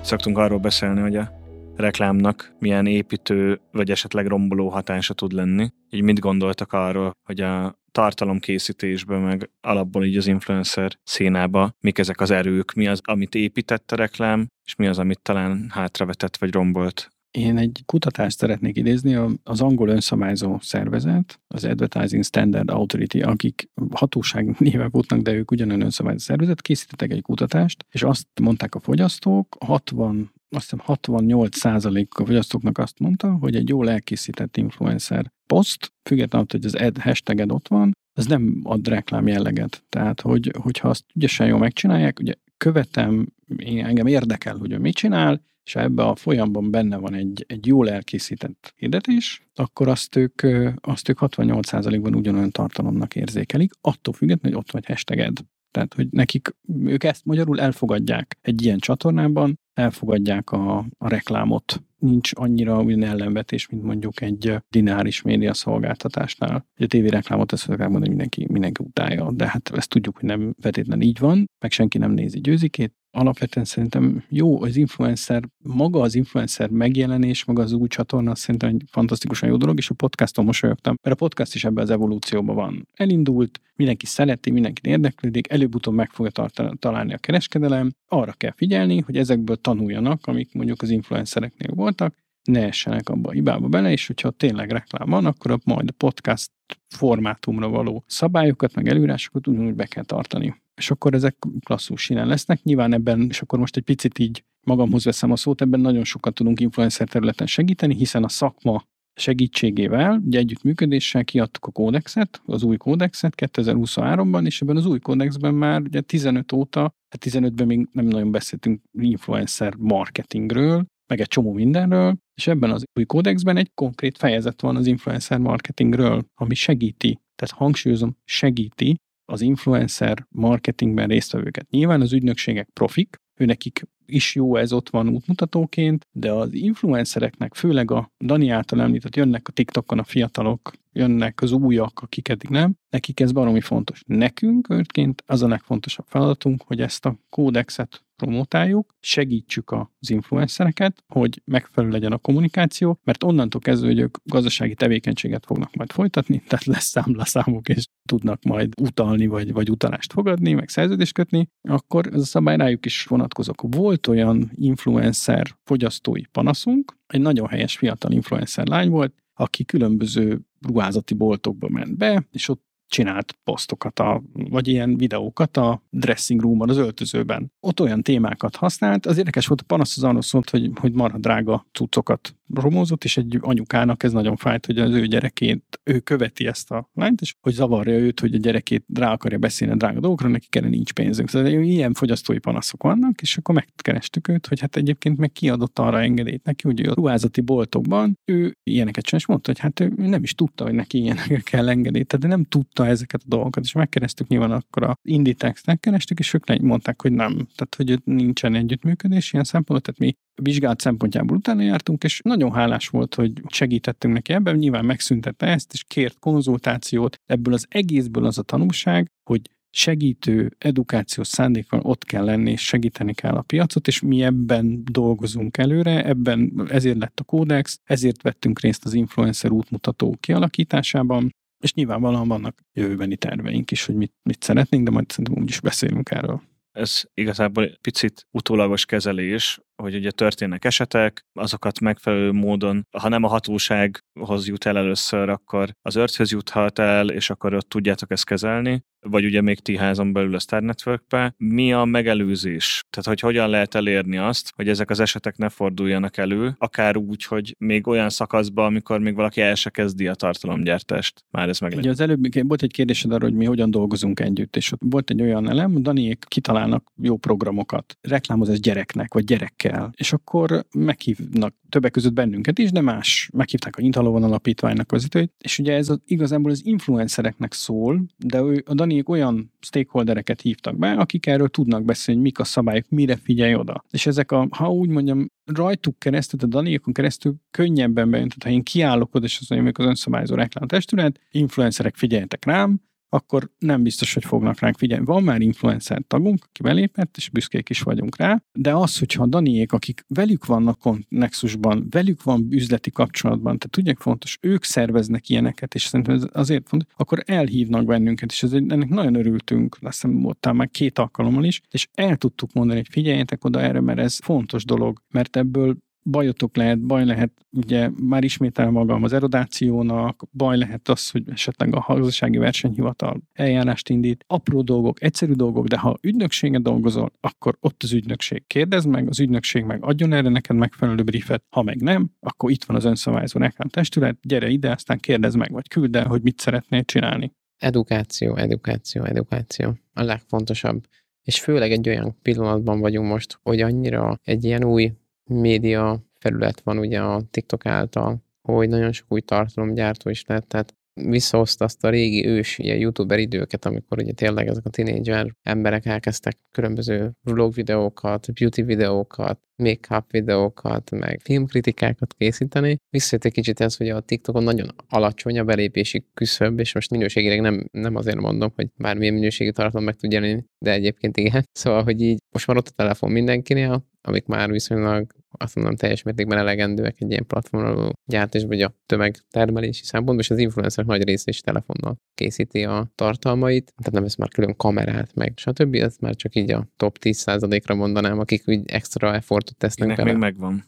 Szoktunk 0.02 0.38
arról 0.38 0.60
beszélni, 0.60 1.00
hogy 1.00 1.16
a 1.16 1.45
reklámnak 1.76 2.56
milyen 2.60 2.86
építő 2.86 3.62
vagy 3.72 3.92
esetleg 3.92 4.28
romboló 4.28 4.70
hatása 4.70 5.14
tud 5.14 5.32
lenni. 5.32 5.70
Így 5.90 6.02
mit 6.02 6.20
gondoltak 6.20 6.74
arról, 6.74 7.12
hogy 7.24 7.42
a 7.42 7.80
tartalomkészítésben, 7.92 9.22
meg 9.22 9.50
alapból 9.62 10.06
így 10.06 10.18
az 10.18 10.28
influencer 10.28 10.92
színába, 11.04 11.72
mik 11.80 11.98
ezek 11.98 12.22
az 12.22 12.32
erők, 12.32 12.74
mi 12.74 12.88
az, 12.88 13.00
amit 13.04 13.36
épített 13.36 13.92
a 13.92 13.96
reklám, 13.96 14.48
és 14.64 14.76
mi 14.76 14.88
az, 14.88 15.00
amit 15.00 15.22
talán 15.22 15.68
hátravetett 15.70 16.38
vagy 16.38 16.54
rombolt 16.54 17.10
én 17.36 17.58
egy 17.58 17.84
kutatást 17.86 18.38
szeretnék 18.38 18.78
idézni, 18.78 19.38
az 19.44 19.62
angol 19.62 19.90
önszabályzó 19.90 20.58
szervezet, 20.62 21.40
az 21.48 21.66
Advertising 21.66 22.24
Standard 22.24 22.70
Authority, 22.70 23.22
akik 23.22 23.70
hatóság 23.92 24.56
néve 24.60 24.88
voltak, 24.88 25.20
de 25.20 25.34
ők 25.34 25.52
ugyanolyan 25.52 25.82
önszabályzó 25.82 26.20
szervezet, 26.20 26.62
készítettek 26.62 27.12
egy 27.12 27.22
kutatást, 27.22 27.86
és 27.92 28.04
azt 28.04 28.28
mondták 28.42 28.76
a 28.76 28.80
fogyasztók, 28.80 29.58
60 29.66 30.34
azt 30.56 30.70
hiszem 30.70 30.86
68 30.86 31.66
a 31.66 32.26
fogyasztóknak 32.26 32.78
azt 32.78 33.00
mondta, 33.00 33.32
hogy 33.32 33.56
egy 33.56 33.70
jól 33.70 33.90
elkészített 33.90 34.58
influencer 34.58 35.32
poszt, 35.48 35.94
függetlenül, 36.04 36.48
hogy 36.52 36.66
az 36.66 36.76
ad 36.76 36.98
hashtaged 36.98 37.52
ott 37.52 37.68
van, 37.68 37.92
az 38.18 38.26
nem 38.26 38.60
ad 38.64 38.88
reklám 38.88 39.28
jelleget. 39.28 39.84
Tehát, 39.90 40.22
hogy, 40.22 40.52
hogyha 40.62 40.90
azt 40.90 41.04
ügyesen 41.14 41.48
jól 41.48 41.60
megcsinálják, 41.60 42.20
ugye 42.20 42.34
követem, 42.58 43.28
én, 43.58 43.86
engem 43.86 44.08
érdekel, 44.08 44.58
hogy 44.58 44.72
ő 44.72 44.78
mit 44.78 44.96
csinál, 44.96 45.42
és 45.64 45.76
ebbe 45.76 46.04
a 46.04 46.16
folyamban 46.16 46.72
benne 46.72 46.98
van 46.98 47.14
egy, 47.14 47.46
egy 47.48 47.66
jól 47.66 47.90
elkészített 47.90 48.74
hirdetés, 48.76 49.48
akkor 49.56 49.88
azt 49.88 50.16
ők, 50.16 50.42
azt 50.82 51.10
ők 51.10 51.18
68%-ban 51.22 52.16
ugyanolyan 52.16 52.52
tartalomnak 52.52 53.16
érzékelik, 53.16 53.72
attól 53.82 54.14
függetlenül, 54.14 54.58
hogy 54.58 54.66
ott 54.66 54.72
vagy 54.72 54.86
hashtaged. 54.86 55.38
Tehát, 55.72 55.94
hogy 55.94 56.08
nekik, 56.12 56.56
ők 56.84 57.04
ezt 57.04 57.26
magyarul 57.26 57.60
elfogadják 57.60 58.38
egy 58.42 58.64
ilyen 58.64 58.80
csatornában, 58.80 59.60
elfogadják 59.76 60.52
a, 60.52 60.78
a 60.98 61.08
reklámot. 61.08 61.84
Nincs 61.98 62.32
annyira 62.34 62.84
olyan 62.84 63.04
ellenvetés, 63.04 63.68
mint 63.70 63.84
mondjuk 63.84 64.22
egy 64.22 64.56
dináris 64.70 65.22
média 65.22 65.54
szolgáltatásnál. 65.54 66.66
A 66.78 66.86
tévé 66.86 67.08
reklámot 67.08 67.54
ezt 67.54 67.64
szokták 67.64 67.90
mondani, 67.90 68.08
mindenki, 68.10 68.48
mindenki 68.50 68.84
utálja, 68.84 69.32
de 69.32 69.48
hát 69.48 69.72
ezt 69.76 69.90
tudjuk, 69.90 70.16
hogy 70.16 70.30
nem 70.30 70.56
feltétlenül 70.60 71.04
így 71.04 71.20
van, 71.20 71.50
meg 71.60 71.72
senki 71.72 71.98
nem 71.98 72.12
nézi 72.12 72.40
győzikét, 72.40 72.94
alapvetően 73.16 73.66
szerintem 73.66 74.24
jó 74.30 74.62
az 74.62 74.76
influencer, 74.76 75.44
maga 75.64 76.02
az 76.02 76.16
influencer 76.16 76.70
megjelenés, 76.70 77.46
maga 77.46 77.62
az 77.62 77.72
új 77.72 77.88
csatorna 77.88 78.36
szerintem 78.36 78.70
egy 78.70 78.84
fantasztikusan 78.92 79.50
jó 79.50 79.58
dolog, 79.58 79.78
és 79.78 79.90
a 79.90 79.94
podcaston 79.94 80.46
mosolyogtam, 80.46 80.96
mert 81.02 81.16
a 81.16 81.20
podcast 81.20 81.56
is 81.56 81.64
ebben 81.64 81.84
az 81.84 81.90
evolúcióban 81.90 82.56
van. 82.56 82.88
Elindult, 82.94 83.62
mindenki 83.76 84.06
szereti, 84.06 84.52
mindenki 84.52 84.90
érdeklődik, 84.90 85.52
előbb-utóbb 85.52 85.94
meg 85.94 86.10
fogja 86.10 86.32
találni 86.80 87.14
a 87.14 87.18
kereskedelem, 87.18 87.92
arra 88.08 88.32
kell 88.32 88.54
figyelni, 88.56 89.00
hogy 89.00 89.18
ezekből 89.18 89.56
tanuljanak, 89.56 90.28
amik 90.28 90.54
mondjuk 90.54 90.82
az 90.82 90.90
influencereknél 90.90 91.76
voltak, 91.76 92.14
ne 92.46 92.66
essenek 92.66 93.10
abba 93.10 93.30
a 93.30 93.34
hibába 93.34 93.68
bele, 93.68 93.92
és 93.92 94.08
hogyha 94.08 94.32
tényleg 94.32 94.72
reklám 94.72 95.10
van, 95.10 95.26
akkor 95.26 95.60
majd 95.64 95.90
a 95.90 95.94
podcast 95.98 96.52
formátumra 96.96 97.70
való 97.70 98.04
szabályokat, 98.08 98.76
meg 98.76 98.88
előírásokat 98.88 99.48
ugyanúgy 99.48 99.76
be 99.76 99.86
kell 99.86 100.04
tartani 100.04 100.64
és 100.76 100.92
akkor 100.92 101.14
ezek 101.14 101.38
klasszus 101.64 102.10
lesznek. 102.10 102.64
Nyilván 102.64 102.94
ebben, 102.94 103.28
és 103.30 103.42
akkor 103.42 103.60
most 103.60 103.76
egy 103.76 103.84
picit 103.84 104.20
így 104.20 104.44
magamhoz 104.64 105.06
veszem 105.06 105.32
a 105.32 105.36
szót, 105.36 105.62
ebben 105.62 105.80
nagyon 105.80 106.04
sokat 106.04 106.34
tudunk 106.34 106.60
influencer 106.60 107.08
területen 107.08 107.48
segíteni, 107.48 107.96
hiszen 107.96 108.24
a 108.24 108.30
szakma 108.30 108.84
segítségével, 109.14 110.22
ugye 110.26 110.40
együttműködéssel 110.40 111.24
kiadtuk 111.24 111.66
a 111.66 111.72
kódexet, 111.72 112.42
az 112.46 112.64
új 112.64 112.78
kódexet 112.78 113.34
2023-ban, 113.38 114.46
és 114.46 114.62
ebben 114.62 114.76
az 114.76 114.86
új 114.86 115.00
kódexben 115.00 115.54
már 115.54 115.82
ugye 115.82 116.02
15 116.02 116.52
óta, 116.52 116.80
hát 116.82 117.26
15-ben 117.26 117.68
még 117.68 117.88
nem 117.92 118.06
nagyon 118.06 118.32
beszéltünk 118.32 118.82
influencer 118.92 119.76
marketingről, 119.76 120.86
meg 121.08 121.20
egy 121.20 121.28
csomó 121.28 121.54
mindenről, 121.54 122.16
és 122.36 122.48
ebben 122.48 122.72
az 122.72 122.84
új 123.00 123.06
kódexben 123.06 123.58
egy 123.58 123.72
konkrét 123.74 124.18
fejezet 124.18 124.62
van 124.62 124.76
az 124.76 124.88
influencer 124.88 125.38
marketingről, 125.38 126.26
ami 126.36 126.56
segíti, 126.56 127.20
tehát 127.36 127.56
hangsúlyozom, 127.56 128.18
segíti 128.24 128.96
az 129.26 129.42
influencer 129.42 130.26
marketingben 130.30 131.08
résztvevőket. 131.08 131.70
Nyilván 131.70 132.02
az 132.02 132.14
ügynökségek 132.14 132.70
profik, 132.74 133.16
őnekik 133.40 133.84
is 134.06 134.36
jó 134.36 134.56
ez 134.56 134.74
ott 134.74 134.90
van 134.90 135.10
útmutatóként, 135.10 136.08
de 136.12 136.32
az 136.32 136.54
influencereknek, 136.54 137.54
főleg 137.54 137.92
a 137.92 138.12
Dani 138.26 138.50
által 138.50 138.82
említett, 138.82 139.16
jönnek 139.16 139.48
a 139.48 139.52
TikTokon 139.52 140.00
a 140.00 140.04
fiatalok, 140.04 140.74
jönnek 140.96 141.42
az 141.42 141.52
újak, 141.52 142.00
akik 142.00 142.30
eddig 142.30 142.50
nem, 142.50 142.76
nekik 142.90 143.20
ez 143.20 143.32
baromi 143.32 143.62
fontos. 143.62 144.02
Nekünk, 144.06 144.70
őrtként 144.70 145.24
az 145.26 145.44
a 145.44 145.48
legfontosabb 145.48 146.06
feladatunk, 146.08 146.64
hogy 146.64 146.82
ezt 146.82 147.06
a 147.06 147.20
kódexet 147.30 148.06
promotáljuk, 148.16 148.96
segítsük 149.00 149.72
az 149.72 150.10
influencereket, 150.10 151.04
hogy 151.08 151.42
megfelelő 151.46 151.92
legyen 151.92 152.12
a 152.12 152.18
kommunikáció, 152.18 153.00
mert 153.04 153.24
onnantól 153.24 153.62
kezdve, 153.62 153.88
hogy 153.88 154.00
ők 154.00 154.18
gazdasági 154.24 154.76
tevékenységet 154.76 155.46
fognak 155.46 155.76
majd 155.76 155.92
folytatni, 155.92 156.44
tehát 156.48 156.66
lesz 156.66 156.86
számlaszámok, 156.86 157.70
és 157.70 157.86
tudnak 158.10 158.44
majd 158.44 158.74
utalni, 158.82 159.28
vagy, 159.28 159.54
vagy 159.54 159.70
utalást 159.70 160.12
fogadni, 160.12 160.54
meg 160.54 160.70
szerződést 160.70 161.14
kötni, 161.14 161.50
akkor 161.62 162.08
ez 162.08 162.22
a 162.22 162.26
szabály 162.26 162.58
rájuk 162.58 162.86
is 162.86 163.04
vonatkozok. 163.04 163.62
Volt 163.62 164.08
olyan 164.08 164.52
influencer 164.54 165.56
fogyasztói 165.64 166.26
panaszunk, 166.32 166.94
egy 167.08 167.22
nagyon 167.22 167.48
helyes 167.48 167.78
fiatal 167.78 168.12
influencer 168.12 168.68
lány 168.68 168.90
volt, 168.90 169.14
aki 169.34 169.66
különböző 169.66 170.40
ruházati 170.68 171.14
boltokba 171.14 171.70
ment 171.70 171.98
be, 171.98 172.28
és 172.32 172.50
ott 172.50 172.64
csinált 172.88 173.38
posztokat, 173.44 174.00
a, 174.00 174.24
vagy 174.34 174.68
ilyen 174.68 174.98
videókat 174.98 175.58
a 175.58 175.82
dressing 175.90 176.42
roomban, 176.42 176.70
az 176.70 176.78
öltözőben. 176.78 177.52
Ott 177.60 177.80
olyan 177.80 178.02
témákat 178.02 178.56
használt. 178.56 179.06
Az 179.06 179.18
érdekes 179.18 179.48
volt, 179.48 179.62
a 179.62 179.66
panasz 179.68 179.98
az 179.98 180.04
arról 180.04 180.22
szólt, 180.22 180.50
hogy, 180.50 180.72
hogy 180.76 180.92
marha 180.92 181.18
drága 181.18 181.66
cuccokat 181.72 182.36
romózott, 182.54 183.04
és 183.04 183.18
egy 183.18 183.38
anyukának 183.42 184.04
ez 184.04 184.12
nagyon 184.12 184.36
fájt, 184.36 184.66
hogy 184.66 184.78
az 184.78 184.92
ő 184.92 185.06
gyerekét, 185.06 185.80
ő 185.84 186.00
követi 186.00 186.48
ezt 186.48 186.72
a 186.72 186.90
lányt, 186.94 187.22
és 187.22 187.36
hogy 187.42 187.54
zavarja 187.54 187.98
őt, 187.98 188.20
hogy 188.20 188.34
a 188.34 188.38
gyerekét 188.38 188.86
rá 188.94 189.12
akarja 189.12 189.38
beszélni 189.38 189.74
a 189.74 189.78
drága 189.78 190.00
dolgokra, 190.00 190.28
neki 190.28 190.48
erre 190.50 190.68
nincs 190.68 190.94
pénzünk. 190.94 191.30
Szóval 191.30 191.52
ilyen 191.52 191.94
fogyasztói 191.94 192.38
panaszok 192.38 192.84
vannak, 192.84 193.22
és 193.22 193.38
akkor 193.38 193.56
megkerestük 193.56 194.28
őt, 194.28 194.48
hogy 194.48 194.60
hát 194.60 194.76
egyébként 194.76 195.18
meg 195.18 195.32
kiadott 195.32 195.80
arra 195.80 196.02
engedélyt 196.02 196.44
neki, 196.44 196.68
hogy 196.68 196.80
a 196.82 196.94
ruházati 196.94 197.42
boltokban 197.42 198.20
ő 198.26 198.58
ilyeneket 198.64 199.04
csinál, 199.04 199.22
és 199.22 199.28
mondta, 199.28 199.52
hogy 199.52 199.60
hát 199.60 199.80
ő 199.80 199.94
nem 199.96 200.24
is 200.24 200.34
tudta, 200.34 200.64
hogy 200.64 200.74
neki 200.74 200.98
ilyeneket 200.98 201.44
kell 201.44 201.70
engedélyt, 201.70 202.18
de 202.18 202.28
nem 202.28 202.44
tudta 202.44 202.88
ezeket 202.88 203.22
a 203.24 203.28
dolgokat, 203.28 203.64
és 203.64 203.74
megkerestük 203.74 204.28
nyilván 204.28 204.52
akkor 204.52 204.84
a 204.84 204.98
Inditex-nek 205.02 205.80
kerestük, 205.80 206.20
és 206.20 206.34
ők 206.34 206.62
mondták, 206.62 207.02
hogy 207.02 207.12
nem, 207.12 207.34
tehát 207.34 207.76
hogy 207.78 208.00
nincsen 208.04 208.56
együttműködés 208.56 209.34
ilyen 209.34 209.46
szempontból, 209.46 209.94
tehát 209.94 210.00
mi 210.00 210.24
vizsgált 210.42 210.80
szempontjából 210.80 211.38
utána 211.38 211.62
jártunk, 211.62 212.04
és 212.04 212.20
nagyon 212.24 212.54
hálás 212.54 212.88
volt, 212.88 213.16
hogy 213.16 213.42
segítettünk 213.48 214.14
neki 214.14 214.34
ebben, 214.34 214.56
nyilván 214.56 214.86
megszüntette 214.86 215.46
ezt, 215.46 215.74
és 215.74 215.84
kért 215.84 216.20
konzultációt. 216.20 217.20
Ebből 217.26 217.54
az 217.54 217.66
egészből 217.70 218.26
az 218.26 218.38
a 218.38 218.42
tanulság, 218.42 219.12
hogy 219.24 219.42
segítő, 219.70 220.56
edukációs 220.58 221.28
szándékkal 221.28 221.80
ott 221.80 222.04
kell 222.04 222.24
lenni, 222.24 222.52
és 222.52 222.66
segíteni 222.66 223.14
kell 223.14 223.36
a 223.36 223.42
piacot, 223.42 223.88
és 223.88 224.02
mi 224.02 224.24
ebben 224.24 224.84
dolgozunk 224.92 225.58
előre, 225.58 226.06
ebben 226.06 226.68
ezért 226.70 226.98
lett 226.98 227.20
a 227.20 227.24
kódex, 227.24 227.80
ezért 227.84 228.22
vettünk 228.22 228.60
részt 228.60 228.86
az 228.86 228.94
influencer 228.94 229.52
útmutató 229.52 230.18
kialakításában, 230.20 231.36
és 231.64 231.74
nyilvánvalóan 231.74 232.28
vannak 232.28 232.62
jövőbeni 232.74 233.16
terveink 233.16 233.72
is, 233.72 233.86
hogy 233.86 233.96
mit, 233.96 234.14
mit 234.24 234.44
szeretnénk, 234.44 234.84
de 234.86 234.92
majd 234.92 235.10
szerintem 235.10 235.44
úgy 235.44 235.50
is 235.50 235.60
beszélünk 235.60 236.12
erről. 236.12 236.42
Ez 236.72 237.04
igazából 237.14 237.78
picit 237.82 238.28
utólagos 238.32 238.86
kezelés, 238.86 239.60
hogy 239.76 239.96
ugye 239.96 240.12
történnek 240.12 240.66
esetek, 240.66 241.26
azokat 241.34 241.80
megfelelő 241.80 242.32
módon, 242.32 242.88
ha 242.98 243.10
nem 243.10 243.24
a 243.24 243.28
hatósághoz 243.28 244.48
jut 244.48 244.66
el 244.66 244.78
először, 244.78 245.30
akkor 245.30 245.70
az 245.82 245.96
örthöz 245.96 246.32
juthat 246.32 246.80
el, 246.80 247.10
és 247.10 247.30
akkor 247.30 247.54
ott 247.54 247.70
tudjátok 247.70 248.12
ezt 248.12 248.26
kezelni, 248.26 248.84
vagy 249.10 249.26
ugye 249.26 249.42
még 249.42 249.60
ti 249.60 249.78
házon 249.78 250.14
belül 250.14 250.36
a 250.36 250.40
Star 250.40 250.62
Networkbe. 250.62 251.34
Mi 251.38 251.74
a 251.74 251.84
megelőzés? 251.84 252.84
Tehát, 252.90 253.08
hogy 253.08 253.20
hogyan 253.20 253.50
lehet 253.50 253.76
elérni 253.76 254.18
azt, 254.18 254.52
hogy 254.56 254.70
ezek 254.70 254.90
az 254.90 255.00
esetek 255.00 255.38
ne 255.38 255.50
forduljanak 255.50 256.18
elő, 256.18 256.56
akár 256.58 256.98
úgy, 256.98 257.24
hogy 257.24 257.56
még 257.58 257.88
olyan 257.88 258.10
szakaszban, 258.10 258.66
amikor 258.66 259.00
még 259.00 259.16
valaki 259.16 259.42
el 259.42 259.56
se 259.56 259.70
kezdi 259.70 260.08
a 260.08 260.16
tartalomgyártást. 260.16 261.24
Már 261.32 261.50
ez 261.50 261.60
meg 261.60 261.74
Ugye 261.78 261.90
az 261.90 262.00
előbb 262.00 262.48
volt 262.48 262.62
egy 262.62 262.72
kérdésed 262.72 263.12
arra, 263.12 263.26
hogy 263.26 263.36
mi 263.36 263.46
hogyan 263.46 263.72
dolgozunk 263.72 264.20
együtt, 264.20 264.56
és 264.56 264.72
ott 264.72 264.82
volt 264.86 265.10
egy 265.10 265.22
olyan 265.22 265.50
elem, 265.50 265.82
Daniék 265.82 266.26
kitalálnak 266.28 266.92
jó 267.02 267.18
programokat, 267.18 267.98
reklámozás 268.02 268.60
gyereknek, 268.60 269.14
vagy 269.14 269.24
gyerek 269.24 269.54
kell. 269.68 269.90
És 269.96 270.14
akkor 270.14 270.66
meghívnak 270.74 271.54
többek 271.70 271.92
között 271.92 272.14
bennünket 272.14 272.60
is, 272.60 272.72
de 272.72 272.82
más. 272.82 273.30
Meghívták 273.34 273.78
a 273.78 273.82
Intalóban 273.82 274.24
alapítványnak 274.24 274.92
vezetőit, 274.92 275.34
és 275.38 275.60
ugye 275.60 275.74
ez 275.74 275.90
az, 275.90 276.00
igazából 276.06 276.52
az 276.52 276.66
influencereknek 276.66 277.54
szól, 277.54 278.06
de 278.18 278.42
ő, 278.42 278.64
a 278.66 278.74
Daniék 278.74 279.10
olyan 279.10 279.52
stakeholdereket 279.60 280.42
hívtak 280.42 280.78
be, 280.78 280.92
akik 280.92 281.26
erről 281.26 281.48
tudnak 281.48 281.86
beszélni, 281.86 282.22
mik 282.22 282.40
a 282.40 282.44
szabályok, 282.44 282.90
mire 282.90 283.16
figyelj 283.16 283.56
oda. 283.56 283.84
És 283.92 284.06
ezek 284.06 284.32
a, 284.32 284.48
ha 284.52 284.72
úgy 284.72 284.90
mondjam, 284.90 285.32
rajtuk 285.46 286.00
keresztül, 286.00 286.40
a 286.44 286.46
Daniékon 286.46 286.94
keresztül 286.94 287.36
könnyebben 287.52 288.10
bejön. 288.10 288.28
Tehát 288.28 288.44
ha 288.44 288.50
én 288.50 288.64
kiállok 288.64 289.16
oda, 289.16 289.26
és 289.26 289.38
azt 289.40 289.50
mondjam, 289.50 289.74
hogy 289.76 289.86
az 289.86 289.90
önszabályozó 289.90 290.36
reklámtestület, 290.36 291.20
influencerek 291.32 291.96
figyeljetek 291.96 292.46
rám, 292.46 292.82
akkor 293.16 293.50
nem 293.60 293.84
biztos, 293.84 294.14
hogy 294.14 294.26
fognak 294.26 294.60
ránk 294.60 294.78
figyelni. 294.78 295.06
Van 295.06 295.24
már 295.24 295.42
influencer 295.42 296.02
tagunk, 296.08 296.44
aki 296.48 296.62
belépett, 296.62 297.18
és 297.18 297.30
büszkék 297.30 297.70
is 297.70 297.82
vagyunk 297.82 298.18
rá, 298.18 298.42
de 298.54 298.74
az, 298.74 299.00
hogyha 299.00 299.24
a 299.24 299.28
Daniék, 299.28 299.72
akik 299.72 300.06
velük 300.08 300.46
vannak 300.46 300.80
Nexusban, 301.10 301.88
velük 301.90 302.24
van 302.24 302.48
üzleti 302.50 302.92
kapcsolatban, 302.92 303.58
tehát 303.58 303.70
tudják 303.70 304.00
fontos, 304.00 304.38
ők 304.42 304.64
szerveznek 304.64 305.30
ilyeneket, 305.30 305.76
és 305.76 305.84
szerintem 305.84 306.16
ez 306.16 306.24
azért 306.32 306.68
fontos, 306.68 306.94
akkor 306.96 307.24
elhívnak 307.26 307.86
bennünket, 307.86 308.32
és 308.32 308.44
ez 308.44 308.54
ennek 308.54 308.90
nagyon 308.90 309.16
örültünk, 309.16 309.78
azt 309.82 310.02
hiszem 310.02 310.22
voltál 310.22 310.54
már 310.54 310.70
két 310.70 311.00
alkalommal 311.00 311.44
is, 311.44 311.62
és 311.72 311.88
el 311.94 312.16
tudtuk 312.16 312.54
mondani, 312.54 312.80
hogy 312.80 312.90
figyeljetek 312.92 313.46
oda 313.46 313.62
erre, 313.62 313.82
mert 313.82 314.00
ez 314.00 314.18
fontos 314.24 314.66
dolog, 314.66 315.02
mert 315.10 315.36
ebből 315.36 315.78
bajotok 316.10 316.56
lehet, 316.56 316.80
baj 316.80 317.06
lehet, 317.06 317.32
ugye 317.52 317.90
már 318.00 318.24
ismétel 318.24 318.70
magam 318.70 319.04
az 319.04 319.14
erodációnak, 319.14 320.24
baj 320.32 320.58
lehet 320.58 320.90
az, 320.90 321.10
hogy 321.10 321.24
esetleg 321.30 321.76
a 321.76 321.86
gazdasági 321.88 322.38
versenyhivatal 322.38 323.22
eljárást 323.34 323.90
indít, 323.90 324.24
apró 324.28 324.62
dolgok, 324.62 325.04
egyszerű 325.04 325.34
dolgok, 325.34 325.68
de 325.68 325.78
ha 325.78 325.98
ügynökséget 326.02 326.62
dolgozol, 326.62 327.12
akkor 327.20 327.58
ott 327.60 327.84
az 327.84 327.94
ügynökség 327.94 328.48
kérdez 328.48 328.86
meg, 328.86 329.08
az 329.08 329.20
ügynökség 329.20 329.64
meg 329.64 329.84
adjon 329.84 330.14
erre 330.14 330.30
neked 330.30 330.56
megfelelő 330.56 331.04
briefet, 331.04 331.44
ha 331.50 331.62
meg 331.62 331.82
nem, 331.82 332.10
akkor 332.20 332.52
itt 332.52 332.64
van 332.64 332.76
az 332.76 332.86
önszabályozó 332.86 333.40
reklám 333.40 333.70
testület, 333.70 334.18
gyere 334.22 334.50
ide, 334.50 334.72
aztán 334.72 335.00
kérdez 335.00 335.36
meg, 335.36 335.52
vagy 335.52 335.68
küld 335.68 335.96
el, 335.96 336.08
hogy 336.08 336.22
mit 336.22 336.40
szeretnél 336.40 336.84
csinálni. 336.84 337.34
Edukáció, 337.58 338.36
edukáció, 338.36 339.04
edukáció. 339.04 339.78
A 339.94 340.04
legfontosabb. 340.04 340.88
És 341.24 341.40
főleg 341.40 341.72
egy 341.72 341.90
olyan 341.90 342.18
pillanatban 342.22 342.80
vagyunk 342.80 343.08
most, 343.08 343.40
hogy 343.44 343.62
annyira 343.62 344.20
egy 344.24 344.44
ilyen 344.44 344.64
új 344.64 344.92
média 345.30 346.04
felület 346.20 346.62
van 346.62 346.78
ugye 346.78 347.02
a 347.02 347.22
TikTok 347.32 347.66
által, 347.66 348.24
hogy 348.42 348.70
nagyon 348.70 348.92
sok 348.92 349.06
új 349.10 349.22
tartalomgyártó 349.22 350.10
is 350.10 350.24
lett, 350.28 350.48
tehát 350.48 350.74
visszahozta 351.02 351.66
azt 351.66 351.84
a 351.84 351.90
régi 351.90 352.28
ős 352.28 352.58
ilyen 352.58 352.78
youtuber 352.78 353.20
időket, 353.20 353.66
amikor 353.66 353.98
ugye 353.98 354.12
tényleg 354.12 354.48
ezek 354.48 354.66
a 354.66 354.70
tínédzser 354.70 355.36
emberek 355.44 355.86
elkezdtek 355.86 356.38
különböző 356.52 357.12
vlog 357.24 357.54
videókat, 357.54 358.34
beauty 358.34 358.62
videókat, 358.62 359.40
make-up 359.56 360.12
videókat, 360.12 360.92
meg 360.92 361.20
filmkritikákat 361.24 362.14
készíteni. 362.14 362.78
Visszajött 362.90 363.26
egy 363.26 363.32
kicsit 363.32 363.60
ez, 363.60 363.76
hogy 363.76 363.90
a 363.90 364.00
TikTokon 364.00 364.44
nagyon 364.44 364.68
alacsony 364.90 365.40
a 365.40 365.44
belépési 365.44 366.06
küszöb, 366.14 366.60
és 366.60 366.74
most 366.74 366.92
minőségileg 366.92 367.42
nem, 367.42 367.68
nem 367.72 367.96
azért 367.96 368.20
mondom, 368.20 368.52
hogy 368.56 368.68
bármilyen 368.78 369.14
minőségi 369.14 369.52
tartalom 369.52 369.86
meg 369.86 369.96
tud 369.96 370.12
jelenni, 370.12 370.44
de 370.58 370.72
egyébként 370.72 371.18
igen. 371.18 371.44
Szóval, 371.52 371.84
hogy 371.84 372.02
így 372.02 372.18
most 372.32 372.46
van 372.46 372.58
ott 372.58 372.68
a 372.68 372.76
telefon 372.76 373.12
mindenkinél, 373.12 373.86
amik 374.06 374.26
már 374.26 374.52
viszonylag 374.52 375.12
azt 375.38 375.56
mondom 375.56 375.76
teljes 375.76 376.04
mértékben 376.04 376.38
elegendőek 376.38 376.96
egy 377.00 377.10
ilyen 377.12 377.26
platformon 377.28 377.94
gyártás, 378.06 378.44
vagy 378.44 378.62
a 378.62 378.76
tömegtermelési 378.86 379.84
szempontból, 379.84 380.20
és 380.20 380.30
az 380.30 380.38
influencerek 380.38 380.90
nagy 380.90 381.04
része 381.04 381.30
is 381.30 381.40
telefonnal 381.40 381.96
készíti 382.14 382.64
a 382.64 382.92
tartalmait, 382.96 383.74
tehát 383.76 383.92
nem 383.92 384.04
vesz 384.04 384.16
már 384.16 384.30
külön 384.30 384.56
kamerát, 384.56 385.14
meg 385.16 385.34
stb. 385.36 385.76
Ez 385.76 385.96
már 386.00 386.16
csak 386.16 386.36
így 386.36 386.52
a 386.52 386.68
top 386.78 386.98
10%-ra 387.02 387.76
mondanám, 387.76 388.20
akik 388.20 388.44
úgy 388.46 388.62
extra 388.66 389.14
effortot 389.14 389.58
tesznek 389.58 389.88
Ennek 389.90 389.98
bele. 389.98 390.12
még 390.12 390.20
megvan. 390.22 390.64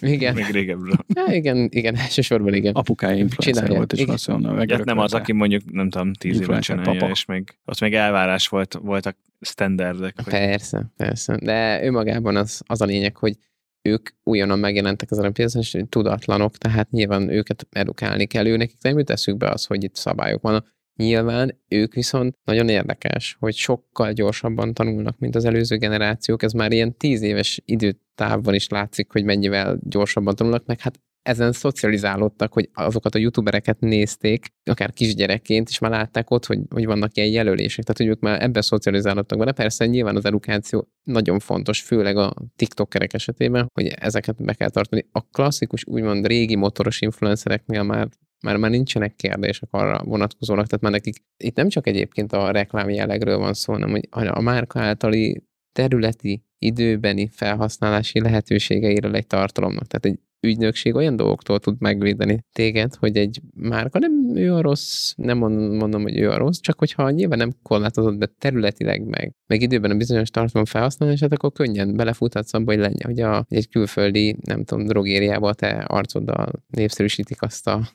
Igen. 0.00 0.34
még 0.40 0.50
régebről. 0.50 0.94
Ja, 1.14 1.34
igen, 1.34 1.68
igen, 1.70 1.96
elsősorban 1.96 2.54
igen. 2.54 2.74
Apukája 2.74 3.16
influencer 3.16 3.52
Csinálja. 3.52 3.76
volt, 3.76 3.92
és 3.92 3.98
Igen. 3.98 4.16
valószínűleg 4.26 4.68
Ja, 4.68 4.78
nem 4.84 4.98
az, 4.98 5.14
aki 5.14 5.32
mondjuk, 5.32 5.72
nem 5.72 5.90
tudom, 5.90 6.12
tíz 6.12 6.40
éve 6.40 6.58
csinálja, 6.60 6.90
papa. 6.92 7.10
és 7.10 7.24
még 7.24 7.58
ott 7.64 7.80
még 7.80 7.94
elvárás 7.94 8.48
volt, 8.48 8.74
voltak 8.82 9.16
standardek. 9.40 10.14
Hogy 10.16 10.32
Persze, 10.32 10.92
persze. 10.96 11.36
De 11.36 11.84
önmagában 11.84 12.36
az, 12.36 12.62
az 12.66 12.80
a 12.80 12.84
lényeg, 12.84 13.16
hogy 13.16 13.36
ők 13.82 14.08
újonnan 14.22 14.58
megjelentek 14.58 15.10
ezen 15.10 15.24
a 15.24 15.30
piacon, 15.30 15.62
és 15.62 15.76
tudatlanok, 15.88 16.56
tehát 16.56 16.90
nyilván 16.90 17.28
őket 17.28 17.66
edukálni 17.70 18.26
kell. 18.26 18.46
Ő 18.46 18.56
nekik 18.56 18.82
nem 18.82 18.98
jut 18.98 19.10
eszükbe 19.10 19.48
az, 19.48 19.64
hogy 19.64 19.84
itt 19.84 19.94
szabályok 19.94 20.42
vannak. 20.42 20.70
Nyilván 20.96 21.60
ők 21.68 21.94
viszont 21.94 22.36
nagyon 22.44 22.68
érdekes, 22.68 23.36
hogy 23.40 23.54
sokkal 23.54 24.12
gyorsabban 24.12 24.74
tanulnak, 24.74 25.18
mint 25.18 25.34
az 25.34 25.44
előző 25.44 25.76
generációk. 25.76 26.42
Ez 26.42 26.52
már 26.52 26.72
ilyen 26.72 26.96
tíz 26.96 27.22
éves 27.22 27.60
időtávban 27.64 28.54
is 28.54 28.68
látszik, 28.68 29.12
hogy 29.12 29.24
mennyivel 29.24 29.78
gyorsabban 29.82 30.34
tanulnak, 30.34 30.66
meg 30.66 30.80
hát 30.80 31.00
ezen 31.22 31.52
szocializálódtak, 31.52 32.52
hogy 32.52 32.68
azokat 32.72 33.14
a 33.14 33.18
youtubereket 33.18 33.80
nézték, 33.80 34.46
akár 34.64 34.92
kisgyerekként, 34.92 35.68
és 35.68 35.78
már 35.78 35.90
látták 35.90 36.30
ott, 36.30 36.46
hogy, 36.46 36.58
hogy 36.70 36.86
vannak 36.86 37.16
ilyen 37.16 37.28
jelölések, 37.28 37.84
tehát 37.84 37.98
hogy 37.98 38.06
ők 38.06 38.20
már 38.20 38.42
ebben 38.42 38.62
szocializálódtak 38.62 39.38
vele. 39.38 39.52
Persze 39.52 39.86
nyilván 39.86 40.16
az 40.16 40.24
edukáció 40.24 40.88
nagyon 41.02 41.38
fontos, 41.38 41.80
főleg 41.80 42.16
a 42.16 42.34
tiktokerek 42.56 43.12
esetében, 43.12 43.66
hogy 43.74 43.86
ezeket 43.86 44.44
be 44.44 44.54
kell 44.54 44.70
tartani. 44.70 45.06
A 45.12 45.20
klasszikus, 45.20 45.84
úgymond 45.86 46.26
régi 46.26 46.56
motoros 46.56 47.00
influencereknél 47.00 47.82
már 47.82 48.08
már, 48.42 48.56
már 48.56 48.70
nincsenek 48.70 49.14
kérdések 49.14 49.68
arra 49.72 50.02
vonatkozólag, 50.04 50.66
tehát 50.66 50.82
már 50.82 50.92
nekik 50.92 51.16
itt 51.36 51.56
nem 51.56 51.68
csak 51.68 51.86
egyébként 51.86 52.32
a 52.32 52.50
reklám 52.50 52.90
jellegről 52.90 53.38
van 53.38 53.54
szó, 53.54 53.72
hanem 53.72 53.90
hogy 54.10 54.26
a 54.26 54.40
márka 54.40 54.80
általi 54.80 55.42
területi, 55.72 56.44
időbeni 56.58 57.28
felhasználási 57.28 58.20
lehetőségeiről 58.20 59.14
egy 59.14 59.26
tartalomnak. 59.26 59.86
Tehát 59.86 60.04
egy 60.04 60.24
ügynökség 60.42 60.94
olyan 60.94 61.16
dolgoktól 61.16 61.58
tud 61.58 61.80
megvédeni 61.80 62.44
téged, 62.52 62.94
hogy 62.94 63.16
egy 63.16 63.40
márka 63.54 63.98
nem 63.98 64.36
ő 64.36 64.54
a 64.54 64.60
rossz, 64.60 65.12
nem 65.16 65.38
mondom, 65.38 66.02
hogy 66.02 66.18
ő 66.18 66.30
a 66.30 66.36
rossz, 66.36 66.58
csak 66.60 66.78
hogyha 66.78 67.10
nyilván 67.10 67.38
nem 67.38 67.52
korlátozott 67.62 68.16
be 68.16 68.26
területileg 68.38 69.04
meg, 69.04 69.34
meg 69.46 69.60
időben 69.62 69.90
a 69.90 69.96
bizonyos 69.96 70.30
tartalom 70.30 70.64
felhasználását, 70.64 71.32
akkor 71.32 71.52
könnyen 71.52 71.96
belefuthatsz 71.96 72.54
abba, 72.54 72.72
hogy 72.72 72.80
lenne, 72.80 73.04
hogy, 73.04 73.20
a, 73.20 73.44
hogy 73.48 73.56
egy 73.56 73.68
külföldi, 73.68 74.36
nem 74.40 74.64
tudom, 74.64 74.86
drogériába 74.86 75.48
a 75.48 75.54
te 75.54 75.70
arcoddal 75.70 76.52
népszerűsítik 76.66 77.42
azt 77.42 77.66
a 77.66 77.88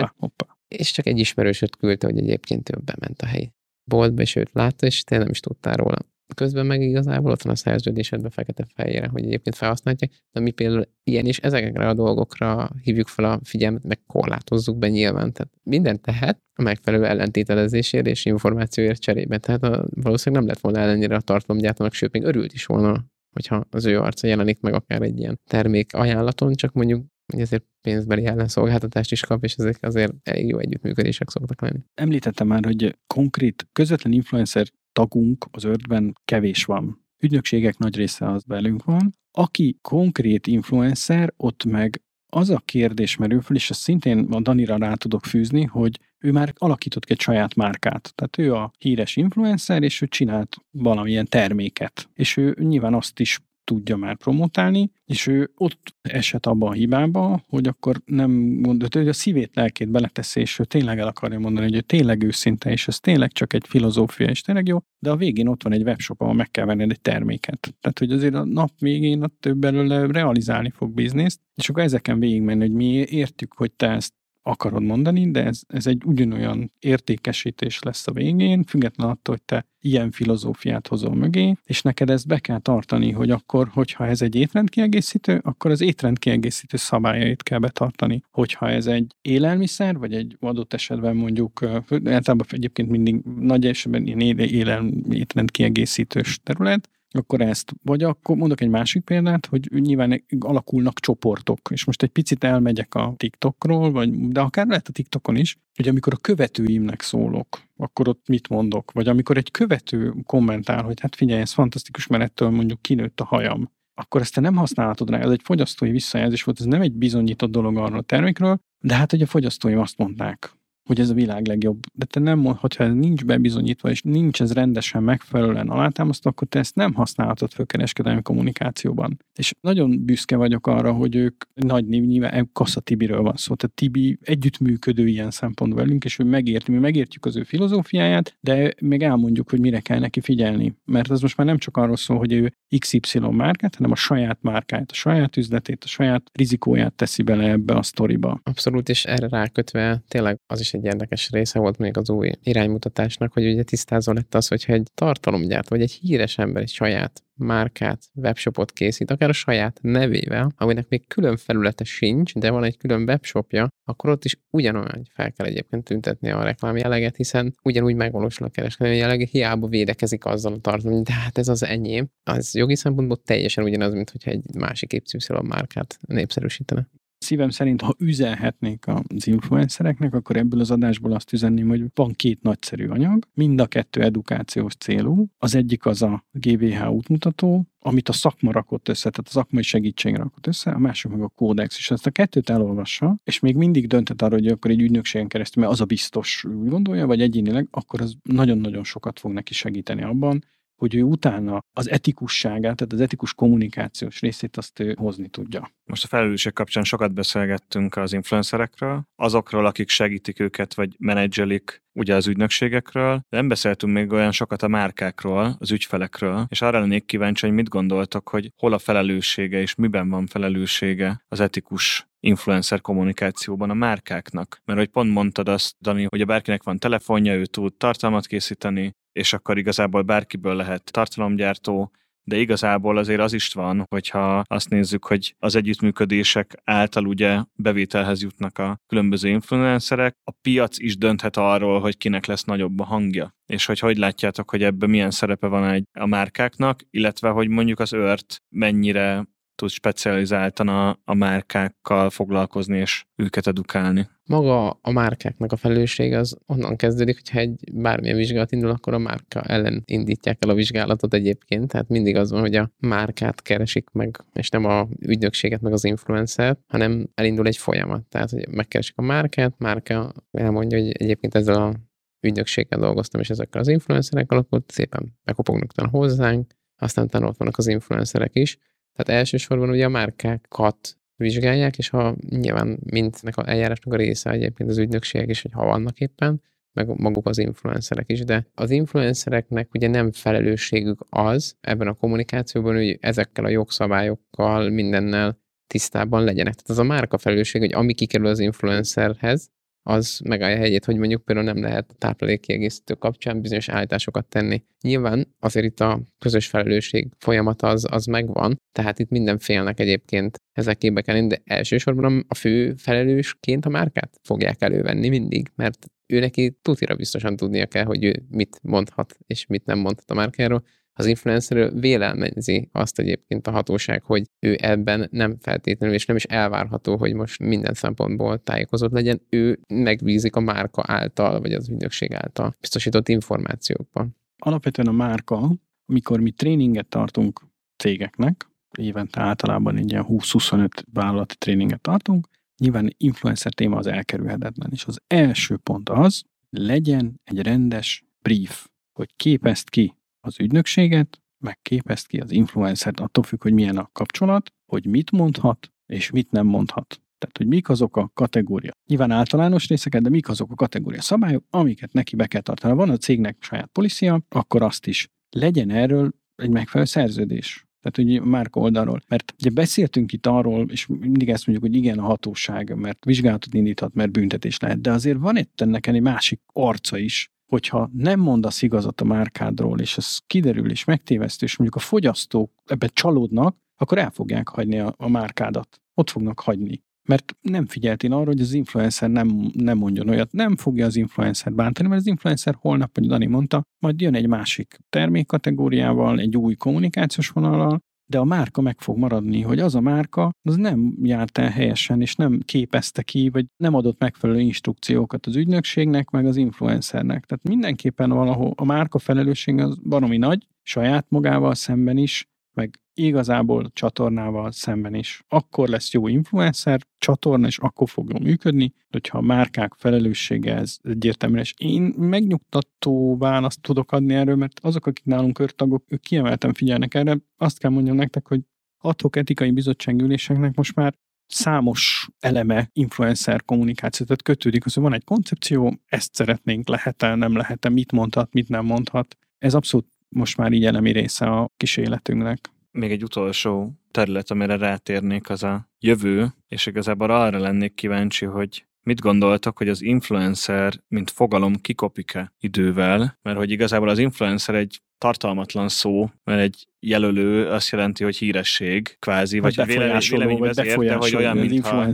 hoppa, 0.00 0.14
hoppa. 0.18 0.58
és 0.68 0.92
csak 0.92 1.06
egy 1.06 1.18
ismerősöt 1.18 1.76
küldte, 1.76 2.06
hogy 2.06 2.18
egyébként 2.18 2.70
ő 2.70 2.78
bement 2.84 3.22
a 3.22 3.26
helyi 3.26 3.52
boltba, 3.84 4.22
és 4.22 4.36
őt 4.36 4.50
látta, 4.52 4.86
és 4.86 5.04
te 5.04 5.18
nem 5.18 5.30
is 5.30 5.40
tudtál 5.40 5.76
róla 5.76 5.96
közben 6.34 6.66
meg 6.66 6.82
igazából 6.82 7.30
ott 7.30 7.42
van 7.42 7.52
a 7.52 7.56
szerződésedben 7.56 8.30
fekete-fejére, 8.30 9.08
hogy 9.08 9.24
egyébként 9.24 9.56
felhasználják, 9.56 10.10
de 10.32 10.40
mi 10.40 10.50
például 10.50 10.84
ilyen 11.04 11.26
és 11.26 11.38
ezekre 11.38 11.88
a 11.88 11.94
dolgokra 11.94 12.70
hívjuk 12.82 13.08
fel 13.08 13.24
a 13.24 13.40
figyelmet, 13.42 13.84
meg 13.84 13.98
korlátozzuk 14.06 14.78
be 14.78 14.88
nyilván. 14.88 15.32
Tehát 15.32 15.52
mindent 15.62 16.00
tehet 16.00 16.38
a 16.54 16.62
megfelelő 16.62 17.04
ellentételezésért 17.04 18.06
és 18.06 18.24
információért 18.24 19.00
cserébe. 19.00 19.38
Tehát 19.38 19.62
a, 19.62 19.86
valószínűleg 19.90 20.44
nem 20.44 20.52
lett 20.54 20.62
volna 20.62 20.78
ellenére 20.78 21.16
a 21.16 21.20
tartalomgyártónak, 21.20 21.92
sőt, 21.92 22.12
még 22.12 22.22
örült 22.22 22.52
is 22.52 22.66
volna, 22.66 23.04
hogyha 23.32 23.64
az 23.70 23.84
ő 23.84 24.00
arca 24.00 24.26
jelenik 24.26 24.60
meg 24.60 24.74
akár 24.74 25.02
egy 25.02 25.18
ilyen 25.18 25.40
termék 25.50 25.94
ajánlaton, 25.94 26.54
csak 26.54 26.72
mondjuk 26.72 27.04
hogy 27.32 27.40
ezért 27.40 27.64
pénzbeli 27.80 28.24
ellenszolgáltatást 28.24 29.12
is 29.12 29.20
kap, 29.20 29.44
és 29.44 29.54
ezek 29.54 29.76
azért 29.80 30.12
elég 30.22 30.48
jó 30.48 30.58
együttműködések 30.58 31.30
szoktak 31.30 31.60
lenni. 31.60 31.78
Említettem 31.94 32.46
már, 32.46 32.64
hogy 32.64 32.98
konkrét 33.06 33.68
közvetlen 33.72 34.12
influencer 34.12 34.66
tagunk 34.94 35.46
az 35.50 35.64
ördben 35.64 36.14
kevés 36.24 36.64
van. 36.64 37.04
Ügynökségek 37.18 37.78
nagy 37.78 37.96
része 37.96 38.30
az 38.30 38.42
velünk 38.46 38.84
van. 38.84 39.14
Aki 39.30 39.78
konkrét 39.82 40.46
influencer, 40.46 41.32
ott 41.36 41.64
meg 41.64 42.02
az 42.26 42.50
a 42.50 42.62
kérdés 42.64 43.16
merül 43.16 43.40
fel, 43.40 43.56
és 43.56 43.70
ezt 43.70 43.80
szintén 43.80 44.18
a 44.18 44.40
Danira 44.40 44.76
rá 44.76 44.94
tudok 44.94 45.24
fűzni, 45.24 45.64
hogy 45.64 46.00
ő 46.18 46.32
már 46.32 46.52
alakított 46.56 47.04
egy 47.04 47.20
saját 47.20 47.54
márkát. 47.54 48.12
Tehát 48.14 48.38
ő 48.38 48.54
a 48.54 48.72
híres 48.78 49.16
influencer, 49.16 49.82
és 49.82 50.00
ő 50.00 50.06
csinált 50.06 50.56
valamilyen 50.70 51.26
terméket. 51.26 52.08
És 52.14 52.36
ő 52.36 52.56
nyilván 52.60 52.94
azt 52.94 53.20
is 53.20 53.40
tudja 53.64 53.96
már 53.96 54.16
promotálni, 54.16 54.90
és 55.04 55.26
ő 55.26 55.50
ott 55.56 55.94
esett 56.02 56.46
abban 56.46 56.68
a 56.68 56.72
hibába, 56.72 57.44
hogy 57.48 57.66
akkor 57.66 58.02
nem 58.04 58.60
gondolta, 58.60 58.98
hogy 58.98 59.08
a 59.08 59.12
szívét, 59.12 59.54
lelkét 59.54 59.90
beleteszi, 59.90 60.40
és 60.40 60.58
ő 60.58 60.64
tényleg 60.64 60.98
el 60.98 61.06
akarja 61.06 61.38
mondani, 61.38 61.66
hogy 61.66 61.76
ő 61.76 61.80
tényleg 61.80 62.22
őszinte, 62.22 62.70
és 62.70 62.88
ez 62.88 63.00
tényleg 63.00 63.32
csak 63.32 63.52
egy 63.52 63.66
filozófia, 63.66 64.26
és 64.26 64.40
tényleg 64.40 64.66
jó, 64.66 64.78
de 64.98 65.10
a 65.10 65.16
végén 65.16 65.46
ott 65.46 65.62
van 65.62 65.72
egy 65.72 65.82
webshop, 65.82 66.20
ahol 66.20 66.34
meg 66.34 66.50
kell 66.50 66.64
venned 66.64 66.90
egy 66.90 67.00
terméket. 67.00 67.74
Tehát, 67.80 67.98
hogy 67.98 68.12
azért 68.12 68.34
a 68.34 68.44
nap 68.44 68.70
végén 68.78 69.22
a 69.22 69.30
több 69.40 69.56
belőle 69.56 70.06
realizálni 70.06 70.70
fog 70.70 70.94
bizniszt, 70.94 71.40
és 71.54 71.68
akkor 71.68 71.82
ezeken 71.82 72.18
végigmenni, 72.18 72.60
hogy 72.60 72.74
mi 72.74 73.04
értjük, 73.08 73.52
hogy 73.52 73.72
te 73.72 73.90
ezt 73.90 74.12
akarod 74.46 74.82
mondani, 74.82 75.30
de 75.30 75.44
ez, 75.44 75.60
ez 75.66 75.86
egy 75.86 76.02
ugyanolyan 76.04 76.72
értékesítés 76.78 77.82
lesz 77.82 78.06
a 78.06 78.12
végén, 78.12 78.64
független 78.64 79.08
attól, 79.08 79.34
hogy 79.34 79.42
te 79.44 79.66
ilyen 79.80 80.10
filozófiát 80.10 80.86
hozol 80.86 81.14
mögé, 81.14 81.56
és 81.64 81.82
neked 81.82 82.10
ezt 82.10 82.26
be 82.26 82.38
kell 82.38 82.58
tartani, 82.58 83.10
hogy 83.10 83.30
akkor, 83.30 83.68
hogyha 83.72 84.06
ez 84.06 84.22
egy 84.22 84.34
étrendkiegészítő, 84.34 85.40
akkor 85.42 85.70
az 85.70 85.80
étrendkiegészítő 85.80 86.76
szabályait 86.76 87.42
kell 87.42 87.58
betartani. 87.58 88.22
Hogyha 88.30 88.68
ez 88.70 88.86
egy 88.86 89.14
élelmiszer, 89.22 89.98
vagy 89.98 90.14
egy 90.14 90.36
adott 90.40 90.74
esetben 90.74 91.16
mondjuk, 91.16 91.62
általában 92.04 92.46
egyébként 92.48 92.88
mindig 92.88 93.22
nagy 93.40 93.66
esetben 93.66 94.06
ilyen 94.06 94.38
élelmi 94.38 95.02
étrendkiegészítős 95.10 96.40
terület, 96.42 96.88
akkor 97.14 97.40
ezt. 97.40 97.72
Vagy 97.82 98.02
akkor 98.02 98.36
mondok 98.36 98.60
egy 98.60 98.68
másik 98.68 99.04
példát, 99.04 99.46
hogy 99.46 99.68
nyilván 99.70 100.24
alakulnak 100.38 101.00
csoportok, 101.00 101.60
és 101.70 101.84
most 101.84 102.02
egy 102.02 102.08
picit 102.08 102.44
elmegyek 102.44 102.94
a 102.94 103.14
TikTokról, 103.16 103.90
vagy, 103.90 104.28
de 104.28 104.40
akár 104.40 104.66
lehet 104.66 104.88
a 104.88 104.92
TikTokon 104.92 105.36
is, 105.36 105.56
hogy 105.74 105.88
amikor 105.88 106.12
a 106.12 106.20
követőimnek 106.20 107.00
szólok, 107.02 107.62
akkor 107.76 108.08
ott 108.08 108.28
mit 108.28 108.48
mondok? 108.48 108.92
Vagy 108.92 109.08
amikor 109.08 109.36
egy 109.36 109.50
követő 109.50 110.14
kommentál, 110.26 110.82
hogy 110.82 111.00
hát 111.00 111.16
figyelj, 111.16 111.40
ez 111.40 111.52
fantasztikus, 111.52 112.06
mert 112.06 112.22
ettől 112.22 112.50
mondjuk 112.50 112.82
kinőtt 112.82 113.20
a 113.20 113.24
hajam, 113.24 113.72
akkor 113.94 114.20
ezt 114.20 114.34
te 114.34 114.40
nem 114.40 114.56
használhatod 114.56 115.10
rá. 115.10 115.18
Ez 115.18 115.30
egy 115.30 115.42
fogyasztói 115.44 115.90
visszajelzés 115.90 116.42
volt, 116.42 116.60
ez 116.60 116.66
nem 116.66 116.80
egy 116.80 116.92
bizonyított 116.92 117.50
dolog 117.50 117.76
arról 117.76 117.98
a 117.98 118.02
termékről, 118.02 118.58
de 118.84 118.94
hát, 118.94 119.10
hogy 119.10 119.22
a 119.22 119.26
fogyasztóim 119.26 119.78
azt 119.78 119.98
mondták, 119.98 120.52
hogy 120.84 121.00
ez 121.00 121.10
a 121.10 121.14
világ 121.14 121.46
legjobb. 121.46 121.78
De 121.92 122.04
te 122.04 122.20
nem 122.20 122.38
mond, 122.38 122.56
hogyha 122.56 122.84
ez 122.84 122.92
nincs 122.94 123.24
bebizonyítva, 123.24 123.90
és 123.90 124.02
nincs 124.02 124.40
ez 124.40 124.52
rendesen 124.52 125.02
megfelelően 125.02 125.68
alátámasztva, 125.68 126.30
akkor 126.30 126.48
te 126.48 126.58
ezt 126.58 126.74
nem 126.74 126.94
használhatod 126.94 127.52
főkereskedelmi 127.52 128.22
kommunikációban. 128.22 129.18
És 129.38 129.52
nagyon 129.60 130.04
büszke 130.04 130.36
vagyok 130.36 130.66
arra, 130.66 130.92
hogy 130.92 131.14
ők 131.14 131.44
nagy 131.54 131.86
név, 131.86 132.04
nyilván 132.04 132.50
Kassa 132.52 132.80
Tibiről 132.80 133.22
van 133.22 133.36
szó. 133.36 133.54
Tehát 133.54 133.76
Tibi 133.76 134.18
együttműködő 134.22 135.06
ilyen 135.06 135.30
szempontból 135.30 135.84
velünk, 135.84 136.04
és 136.04 136.18
ő 136.18 136.24
megérti, 136.24 136.70
mi 136.70 136.78
megértjük 136.78 137.26
az 137.26 137.36
ő 137.36 137.42
filozófiáját, 137.42 138.36
de 138.40 138.74
még 138.80 139.02
elmondjuk, 139.02 139.50
hogy 139.50 139.60
mire 139.60 139.80
kell 139.80 139.98
neki 139.98 140.20
figyelni. 140.20 140.74
Mert 140.84 141.10
az 141.10 141.20
most 141.20 141.36
már 141.36 141.46
nem 141.46 141.58
csak 141.58 141.76
arról 141.76 141.96
szól, 141.96 142.18
hogy 142.18 142.32
ő 142.32 142.52
XY 142.78 143.18
márkát, 143.18 143.74
hanem 143.74 143.90
a 143.90 143.96
saját 143.96 144.38
márkáját, 144.40 144.90
a 144.90 144.94
saját 144.94 145.36
üzletét, 145.36 145.84
a 145.84 145.88
saját 145.88 146.30
rizikóját 146.32 146.92
teszi 146.92 147.22
bele 147.22 147.50
ebbe 147.50 147.74
a 147.74 147.82
sztoriba. 147.82 148.40
Abszolút, 148.42 148.88
és 148.88 149.04
erre 149.04 149.28
rákötve 149.28 150.02
tényleg 150.08 150.38
az 150.46 150.60
is 150.60 150.73
egy 150.74 150.84
érdekes 150.84 151.30
része 151.30 151.58
volt 151.58 151.78
még 151.78 151.96
az 151.96 152.10
új 152.10 152.30
iránymutatásnak, 152.42 153.32
hogy 153.32 153.46
ugye 153.46 153.62
tisztázó 153.62 154.12
lett 154.12 154.34
az, 154.34 154.48
hogyha 154.48 154.72
egy 154.72 154.90
tartalomgyárt, 154.94 155.68
vagy 155.68 155.80
egy 155.80 155.92
híres 155.92 156.38
ember 156.38 156.62
egy 156.62 156.68
saját 156.68 157.22
márkát, 157.36 158.02
webshopot 158.14 158.72
készít, 158.72 159.10
akár 159.10 159.28
a 159.28 159.32
saját 159.32 159.78
nevével, 159.82 160.52
aminek 160.56 160.88
még 160.88 161.06
külön 161.06 161.36
felülete 161.36 161.84
sincs, 161.84 162.34
de 162.34 162.50
van 162.50 162.64
egy 162.64 162.76
külön 162.76 163.02
webshopja, 163.02 163.68
akkor 163.84 164.10
ott 164.10 164.24
is 164.24 164.40
ugyanolyan 164.50 165.08
fel 165.10 165.32
kell 165.32 165.46
egyébként 165.46 165.84
tüntetni 165.84 166.30
a 166.30 166.42
reklám 166.42 166.76
jelleget, 166.76 167.16
hiszen 167.16 167.54
ugyanúgy 167.62 167.94
megvalósul 167.94 168.46
a 168.46 168.50
kereskedelmi 168.50 168.98
jelleg, 168.98 169.20
hiába 169.20 169.66
védekezik 169.66 170.24
azzal 170.24 170.52
a 170.52 170.58
tartalom, 170.58 171.02
de 171.02 171.12
hát 171.12 171.38
ez 171.38 171.48
az 171.48 171.62
enyém. 171.62 172.08
Az 172.22 172.54
jogi 172.54 172.76
szempontból 172.76 173.22
teljesen 173.24 173.64
ugyanaz, 173.64 173.92
mint 173.92 174.10
hogyha 174.10 174.30
egy 174.30 174.44
másik 174.54 174.92
Y 174.92 175.02
márkát 175.42 175.98
népszerűsítene 176.06 176.88
szívem 177.24 177.50
szerint, 177.50 177.80
ha 177.80 177.94
üzenhetnék 177.98 178.84
az 178.86 179.26
influencereknek, 179.26 180.14
akkor 180.14 180.36
ebből 180.36 180.60
az 180.60 180.70
adásból 180.70 181.12
azt 181.12 181.32
üzenném, 181.32 181.68
hogy 181.68 181.84
van 181.94 182.12
két 182.12 182.42
nagyszerű 182.42 182.86
anyag, 182.86 183.28
mind 183.34 183.60
a 183.60 183.66
kettő 183.66 184.02
edukációs 184.02 184.74
célú. 184.74 185.26
Az 185.38 185.54
egyik 185.54 185.86
az 185.86 186.02
a 186.02 186.24
GVH 186.30 186.90
útmutató, 186.90 187.66
amit 187.78 188.08
a 188.08 188.12
szakma 188.12 188.52
rakott 188.52 188.88
össze, 188.88 189.10
tehát 189.10 189.28
a 189.28 189.30
szakmai 189.30 189.62
segítség 189.62 190.16
rakott 190.16 190.46
össze, 190.46 190.70
a 190.70 190.78
másik 190.78 191.10
meg 191.10 191.22
a 191.22 191.28
kódex, 191.28 191.78
és 191.78 191.90
ezt 191.90 192.06
a 192.06 192.10
kettőt 192.10 192.50
elolvassa, 192.50 193.16
és 193.24 193.40
még 193.40 193.56
mindig 193.56 193.86
dönthet 193.86 194.22
arra, 194.22 194.34
hogy 194.34 194.46
akkor 194.46 194.70
egy 194.70 194.80
ügynökségen 194.80 195.28
keresztül, 195.28 195.62
mert 195.62 195.74
az 195.74 195.80
a 195.80 195.84
biztos 195.84 196.44
úgy 196.44 196.68
gondolja, 196.68 197.06
vagy 197.06 197.20
egyénileg, 197.20 197.68
akkor 197.70 198.00
az 198.00 198.16
nagyon-nagyon 198.22 198.84
sokat 198.84 199.18
fog 199.18 199.32
neki 199.32 199.54
segíteni 199.54 200.02
abban, 200.02 200.44
hogy 200.84 200.94
ő 200.94 201.02
utána 201.02 201.64
az 201.72 201.90
etikusságát, 201.90 202.76
tehát 202.76 202.92
az 202.92 203.00
etikus 203.00 203.34
kommunikációs 203.34 204.20
részét 204.20 204.56
azt 204.56 204.80
ő 204.80 204.94
hozni 204.98 205.28
tudja. 205.28 205.70
Most 205.84 206.04
a 206.04 206.08
felelősség 206.08 206.52
kapcsán 206.52 206.84
sokat 206.84 207.12
beszélgettünk 207.12 207.96
az 207.96 208.12
influencerekről, 208.12 209.02
azokról, 209.16 209.66
akik 209.66 209.88
segítik 209.88 210.40
őket, 210.40 210.74
vagy 210.74 210.94
menedzselik 210.98 211.82
ugye 211.92 212.14
az 212.14 212.26
ügynökségekről, 212.26 213.20
de 213.28 213.36
nem 213.36 213.48
beszéltünk 213.48 213.92
még 213.92 214.12
olyan 214.12 214.32
sokat 214.32 214.62
a 214.62 214.68
márkákról, 214.68 215.56
az 215.58 215.70
ügyfelekről, 215.70 216.46
és 216.48 216.62
arra 216.62 216.80
lennék 216.80 217.04
kíváncsi, 217.04 217.46
hogy 217.46 217.54
mit 217.54 217.68
gondoltok, 217.68 218.28
hogy 218.28 218.50
hol 218.56 218.72
a 218.72 218.78
felelőssége 218.78 219.60
és 219.60 219.74
miben 219.74 220.08
van 220.08 220.26
felelőssége 220.26 221.24
az 221.28 221.40
etikus 221.40 222.06
influencer 222.20 222.80
kommunikációban 222.80 223.70
a 223.70 223.74
márkáknak. 223.74 224.60
Mert 224.64 224.78
hogy 224.78 224.88
pont 224.88 225.12
mondtad 225.12 225.48
azt, 225.48 225.74
Dani, 225.80 226.06
hogy 226.08 226.20
a 226.20 226.24
bárkinek 226.24 226.62
van 226.62 226.78
telefonja, 226.78 227.34
ő 227.34 227.46
tud 227.46 227.74
tartalmat 227.74 228.26
készíteni, 228.26 228.92
és 229.14 229.32
akkor 229.32 229.58
igazából 229.58 230.02
bárkiből 230.02 230.54
lehet 230.54 230.92
tartalomgyártó, 230.92 231.92
de 232.26 232.36
igazából 232.36 232.96
azért 232.96 233.20
az 233.20 233.32
is 233.32 233.52
van, 233.52 233.86
hogyha 233.88 234.42
azt 234.46 234.68
nézzük, 234.68 235.04
hogy 235.04 235.34
az 235.38 235.54
együttműködések 235.54 236.60
által 236.64 237.06
ugye 237.06 237.42
bevételhez 237.54 238.22
jutnak 238.22 238.58
a 238.58 238.78
különböző 238.86 239.28
influencerek, 239.28 240.16
a 240.24 240.30
piac 240.42 240.78
is 240.78 240.96
dönthet 240.96 241.36
arról, 241.36 241.80
hogy 241.80 241.96
kinek 241.96 242.26
lesz 242.26 242.44
nagyobb 242.44 242.80
a 242.80 242.84
hangja. 242.84 243.34
És 243.46 243.66
hogy 243.66 243.78
hogy 243.78 243.96
látjátok, 243.96 244.50
hogy 244.50 244.62
ebben 244.62 244.90
milyen 244.90 245.10
szerepe 245.10 245.46
van 245.46 245.64
egy, 245.64 245.84
a 245.92 246.06
márkáknak, 246.06 246.80
illetve 246.90 247.28
hogy 247.28 247.48
mondjuk 247.48 247.80
az 247.80 247.92
ört 247.92 248.42
mennyire 248.48 249.26
tud 249.54 249.70
specializáltan 249.70 250.68
a, 250.68 250.98
a 251.04 251.14
márkákkal 251.14 252.10
foglalkozni 252.10 252.78
és 252.78 253.04
őket 253.16 253.46
edukálni. 253.46 254.08
Maga 254.26 254.70
a 254.70 254.90
márkáknak 254.90 255.52
a 255.52 255.56
felelősség 255.56 256.12
az 256.12 256.36
onnan 256.46 256.76
kezdődik, 256.76 257.14
hogyha 257.14 257.38
egy 257.38 257.72
bármilyen 257.72 258.16
vizsgálat 258.16 258.52
indul, 258.52 258.70
akkor 258.70 258.94
a 258.94 258.98
márka 258.98 259.42
ellen 259.42 259.82
indítják 259.86 260.44
el 260.44 260.50
a 260.50 260.54
vizsgálatot 260.54 261.14
egyébként. 261.14 261.68
Tehát 261.68 261.88
mindig 261.88 262.16
az 262.16 262.30
van, 262.30 262.40
hogy 262.40 262.54
a 262.54 262.70
márkát 262.78 263.42
keresik 263.42 263.90
meg, 263.90 264.24
és 264.32 264.48
nem 264.48 264.64
a 264.64 264.88
ügynökséget, 265.00 265.60
meg 265.60 265.72
az 265.72 265.84
influencert, 265.84 266.60
hanem 266.66 267.08
elindul 267.14 267.46
egy 267.46 267.56
folyamat. 267.56 268.04
Tehát, 268.08 268.30
hogy 268.30 268.48
megkeresik 268.48 268.98
a 268.98 269.02
márkát, 269.02 269.54
márka 269.58 270.12
elmondja, 270.30 270.78
hogy 270.78 270.90
egyébként 270.90 271.34
ezzel 271.34 271.62
a 271.62 271.74
ügynökséggel 272.20 272.80
dolgoztam, 272.80 273.20
és 273.20 273.30
ezekkel 273.30 273.60
az 273.60 273.68
influencerekkel, 273.68 274.38
akkor 274.38 274.62
szépen 274.66 275.18
bekopognak 275.24 275.90
hozzánk, 275.90 276.52
aztán 276.76 277.24
ott 277.24 277.36
vannak 277.36 277.58
az 277.58 277.66
influencerek 277.66 278.30
is, 278.34 278.58
tehát 278.96 279.20
elsősorban 279.20 279.68
ugye 279.70 279.84
a 279.84 279.88
márkákat 279.88 280.96
vizsgálják, 281.16 281.78
és 281.78 281.88
ha 281.88 282.16
nyilván 282.28 282.78
mindnek 282.84 283.36
a 283.36 283.48
eljárásnak 283.48 283.94
a 283.94 283.96
része 283.96 284.30
egyébként 284.30 284.70
az 284.70 284.78
ügynökségek 284.78 285.28
is, 285.28 285.42
hogy 285.42 285.52
ha 285.52 285.64
vannak 285.64 285.98
éppen, 285.98 286.42
meg 286.72 287.00
maguk 287.00 287.26
az 287.26 287.38
influencerek 287.38 288.10
is, 288.10 288.24
de 288.24 288.46
az 288.54 288.70
influencereknek 288.70 289.74
ugye 289.74 289.88
nem 289.88 290.12
felelősségük 290.12 291.06
az 291.10 291.56
ebben 291.60 291.86
a 291.86 291.92
kommunikációban, 291.92 292.74
hogy 292.74 292.98
ezekkel 293.00 293.44
a 293.44 293.48
jogszabályokkal 293.48 294.70
mindennel 294.70 295.38
tisztában 295.66 296.24
legyenek. 296.24 296.54
Tehát 296.54 296.70
az 296.70 296.78
a 296.78 296.82
márka 296.82 297.18
felelősség, 297.18 297.60
hogy 297.60 297.72
ami 297.72 297.94
kikerül 297.94 298.26
az 298.26 298.38
influencerhez, 298.38 299.50
az 299.86 300.20
megállja 300.24 300.56
helyét, 300.56 300.84
hogy 300.84 300.96
mondjuk 300.96 301.24
például 301.24 301.46
nem 301.46 301.62
lehet 301.62 301.94
táplálékkiegészítő 301.98 302.94
kapcsán 302.94 303.40
bizonyos 303.40 303.68
állításokat 303.68 304.26
tenni. 304.26 304.64
Nyilván 304.80 305.34
azért 305.38 305.66
itt 305.66 305.80
a 305.80 306.00
közös 306.18 306.46
felelősség 306.46 307.08
folyamata 307.18 307.68
az, 307.68 307.86
az 307.90 308.04
megvan, 308.06 308.56
tehát 308.72 308.98
itt 308.98 309.10
mindenfélnek 309.10 309.80
egyébként 309.80 310.36
ezek 310.52 310.78
képbe 310.78 311.00
kell 311.00 311.26
de 311.26 311.42
elsősorban 311.44 312.24
a 312.28 312.34
fő 312.34 312.74
felelősként 312.76 313.66
a 313.66 313.68
márkát 313.68 314.20
fogják 314.22 314.62
elővenni 314.62 315.08
mindig, 315.08 315.50
mert 315.54 315.86
ő 316.06 316.18
neki 316.18 316.58
tutira 316.62 316.94
biztosan 316.94 317.36
tudnia 317.36 317.66
kell, 317.66 317.84
hogy 317.84 318.04
ő 318.04 318.22
mit 318.30 318.58
mondhat 318.62 319.18
és 319.26 319.46
mit 319.46 319.64
nem 319.64 319.78
mondhat 319.78 320.10
a 320.10 320.14
márkáról, 320.14 320.64
az 320.96 321.06
influencer 321.06 321.72
vélelmezi 321.80 322.68
azt 322.72 322.98
egyébként 322.98 323.46
a 323.46 323.50
hatóság, 323.50 324.02
hogy 324.02 324.24
ő 324.38 324.56
ebben 324.60 325.08
nem 325.10 325.36
feltétlenül, 325.40 325.94
és 325.94 326.06
nem 326.06 326.16
is 326.16 326.24
elvárható, 326.24 326.96
hogy 326.96 327.14
most 327.14 327.40
minden 327.40 327.74
szempontból 327.74 328.42
tájékozott 328.42 328.92
legyen. 328.92 329.20
Ő 329.28 329.58
megbízik 329.68 330.36
a 330.36 330.40
márka 330.40 330.82
által, 330.86 331.40
vagy 331.40 331.52
az 331.52 331.68
ügynökség 331.68 332.12
által 332.12 332.56
biztosított 332.60 333.08
információkban. 333.08 334.16
Alapvetően 334.38 334.88
a 334.88 334.92
márka, 334.92 335.50
amikor 335.86 336.20
mi 336.20 336.30
tréninget 336.30 336.88
tartunk 336.88 337.40
cégeknek, 337.76 338.48
évente 338.78 339.20
általában 339.20 339.76
egy 339.76 339.90
ilyen 339.90 340.06
20-25 340.08 340.68
vállalati 340.92 341.34
tréninget 341.36 341.80
tartunk, 341.80 342.28
nyilván 342.60 342.94
influencer 342.96 343.52
téma 343.52 343.76
az 343.76 343.86
elkerülhetetlen, 343.86 344.70
és 344.72 344.84
az 344.84 345.00
első 345.06 345.56
pont 345.56 345.88
az, 345.88 346.22
legyen 346.50 347.20
egy 347.24 347.40
rendes 347.40 348.04
brief, 348.22 348.66
hogy 348.92 349.10
képezt 349.16 349.70
ki 349.70 349.94
az 350.24 350.40
ügynökséget, 350.40 351.22
megképezt 351.38 352.06
ki 352.06 352.18
az 352.18 352.30
influencert, 352.30 353.00
attól 353.00 353.24
függ, 353.24 353.42
hogy 353.42 353.52
milyen 353.52 353.76
a 353.76 353.88
kapcsolat, 353.92 354.52
hogy 354.66 354.86
mit 354.86 355.10
mondhat, 355.10 355.72
és 355.86 356.10
mit 356.10 356.30
nem 356.30 356.46
mondhat. 356.46 357.02
Tehát, 357.18 357.38
hogy 357.38 357.46
mik 357.46 357.68
azok 357.68 357.96
a 357.96 358.10
kategória. 358.14 358.72
Nyilván 358.86 359.10
általános 359.10 359.68
részeket, 359.68 360.02
de 360.02 360.08
mik 360.08 360.28
azok 360.28 360.50
a 360.50 360.54
kategória 360.54 361.00
szabályok, 361.00 361.44
amiket 361.50 361.92
neki 361.92 362.16
be 362.16 362.26
kell 362.26 362.40
tartani. 362.40 362.74
Van 362.74 362.90
a 362.90 362.96
cégnek 362.96 363.36
saját 363.40 363.70
policia, 363.72 364.20
akkor 364.28 364.62
azt 364.62 364.86
is 364.86 365.08
legyen 365.30 365.70
erről 365.70 366.12
egy 366.36 366.50
megfelelő 366.50 366.90
szerződés. 366.90 367.66
Tehát 367.80 368.10
ugye 368.10 368.20
márka 368.24 368.60
oldalról. 368.60 369.00
Mert 369.08 369.34
ugye 369.38 369.50
beszéltünk 369.50 370.12
itt 370.12 370.26
arról, 370.26 370.70
és 370.70 370.86
mindig 370.86 371.30
ezt 371.30 371.46
mondjuk, 371.46 371.70
hogy 371.70 371.82
igen, 371.82 371.98
a 371.98 372.02
hatóság, 372.02 372.74
mert 372.74 373.04
vizsgálatot 373.04 373.54
indíthat, 373.54 373.94
mert 373.94 374.10
büntetés 374.10 374.58
lehet, 374.58 374.80
de 374.80 374.90
azért 374.90 375.18
van 375.18 375.36
itt 375.36 375.60
ennek 375.60 375.86
egy 375.86 376.00
másik 376.00 376.40
arca 376.52 376.98
is, 376.98 377.32
hogyha 377.54 377.90
nem 377.92 378.20
mondasz 378.20 378.62
igazat 378.62 379.00
a 379.00 379.04
márkádról, 379.04 379.80
és 379.80 379.96
ez 379.96 380.18
kiderül 380.26 380.70
és 380.70 380.84
megtévesztő, 380.84 381.46
és 381.46 381.56
mondjuk 381.56 381.82
a 381.82 381.86
fogyasztók 381.86 382.52
ebbe 382.64 382.86
csalódnak, 382.86 383.56
akkor 383.76 383.98
el 383.98 384.10
fogják 384.10 384.48
hagyni 384.48 384.78
a, 384.78 384.94
a 384.96 385.08
márkádat. 385.08 385.80
Ott 385.94 386.10
fognak 386.10 386.40
hagyni. 386.40 386.82
Mert 387.08 387.36
nem 387.40 387.66
figyeltél 387.66 388.12
arra, 388.12 388.24
hogy 388.24 388.40
az 388.40 388.52
influencer 388.52 389.10
nem, 389.10 389.50
nem 389.52 389.78
mondjon 389.78 390.08
olyat, 390.08 390.32
nem 390.32 390.56
fogja 390.56 390.86
az 390.86 390.96
influencer 390.96 391.52
bántani, 391.52 391.88
mert 391.88 392.00
az 392.00 392.06
influencer 392.06 392.56
holnap, 392.58 392.94
hogy 392.94 393.06
Dani 393.06 393.26
mondta, 393.26 393.62
majd 393.78 394.00
jön 394.00 394.14
egy 394.14 394.26
másik 394.26 394.78
termékkategóriával, 394.88 396.18
egy 396.18 396.36
új 396.36 396.54
kommunikációs 396.54 397.28
vonallal, 397.28 397.80
de 398.06 398.18
a 398.18 398.24
márka 398.24 398.60
meg 398.60 398.80
fog 398.80 398.98
maradni, 398.98 399.40
hogy 399.40 399.58
az 399.58 399.74
a 399.74 399.80
márka 399.80 400.30
az 400.42 400.56
nem 400.56 400.94
járt 401.02 401.38
el 401.38 401.50
helyesen, 401.50 402.00
és 402.00 402.14
nem 402.14 402.40
képezte 402.44 403.02
ki, 403.02 403.28
vagy 403.28 403.46
nem 403.56 403.74
adott 403.74 404.00
megfelelő 404.00 404.40
instrukciókat 404.40 405.26
az 405.26 405.36
ügynökségnek, 405.36 406.10
meg 406.10 406.26
az 406.26 406.36
influencernek. 406.36 407.24
Tehát 407.24 407.48
mindenképpen 407.48 408.10
valahol 408.10 408.52
a 408.56 408.64
márka 408.64 408.98
felelősség 408.98 409.58
az 409.58 409.78
baromi 409.78 410.16
nagy, 410.16 410.46
saját 410.62 411.06
magával 411.08 411.54
szemben 411.54 411.96
is, 411.96 412.28
meg 412.52 412.78
igazából 412.94 413.70
csatornával 413.72 414.52
szemben 414.52 414.94
is. 414.94 415.24
Akkor 415.28 415.68
lesz 415.68 415.92
jó 415.92 416.08
influencer 416.08 416.80
csatorna, 416.98 417.46
és 417.46 417.58
akkor 417.58 417.88
fog 417.88 418.12
működni, 418.12 418.72
hogyha 418.90 419.18
a 419.18 419.22
márkák 419.22 419.74
felelőssége 419.76 420.56
ez 420.56 420.76
egyértelműen. 420.82 421.42
És 421.42 421.54
én 421.58 421.82
megnyugtató 421.96 423.16
választ 423.16 423.60
tudok 423.60 423.92
adni 423.92 424.14
erről, 424.14 424.36
mert 424.36 424.60
azok, 424.62 424.86
akik 424.86 425.04
nálunk 425.04 425.34
körtagok, 425.34 425.84
ők 425.88 426.00
kiemelten 426.00 426.52
figyelnek 426.52 426.94
erre. 426.94 427.18
Azt 427.36 427.58
kell 427.58 427.70
mondjam 427.70 427.96
nektek, 427.96 428.28
hogy 428.28 428.40
adhok 428.78 429.16
etikai 429.16 429.50
bizottságüléseknek 429.50 430.54
most 430.54 430.74
már 430.74 430.94
számos 431.26 432.08
eleme 432.20 432.68
influencer 432.72 433.44
kommunikáció, 433.44 434.06
tehát 434.06 434.22
kötődik 434.22 434.64
az, 434.64 434.74
hogy 434.74 434.82
van 434.82 434.94
egy 434.94 435.04
koncepció, 435.04 435.80
ezt 435.86 436.14
szeretnénk, 436.14 436.68
lehet-e, 436.68 437.14
nem 437.14 437.36
lehet-e, 437.36 437.68
mit 437.68 437.92
mondhat, 437.92 438.32
mit 438.32 438.48
nem 438.48 438.64
mondhat. 438.64 439.16
Ez 439.38 439.54
abszolút 439.54 439.86
most 440.08 440.36
már 440.36 440.52
így 440.52 440.64
elemi 440.64 440.92
része 440.92 441.26
a 441.26 441.50
kísérletünknek. 441.56 442.53
Még 442.78 442.90
egy 442.90 443.02
utolsó 443.02 443.72
terület, 443.90 444.30
amire 444.30 444.56
rátérnék, 444.56 445.30
az 445.30 445.42
a 445.42 445.68
jövő, 445.78 446.34
és 446.48 446.66
igazából 446.66 447.10
arra 447.10 447.38
lennék 447.38 447.74
kíváncsi, 447.74 448.24
hogy 448.24 448.66
mit 448.82 449.00
gondoltak, 449.00 449.58
hogy 449.58 449.68
az 449.68 449.82
influencer, 449.82 450.74
mint 450.88 451.10
fogalom 451.10 451.54
kikopik-e 451.54 452.32
idővel, 452.38 453.18
mert 453.22 453.36
hogy 453.36 453.50
igazából 453.50 453.88
az 453.88 453.98
influencer 453.98 454.54
egy 454.54 454.82
tartalmatlan 454.98 455.68
szó, 455.68 456.10
mert 456.24 456.40
egy 456.40 456.66
jelölő 456.80 457.46
azt 457.48 457.70
jelenti, 457.70 458.04
hogy 458.04 458.16
híresség, 458.16 458.96
kvázi, 458.98 459.38
vagy, 459.38 459.56
vagy 459.56 459.66
vélemény, 459.66 460.38
vagy 460.38 460.64
érte, 460.64 460.94
hogy 460.94 461.14
olyan, 461.14 461.36
mintha, 461.36 461.90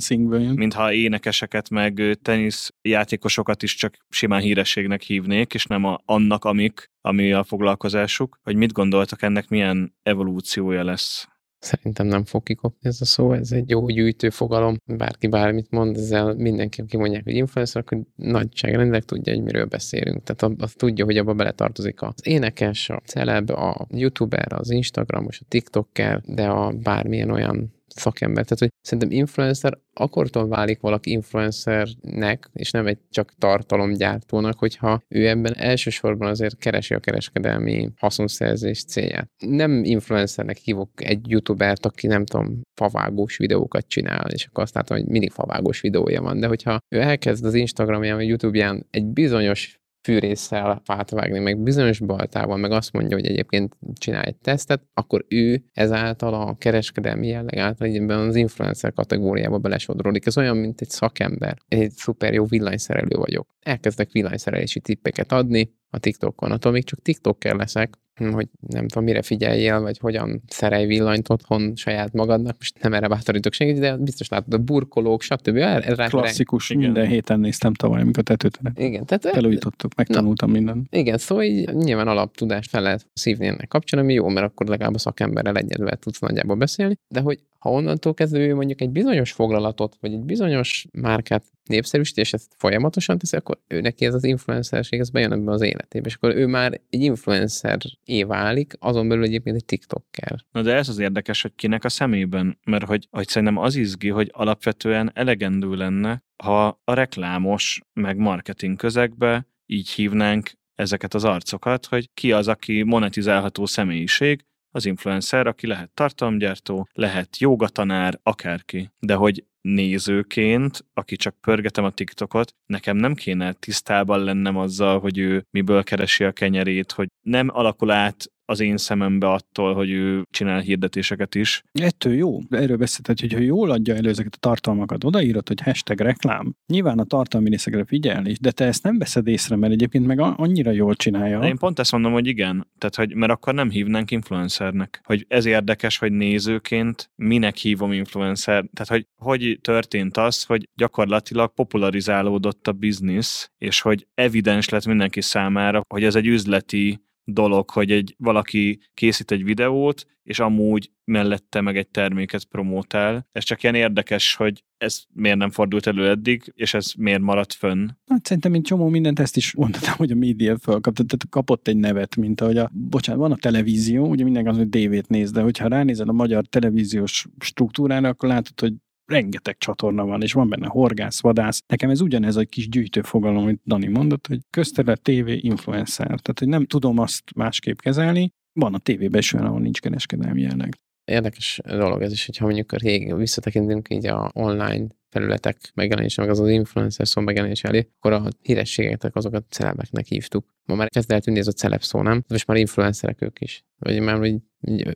mintha 0.54 0.92
énekeseket, 0.92 1.70
meg 1.70 2.18
tenisz 2.22 2.72
játékosokat 2.82 3.62
is 3.62 3.74
csak 3.74 3.96
simán 4.08 4.40
hírességnek 4.40 5.02
hívnék, 5.02 5.54
és 5.54 5.64
nem 5.64 5.84
a, 5.84 6.00
annak, 6.04 6.44
amik, 6.44 6.89
ami 7.00 7.32
a 7.32 7.44
foglalkozásuk. 7.44 8.38
Hogy 8.42 8.56
mit 8.56 8.72
gondoltak 8.72 9.22
ennek, 9.22 9.48
milyen 9.48 9.94
evolúciója 10.02 10.84
lesz? 10.84 11.28
Szerintem 11.58 12.06
nem 12.06 12.24
fog 12.24 12.42
kikopni 12.42 12.88
ez 12.88 13.00
a 13.00 13.04
szó, 13.04 13.32
ez 13.32 13.52
egy 13.52 13.70
jó 13.70 13.86
gyűjtő 13.86 14.30
fogalom, 14.30 14.76
bárki 14.84 15.26
bármit 15.26 15.70
mond, 15.70 15.96
ezzel 15.96 16.34
mindenki, 16.34 16.80
aki 16.80 16.96
mondják, 16.96 17.24
hogy 17.24 17.34
influencer, 17.34 17.82
akkor 17.82 17.98
nagyságrendileg 18.16 19.04
tudja, 19.04 19.34
hogy 19.34 19.42
miről 19.42 19.64
beszélünk. 19.64 20.22
Tehát 20.22 20.60
az 20.62 20.72
tudja, 20.72 21.04
hogy 21.04 21.16
abba 21.16 21.34
beletartozik 21.34 22.02
az 22.02 22.14
énekes, 22.22 22.88
a 22.88 23.00
celeb, 23.04 23.50
a 23.50 23.86
youtuber, 23.90 24.52
az 24.52 24.70
instagramos, 24.70 25.40
a 25.40 25.44
tiktoker, 25.48 26.20
de 26.26 26.48
a 26.48 26.72
bármilyen 26.72 27.30
olyan 27.30 27.72
szakember. 27.94 28.44
Tehát, 28.44 28.58
hogy 28.58 28.70
szerintem 28.80 29.10
influencer 29.10 29.78
akkortól 29.94 30.48
válik 30.48 30.80
valaki 30.80 31.10
influencernek, 31.10 32.50
és 32.52 32.70
nem 32.70 32.86
egy 32.86 32.98
csak 33.10 33.32
tartalomgyártónak, 33.38 34.58
hogyha 34.58 35.02
ő 35.08 35.28
ebben 35.28 35.56
elsősorban 35.56 36.28
azért 36.28 36.58
keresi 36.58 36.94
a 36.94 36.98
kereskedelmi 36.98 37.88
haszonszerzés 37.96 38.84
célját. 38.84 39.28
Nem 39.46 39.84
influencernek 39.84 40.56
hívok 40.56 40.90
egy 40.94 41.30
youtubert, 41.30 41.86
aki 41.86 42.06
nem 42.06 42.24
tudom, 42.24 42.60
favágós 42.80 43.36
videókat 43.36 43.88
csinál, 43.88 44.30
és 44.30 44.44
akkor 44.46 44.62
azt 44.62 44.74
látom, 44.74 44.96
hogy 44.96 45.06
mindig 45.06 45.30
favágós 45.30 45.80
videója 45.80 46.22
van, 46.22 46.40
de 46.40 46.46
hogyha 46.46 46.78
ő 46.94 47.00
elkezd 47.00 47.44
az 47.44 47.54
Instagramján 47.54 48.16
vagy 48.16 48.28
YouTube-ján 48.28 48.86
egy 48.90 49.06
bizonyos 49.06 49.79
fűrészsel 50.02 50.80
fát 50.84 51.10
vágni, 51.10 51.38
meg 51.38 51.58
bizonyos 51.58 51.98
baltával, 51.98 52.56
meg 52.56 52.70
azt 52.70 52.92
mondja, 52.92 53.16
hogy 53.16 53.26
egyébként 53.26 53.76
csinál 53.94 54.22
egy 54.22 54.36
tesztet, 54.36 54.82
akkor 54.94 55.24
ő 55.28 55.64
ezáltal 55.72 56.34
a 56.34 56.56
kereskedelmi 56.58 57.26
jelleg 57.26 57.56
által 57.56 57.86
egyébben 57.86 58.18
az 58.18 58.36
influencer 58.36 58.92
kategóriába 58.92 59.58
belesodródik. 59.58 60.26
Ez 60.26 60.36
olyan, 60.36 60.56
mint 60.56 60.80
egy 60.80 60.90
szakember. 60.90 61.56
Egy 61.68 61.90
szuper 61.90 62.32
jó 62.32 62.44
villanyszerelő 62.44 63.16
vagyok. 63.16 63.48
Elkezdek 63.60 64.10
villanyszerelési 64.10 64.80
tippeket 64.80 65.32
adni 65.32 65.72
a 65.90 65.98
TikTokon. 65.98 66.50
Attól 66.50 66.72
még 66.72 66.84
csak 66.84 67.02
TikToker 67.02 67.54
leszek, 67.54 67.94
hogy 68.28 68.48
nem 68.68 68.88
tudom, 68.88 69.04
mire 69.04 69.22
figyeljél, 69.22 69.80
vagy 69.80 69.98
hogyan 69.98 70.42
szerelj 70.46 70.86
villanyt 70.86 71.30
otthon 71.30 71.72
saját 71.76 72.12
magadnak. 72.12 72.56
Most 72.58 72.82
nem 72.82 72.94
erre 72.94 73.08
bátorítok 73.08 73.52
senkit, 73.52 73.78
de 73.78 73.96
biztos 73.96 74.28
látod, 74.28 74.52
a 74.54 74.58
burkolók, 74.58 75.22
stb. 75.22 75.56
Erre, 75.56 76.06
Klasszikus, 76.06 76.70
igen. 76.70 76.82
minden 76.82 77.06
héten 77.06 77.40
néztem 77.40 77.74
tavaly, 77.74 78.00
amikor 78.00 78.22
tetőteret. 78.22 78.78
Igen, 78.78 79.06
tehát 79.06 79.28
felújítottuk, 79.36 79.94
megtanultam 79.94 80.50
minden. 80.50 80.86
Igen, 80.90 81.18
szóval 81.18 81.44
így 81.44 81.74
nyilván 81.74 82.08
alaptudást 82.08 82.70
fel 82.70 82.82
lehet 82.82 83.06
szívni 83.12 83.46
ennek 83.46 83.68
kapcsán, 83.68 84.00
ami 84.00 84.12
jó, 84.12 84.28
mert 84.28 84.46
akkor 84.46 84.66
legalább 84.66 84.94
a 84.94 84.98
szakemberrel 84.98 85.56
egyedül 85.56 85.88
tudsz 85.88 86.20
nagyjából 86.20 86.56
beszélni, 86.56 86.96
de 87.08 87.20
hogy 87.20 87.38
ha 87.60 87.70
onnantól 87.70 88.14
kezdve 88.14 88.38
ő 88.38 88.54
mondjuk 88.54 88.80
egy 88.80 88.90
bizonyos 88.90 89.32
foglalatot, 89.32 89.96
vagy 90.00 90.12
egy 90.12 90.24
bizonyos 90.24 90.86
márkát 90.92 91.44
népszerűsít, 91.64 92.16
és 92.16 92.32
ezt 92.32 92.54
folyamatosan 92.56 93.18
teszi, 93.18 93.36
akkor 93.36 93.60
ő 93.68 93.80
neki 93.80 94.04
ez 94.04 94.14
az 94.14 94.24
influencerség, 94.24 95.00
ez 95.00 95.10
bejön 95.10 95.32
ebbe 95.32 95.52
az 95.52 95.60
életébe, 95.60 96.06
és 96.06 96.14
akkor 96.14 96.36
ő 96.36 96.46
már 96.46 96.80
egy 96.90 97.02
influencer 97.02 97.78
válik, 98.26 98.72
azon 98.78 99.08
belül 99.08 99.24
egyébként 99.24 99.56
egy 99.56 99.64
TikToker. 99.64 100.44
Na 100.52 100.62
de 100.62 100.74
ez 100.74 100.88
az 100.88 100.98
érdekes, 100.98 101.42
hogy 101.42 101.54
kinek 101.54 101.84
a 101.84 101.88
szemében, 101.88 102.58
mert 102.64 102.84
hogy, 102.84 103.08
hogy 103.10 103.28
szerintem 103.28 103.56
az 103.56 103.76
izgi, 103.76 104.08
hogy 104.08 104.30
alapvetően 104.32 105.10
elegendő 105.14 105.74
lenne, 105.74 106.24
ha 106.42 106.80
a 106.84 106.94
reklámos, 106.94 107.80
meg 107.92 108.16
marketing 108.16 108.76
közegbe 108.76 109.46
így 109.66 109.90
hívnánk 109.90 110.50
ezeket 110.74 111.14
az 111.14 111.24
arcokat, 111.24 111.86
hogy 111.86 112.10
ki 112.14 112.32
az, 112.32 112.48
aki 112.48 112.82
monetizálható 112.82 113.66
személyiség, 113.66 114.44
az 114.70 114.86
influencer, 114.86 115.46
aki 115.46 115.66
lehet 115.66 115.90
tartalomgyártó, 115.90 116.88
lehet 116.92 117.38
jogatanár, 117.38 118.18
akárki. 118.22 118.90
De 118.98 119.14
hogy 119.14 119.44
nézőként, 119.60 120.84
aki 120.94 121.16
csak 121.16 121.34
pörgetem 121.40 121.84
a 121.84 121.90
TikTokot, 121.90 122.54
nekem 122.66 122.96
nem 122.96 123.14
kéne 123.14 123.52
tisztában 123.52 124.24
lennem 124.24 124.56
azzal, 124.56 125.00
hogy 125.00 125.18
ő 125.18 125.46
miből 125.50 125.82
keresi 125.82 126.24
a 126.24 126.32
kenyerét, 126.32 126.92
hogy 126.92 127.08
nem 127.20 127.48
alakul 127.52 127.90
át 127.90 128.32
az 128.50 128.60
én 128.60 128.76
szemembe 128.76 129.30
attól, 129.30 129.74
hogy 129.74 129.90
ő 129.90 130.22
csinál 130.30 130.60
hirdetéseket 130.60 131.34
is. 131.34 131.62
Ettől 131.72 132.14
jó. 132.14 132.38
Erről 132.50 132.76
beszélted, 132.76 133.20
hogy 133.20 133.32
ha 133.32 133.38
jól 133.38 133.70
adja 133.70 133.94
elő 133.94 134.08
ezeket 134.08 134.34
a 134.34 134.38
tartalmakat, 134.40 135.04
odaírod, 135.04 135.48
hogy 135.48 135.60
hashtag 135.60 136.00
reklám. 136.00 136.54
Nyilván 136.66 136.98
a 136.98 137.04
tartalmi 137.04 137.48
részekre 137.50 137.84
figyel 137.84 138.26
is, 138.26 138.38
de 138.38 138.50
te 138.50 138.64
ezt 138.64 138.82
nem 138.82 138.98
veszed 138.98 139.26
észre, 139.26 139.56
mert 139.56 139.72
egyébként 139.72 140.06
meg 140.06 140.20
annyira 140.20 140.70
jól 140.70 140.94
csinálja. 140.94 141.40
De 141.40 141.46
én 141.46 141.56
pont 141.56 141.78
ezt 141.78 141.92
mondom, 141.92 142.12
hogy 142.12 142.26
igen. 142.26 142.66
Tehát, 142.78 142.94
hogy, 142.94 143.14
mert 143.14 143.32
akkor 143.32 143.54
nem 143.54 143.70
hívnánk 143.70 144.10
influencernek. 144.10 145.00
Hogy 145.04 145.24
ez 145.28 145.44
érdekes, 145.44 145.98
hogy 145.98 146.12
nézőként 146.12 147.10
minek 147.16 147.56
hívom 147.56 147.92
influencer. 147.92 148.64
Tehát, 148.72 148.88
hogy 148.88 149.06
hogy 149.16 149.58
történt 149.62 150.16
az, 150.16 150.44
hogy 150.44 150.68
gyakorlatilag 150.74 151.54
popularizálódott 151.54 152.66
a 152.66 152.72
biznisz, 152.72 153.50
és 153.58 153.80
hogy 153.80 154.06
evidens 154.14 154.68
lett 154.68 154.86
mindenki 154.86 155.20
számára, 155.20 155.82
hogy 155.88 156.04
ez 156.04 156.14
egy 156.14 156.26
üzleti 156.26 157.00
dolog, 157.24 157.70
hogy 157.70 157.90
egy 157.90 158.14
valaki 158.18 158.80
készít 158.94 159.30
egy 159.30 159.44
videót, 159.44 160.06
és 160.22 160.38
amúgy 160.38 160.90
mellette 161.04 161.60
meg 161.60 161.76
egy 161.76 161.88
terméket 161.88 162.44
promótál. 162.44 163.28
Ez 163.32 163.44
csak 163.44 163.62
ilyen 163.62 163.74
érdekes, 163.74 164.34
hogy 164.34 164.64
ez 164.76 165.02
miért 165.12 165.36
nem 165.36 165.50
fordult 165.50 165.86
elő 165.86 166.08
eddig, 166.08 166.52
és 166.54 166.74
ez 166.74 166.92
miért 166.98 167.20
maradt 167.20 167.52
fönn. 167.52 167.88
Hát 168.06 168.26
szerintem, 168.26 168.50
mint 168.50 168.66
csomó 168.66 168.88
mindent, 168.88 169.18
ezt 169.18 169.36
is 169.36 169.54
mondhatnám, 169.54 169.96
hogy 169.96 170.10
a 170.10 170.14
média 170.14 170.58
fölkapta, 170.58 171.04
tehát 171.04 171.28
kapott 171.28 171.68
egy 171.68 171.76
nevet, 171.76 172.16
mint 172.16 172.40
ahogy 172.40 172.56
a, 172.56 172.70
bocsánat, 172.72 173.20
van 173.20 173.32
a 173.32 173.36
televízió, 173.36 174.06
ugye 174.06 174.24
mindenki 174.24 174.48
az, 174.48 174.56
hogy 174.56 174.68
DV-t 174.68 175.08
néz, 175.08 175.30
de 175.30 175.40
hogyha 175.40 175.68
ránézed 175.68 176.08
a 176.08 176.12
magyar 176.12 176.44
televíziós 176.46 177.26
struktúrára, 177.38 178.08
akkor 178.08 178.28
látod, 178.28 178.60
hogy 178.60 178.72
rengeteg 179.10 179.56
csatorna 179.58 180.04
van, 180.04 180.22
és 180.22 180.32
van 180.32 180.48
benne 180.48 180.66
horgász, 180.66 181.20
vadász. 181.20 181.62
Nekem 181.66 181.90
ez 181.90 182.00
ugyanez 182.00 182.36
a 182.36 182.44
kis 182.44 182.68
gyűjtő 182.68 183.02
fogalom, 183.02 183.42
amit 183.42 183.60
Dani 183.66 183.86
mondott, 183.86 184.26
hogy 184.26 184.38
közterület 184.50 185.02
TV 185.02 185.28
influencer. 185.28 186.06
Tehát, 186.06 186.38
hogy 186.38 186.48
nem 186.48 186.66
tudom 186.66 186.98
azt 186.98 187.22
másképp 187.34 187.78
kezelni, 187.78 188.32
van 188.52 188.74
a 188.74 188.78
tévében 188.78 189.20
is 189.20 189.32
olyan, 189.32 189.46
ahol 189.46 189.60
nincs 189.60 189.80
kereskedelmi 189.80 190.40
jelleg. 190.40 190.78
Érdekes 191.04 191.60
dolog 191.64 192.02
ez 192.02 192.12
is, 192.12 192.26
hogyha 192.26 192.44
mondjuk 192.44 192.78
rég 192.78 193.14
visszatekintünk 193.14 193.90
így 193.90 194.06
a 194.06 194.30
online 194.34 194.86
felületek 195.08 195.56
megjelenése, 195.74 196.20
meg 196.20 196.30
az 196.30 196.40
az 196.40 196.48
influencer 196.48 197.08
szó 197.08 197.20
megjelenése 197.20 197.68
elé, 197.68 197.88
akkor 197.98 198.12
a 198.12 198.28
hírességeknek 198.42 199.16
azokat 199.16 199.44
celebeknek 199.48 200.06
hívtuk. 200.06 200.46
Ma 200.64 200.74
már 200.74 200.88
kezd 200.88 201.12
el 201.12 201.20
tűnni 201.20 201.38
ez 201.38 201.46
a 201.46 201.52
celeb 201.52 201.82
szó, 201.82 202.02
nem? 202.02 202.24
Most 202.28 202.46
már 202.46 202.56
influencerek 202.56 203.22
ők 203.22 203.40
is. 203.40 203.64
Vagy 203.78 204.00
már 204.00 204.20
úgy 204.20 204.40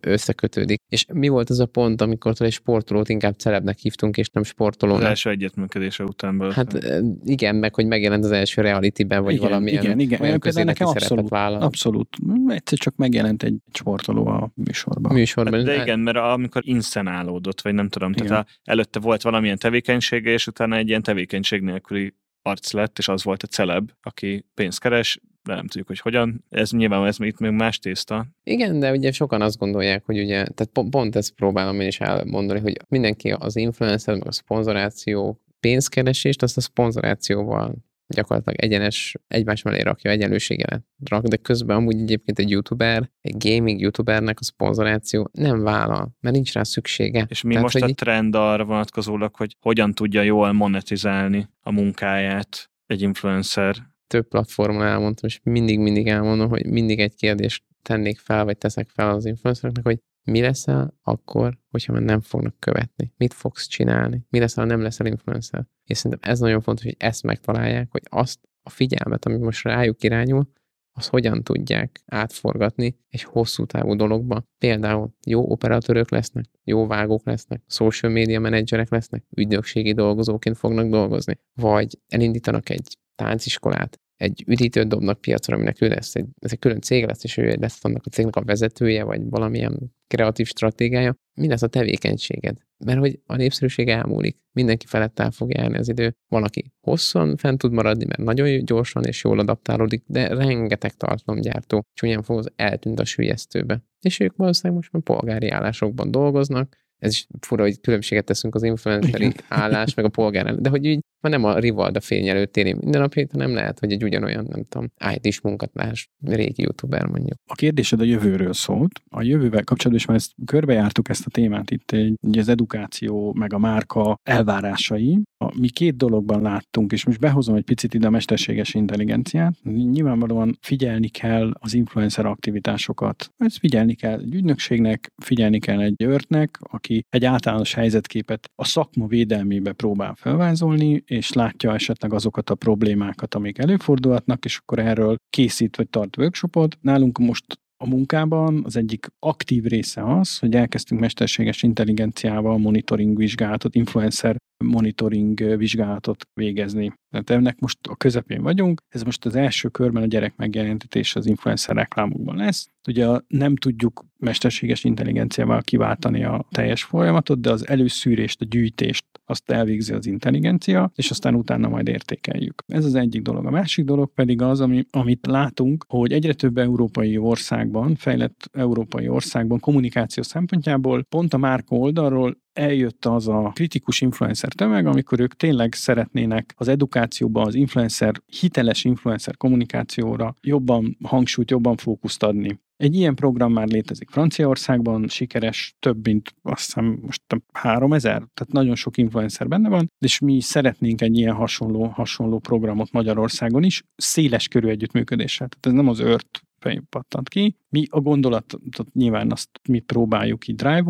összekötődik. 0.01 0.81
És 0.89 1.07
mi 1.13 1.29
volt 1.29 1.51
az 1.51 1.61
a 1.61 1.67
pont, 1.67 2.01
amikor 2.01 2.33
egy 2.39 2.53
sportolót 2.53 3.09
inkább 3.09 3.35
celebnek 3.35 3.79
hívtunk, 3.79 4.17
és 4.17 4.29
nem 4.29 4.43
sportolónak? 4.43 5.03
Az 5.03 5.09
első 5.09 5.31
egyetműködése 5.31 6.05
után 6.05 6.39
volt. 6.39 6.53
Hát 6.53 6.87
igen, 7.25 7.57
meg 7.57 7.75
hogy 7.75 7.87
megjelent 7.87 8.25
az 8.25 8.31
első 8.31 8.63
realityben, 8.63 9.23
vagy 9.23 9.35
igen, 9.35 9.49
valamilyen 9.49 9.85
igen, 9.85 9.99
igen. 9.99 10.21
olyan 10.21 10.39
közéleti 10.39 10.71
nekem 10.71 10.87
abszolút, 10.87 11.29
vállal. 11.29 11.63
Abszolút. 11.63 12.17
Egyszer 12.47 12.79
csak 12.79 12.97
megjelent 12.97 13.43
egy 13.43 13.57
sportoló 13.73 14.27
a 14.27 14.53
műsorban. 14.55 15.13
Műsorban. 15.13 15.55
Hát, 15.55 15.65
de 15.65 15.83
igen, 15.83 15.99
mert 15.99 16.17
amikor 16.17 16.63
inszenálódott, 16.65 17.61
vagy 17.61 17.75
nem 17.75 17.89
tudom, 17.89 18.13
igen. 18.13 18.27
tehát 18.27 18.49
a, 18.49 18.71
előtte 18.71 18.99
volt 18.99 19.23
valamilyen 19.23 19.59
tevékenysége, 19.59 20.31
és 20.31 20.47
utána 20.47 20.77
egy 20.77 20.89
ilyen 20.89 21.03
tevékenység 21.03 21.61
nélküli 21.61 22.15
arc 22.43 22.73
lett, 22.73 22.99
és 22.99 23.09
az 23.09 23.25
volt 23.25 23.43
a 23.43 23.47
celeb, 23.47 23.91
aki 24.03 24.47
pénzt 24.55 24.81
keres, 24.81 25.21
de 25.45 25.55
nem 25.55 25.67
tudjuk, 25.67 25.87
hogy 25.87 26.01
hogyan. 26.01 26.45
Ez 26.51 26.71
nyilván 26.71 27.07
ez 27.07 27.17
itt 27.21 27.39
még 27.39 27.51
más 27.51 27.79
tészta. 27.79 28.27
Igen, 28.45 28.81
de 28.81 28.91
ugye 28.91 29.13
sokan 29.13 29.43
azt 29.43 29.59
gondolják, 29.59 30.05
hogy 30.05 30.19
ugye, 30.19 30.35
tehát 30.35 30.69
pont, 30.73 30.91
pont 30.91 31.17
ezt 31.17 31.35
próbálom 31.35 31.81
én 31.81 31.87
is 31.87 32.01
elmondani, 32.01 32.61
hogy 32.61 32.77
mindenki 32.89 33.31
az 33.31 33.57
influencer, 33.57 34.15
meg 34.15 34.27
a 34.27 34.33
szponzoráció 34.33 35.41
pénzkeresést, 35.61 36.43
azt 36.43 36.57
a 36.57 36.61
szponzorációval 36.61 37.75
gyakorlatilag 38.07 38.61
egyenes, 38.61 39.15
egymás 39.29 39.63
mellé 39.63 39.81
rakja, 39.81 40.11
egyenlőséget 40.11 40.85
rak, 41.05 41.27
de 41.27 41.37
közben 41.37 41.77
amúgy 41.77 42.01
egyébként 42.01 42.39
egy 42.39 42.51
youtuber, 42.51 43.11
egy 43.21 43.35
gaming 43.39 43.81
youtubernek 43.81 44.41
a 44.41 44.45
szponzoráció 44.45 45.29
nem 45.33 45.63
vállal, 45.63 46.17
mert 46.21 46.35
nincs 46.35 46.53
rá 46.53 46.63
szüksége. 46.63 47.27
És 47.29 47.43
mi 47.43 47.49
Tehát, 47.49 47.63
most 47.63 47.79
hogy... 47.79 47.91
a 47.91 47.95
trend 47.95 48.35
arra 48.35 48.65
vonatkozólag, 48.65 49.37
hogy 49.37 49.57
hogyan 49.61 49.93
tudja 49.93 50.23
jól 50.23 50.53
monetizálni 50.53 51.49
a 51.61 51.71
munkáját 51.71 52.71
egy 52.87 53.03
influencer? 53.03 53.94
Több 54.07 54.29
platformon 54.29 54.83
elmondtam, 54.83 55.29
és 55.29 55.41
mindig-mindig 55.43 56.09
elmondom, 56.09 56.49
hogy 56.49 56.67
mindig 56.67 57.01
egy 57.01 57.15
kérdést 57.15 57.65
tennék 57.83 58.19
fel, 58.19 58.45
vagy 58.45 58.59
teszek 58.59 58.89
fel 58.89 59.11
az 59.11 59.25
influencereknek, 59.25 59.85
hogy 59.85 59.99
mi 60.25 60.41
leszel 60.41 60.95
akkor, 61.03 61.59
hogyha 61.71 61.93
már 61.93 62.03
nem 62.03 62.21
fognak 62.21 62.59
követni? 62.59 63.13
Mit 63.17 63.35
fogsz 63.35 63.67
csinálni? 63.67 64.27
Mi 64.29 64.39
leszel, 64.39 64.65
ha 64.65 64.71
nem 64.71 64.83
leszel 64.83 65.07
influencer? 65.07 65.67
És 65.85 65.97
szerintem 65.99 66.31
ez 66.31 66.39
nagyon 66.39 66.61
fontos, 66.61 66.85
hogy 66.85 66.97
ezt 66.99 67.23
megtalálják, 67.23 67.91
hogy 67.91 68.03
azt 68.11 68.41
a 68.63 68.71
figyelmet, 68.71 69.25
ami 69.25 69.37
most 69.37 69.65
rájuk 69.65 70.03
irányul, 70.03 70.49
az 70.97 71.09
hogyan 71.09 71.43
tudják 71.43 72.03
átforgatni 72.07 72.99
egy 73.09 73.23
hosszú 73.23 73.65
távú 73.65 73.95
dologba. 73.95 74.45
Például 74.59 75.15
jó 75.27 75.51
operatőrök 75.51 76.11
lesznek, 76.11 76.45
jó 76.65 76.87
vágók 76.87 77.27
lesznek, 77.27 77.63
social 77.67 78.13
media 78.13 78.41
menedzserek 78.41 78.91
lesznek, 78.91 79.25
ügynökségi 79.37 79.93
dolgozóként 79.93 80.57
fognak 80.57 80.89
dolgozni, 80.89 81.39
vagy 81.61 81.99
elindítanak 82.09 82.69
egy 82.69 82.99
tánciskolát, 83.15 83.99
egy 84.17 84.45
üdítőt 84.47 84.89
dobnak 84.89 85.21
piacra, 85.21 85.55
aminek 85.55 85.81
ő 85.81 85.89
lesz 85.89 86.15
egy, 86.15 86.27
ez 86.41 86.53
egy 86.53 86.59
külön 86.59 86.81
cég 86.81 87.07
lesz, 87.07 87.25
és 87.25 87.37
ő 87.37 87.57
lesz 87.61 87.85
annak 87.85 88.03
a 88.07 88.11
cégnek 88.11 88.37
a 88.37 88.43
vezetője, 88.43 89.05
vagy 89.05 89.29
valamilyen 89.29 89.93
kreatív 90.07 90.47
stratégiája, 90.47 91.15
mi 91.41 91.49
lesz 91.49 91.63
a 91.63 91.67
tevékenységed? 91.67 92.57
Mert 92.85 92.99
hogy 92.99 93.21
a 93.27 93.37
népszerűség 93.37 93.89
elmúlik, 93.89 94.39
mindenki 94.53 94.87
felett 94.87 95.19
el 95.19 95.31
fog 95.31 95.55
járni 95.55 95.79
az 95.79 95.89
idő. 95.89 96.15
Valaki 96.29 96.73
hosszan 96.81 97.37
fent 97.37 97.59
tud 97.59 97.73
maradni, 97.73 98.05
mert 98.05 98.23
nagyon 98.23 98.65
gyorsan 98.65 99.05
és 99.05 99.25
jól 99.25 99.39
adaptálódik, 99.39 100.03
de 100.07 100.29
rengeteg 100.29 100.93
tartalomgyártó 100.93 101.83
csúnyán 101.93 102.23
fog 102.23 102.39
az 102.39 102.53
eltűnt 102.57 103.01
a 103.01 103.05
sülyeztőbe. 103.05 103.85
És 104.01 104.21
ők 104.21 104.37
valószínűleg 104.37 104.77
most 104.77 104.93
már 104.93 105.03
polgári 105.03 105.49
állásokban 105.49 106.11
dolgoznak, 106.11 106.77
ez 106.99 107.11
is 107.11 107.27
fura, 107.41 107.63
hogy 107.63 107.81
különbséget 107.81 108.25
teszünk 108.25 108.55
az 108.55 108.63
influenceri 108.63 109.33
állás, 109.49 109.95
meg 109.95 110.05
a 110.05 110.09
polgár 110.09 110.55
de 110.55 110.69
hogy 110.69 110.85
így 110.85 111.01
ha 111.25 111.31
nem 111.31 111.45
a 111.45 111.59
Rivalda 111.59 112.01
fény 112.01 112.29
előtt 112.29 112.57
éli 112.57 112.73
minden 112.73 113.01
nap, 113.01 113.15
hanem 113.33 113.55
lehet, 113.55 113.79
hogy 113.79 113.93
egy 113.93 114.05
ugyanolyan, 114.05 114.47
nem 114.51 114.65
tudom, 114.69 114.91
IT-s 115.15 115.41
munkatárs, 115.41 116.09
régi 116.25 116.63
youtuber 116.63 117.07
mondjuk. 117.07 117.39
A 117.47 117.55
kérdésed 117.55 118.01
a 118.01 118.05
jövőről 118.05 118.53
szólt. 118.53 119.01
A 119.11 119.23
jövővel 119.23 119.65
kapcsolatban 119.65 119.95
is 119.95 120.07
már 120.07 120.17
ezt 120.17 120.33
körbejártuk 120.45 121.09
ezt 121.09 121.27
a 121.27 121.31
témát 121.31 121.71
itt, 121.71 121.91
egy, 121.91 122.39
az 122.39 122.49
edukáció, 122.49 123.33
meg 123.39 123.53
a 123.53 123.59
márka 123.59 124.19
elvárásai. 124.23 125.23
A, 125.39 125.59
mi 125.61 125.69
két 125.69 125.97
dologban 125.97 126.43
láttunk, 126.43 126.93
és 126.93 127.05
most 127.05 127.21
behozom 127.21 127.55
egy 127.55 127.65
picit 127.65 127.95
ide 127.95 128.07
a 128.07 128.11
mesterséges 128.11 128.75
intelligenciát. 128.75 129.55
Nyilvánvalóan 129.63 130.59
figyelni 130.61 131.09
kell 131.09 131.53
az 131.59 131.75
influencer 131.75 132.27
aktivitásokat. 132.27 133.31
Ezt 133.37 133.59
figyelni 133.59 133.95
kell 133.95 134.19
egy 134.19 134.35
ügynökségnek, 134.35 135.13
figyelni 135.23 135.59
kell 135.59 135.81
egy 135.81 136.03
őrtnek, 136.03 136.59
aki 136.61 137.05
egy 137.09 137.25
általános 137.25 137.75
helyzetképet 137.75 138.51
a 138.55 138.65
szakma 138.65 139.07
védelmébe 139.07 139.73
próbál 139.73 140.15
felvázolni, 140.15 141.03
és 141.15 141.33
látja 141.33 141.75
esetleg 141.75 142.13
azokat 142.13 142.51
a 142.51 142.55
problémákat, 142.55 143.35
amik 143.35 143.59
előfordulhatnak, 143.59 144.45
és 144.45 144.57
akkor 144.57 144.79
erről 144.79 145.17
készít 145.31 145.77
vagy 145.77 145.89
tart 145.89 146.17
workshopot. 146.17 146.79
Nálunk 146.81 147.19
most 147.19 147.45
a 147.77 147.89
munkában 147.89 148.63
az 148.65 148.77
egyik 148.77 149.07
aktív 149.19 149.65
része 149.65 150.19
az, 150.19 150.39
hogy 150.39 150.55
elkezdtünk 150.55 151.01
mesterséges 151.01 151.63
intelligenciával 151.63 152.59
monitoring 152.59 153.17
vizsgálatot, 153.17 153.75
influencer 153.75 154.37
monitoring 154.65 155.57
vizsgálatot 155.57 156.29
végezni. 156.35 156.93
Tehát 157.11 157.31
ennek 157.31 157.61
most 157.61 157.79
a 157.89 157.97
közepén 157.97 158.43
vagyunk, 158.43 158.83
ez 158.89 159.03
most 159.03 159.25
az 159.25 159.35
első 159.35 159.69
körben 159.69 160.03
a 160.03 160.07
gyerek 160.07 160.37
megjelenítés 160.37 161.17
az 161.17 161.27
influencer 161.27 161.77
reklámokban 161.77 162.37
lesz. 162.37 162.69
Ugye 162.89 163.07
nem 163.27 163.57
tudjuk 163.57 164.05
mesterséges 164.19 164.85
intelligenciával 164.85 165.61
kiváltani 165.63 166.25
a 166.25 166.47
teljes 166.51 166.83
folyamatot, 166.83 167.41
de 167.41 167.51
az 167.51 167.69
előszűrést, 167.69 168.41
a 168.41 168.45
gyűjtést 168.45 169.05
azt 169.25 169.51
elvégzi 169.51 169.93
az 169.93 170.07
intelligencia, 170.07 170.91
és 170.95 171.11
aztán 171.11 171.35
utána 171.35 171.69
majd 171.69 171.89
értékeljük. 171.89 172.63
Ez 172.67 172.85
az 172.85 172.95
egyik 172.95 173.23
dolog. 173.23 173.47
A 173.47 173.51
másik 173.51 173.85
dolog 173.85 174.13
pedig 174.15 174.43
az, 174.43 174.61
ami, 174.61 174.87
amit 174.91 175.27
látunk, 175.27 175.85
hogy 175.89 176.13
egyre 176.13 176.33
több 176.33 176.59
európai 176.59 177.17
országban, 177.17 177.95
fejlett 177.95 178.51
európai 178.53 179.09
országban 179.09 179.61
kommunikáció 179.61 180.23
szempontjából 180.23 181.03
pont 181.03 181.35
a 181.35 181.39
márka 181.39 181.77
oldalról 181.77 182.43
eljött 182.55 183.05
az 183.05 183.29
a 183.29 183.51
kritikus 183.55 184.01
influencer 184.01 184.53
tömeg, 184.53 184.87
amikor 184.87 185.21
ők 185.21 185.35
tényleg 185.35 185.75
szeretnének 185.75 186.55
az 186.57 186.69
edukációba, 186.69 187.43
az 187.43 187.55
influencer, 187.55 188.15
hiteles 188.41 188.85
influencer 188.85 189.37
kommunikációra 189.37 190.35
jobban 190.41 190.97
hangsúlyt, 191.03 191.51
jobban 191.51 191.77
fókuszt 191.77 192.23
adni. 192.23 192.59
Egy 192.77 192.95
ilyen 192.95 193.15
program 193.15 193.53
már 193.53 193.69
létezik 193.69 194.11
Franciaországban, 194.11 195.09
sikeres, 195.09 195.77
több 195.79 196.07
mint 196.07 196.35
azt 196.43 196.65
hiszem 196.65 196.99
most 197.03 197.23
3000, 197.53 198.13
tehát 198.13 198.53
nagyon 198.53 198.75
sok 198.75 198.97
influencer 198.97 199.49
benne 199.49 199.69
van, 199.69 199.91
és 199.99 200.19
mi 200.19 200.41
szeretnénk 200.41 201.01
egy 201.01 201.17
ilyen 201.19 201.35
hasonló, 201.35 201.85
hasonló 201.85 202.39
programot 202.39 202.93
Magyarországon 202.93 203.63
is, 203.63 203.83
széles 203.97 204.49
körű 204.49 204.69
együttműködéssel. 204.69 205.49
Tehát 205.49 205.67
ez 205.67 205.73
nem 205.73 205.89
az 205.89 206.01
ört 206.01 206.43
pattant 206.89 207.29
ki. 207.29 207.57
Mi 207.69 207.87
a 207.91 208.01
gondolatot 208.01 208.93
nyilván 208.93 209.31
azt 209.31 209.49
mi 209.69 209.79
próbáljuk 209.79 210.49
így 210.49 210.57
drive 210.57 210.83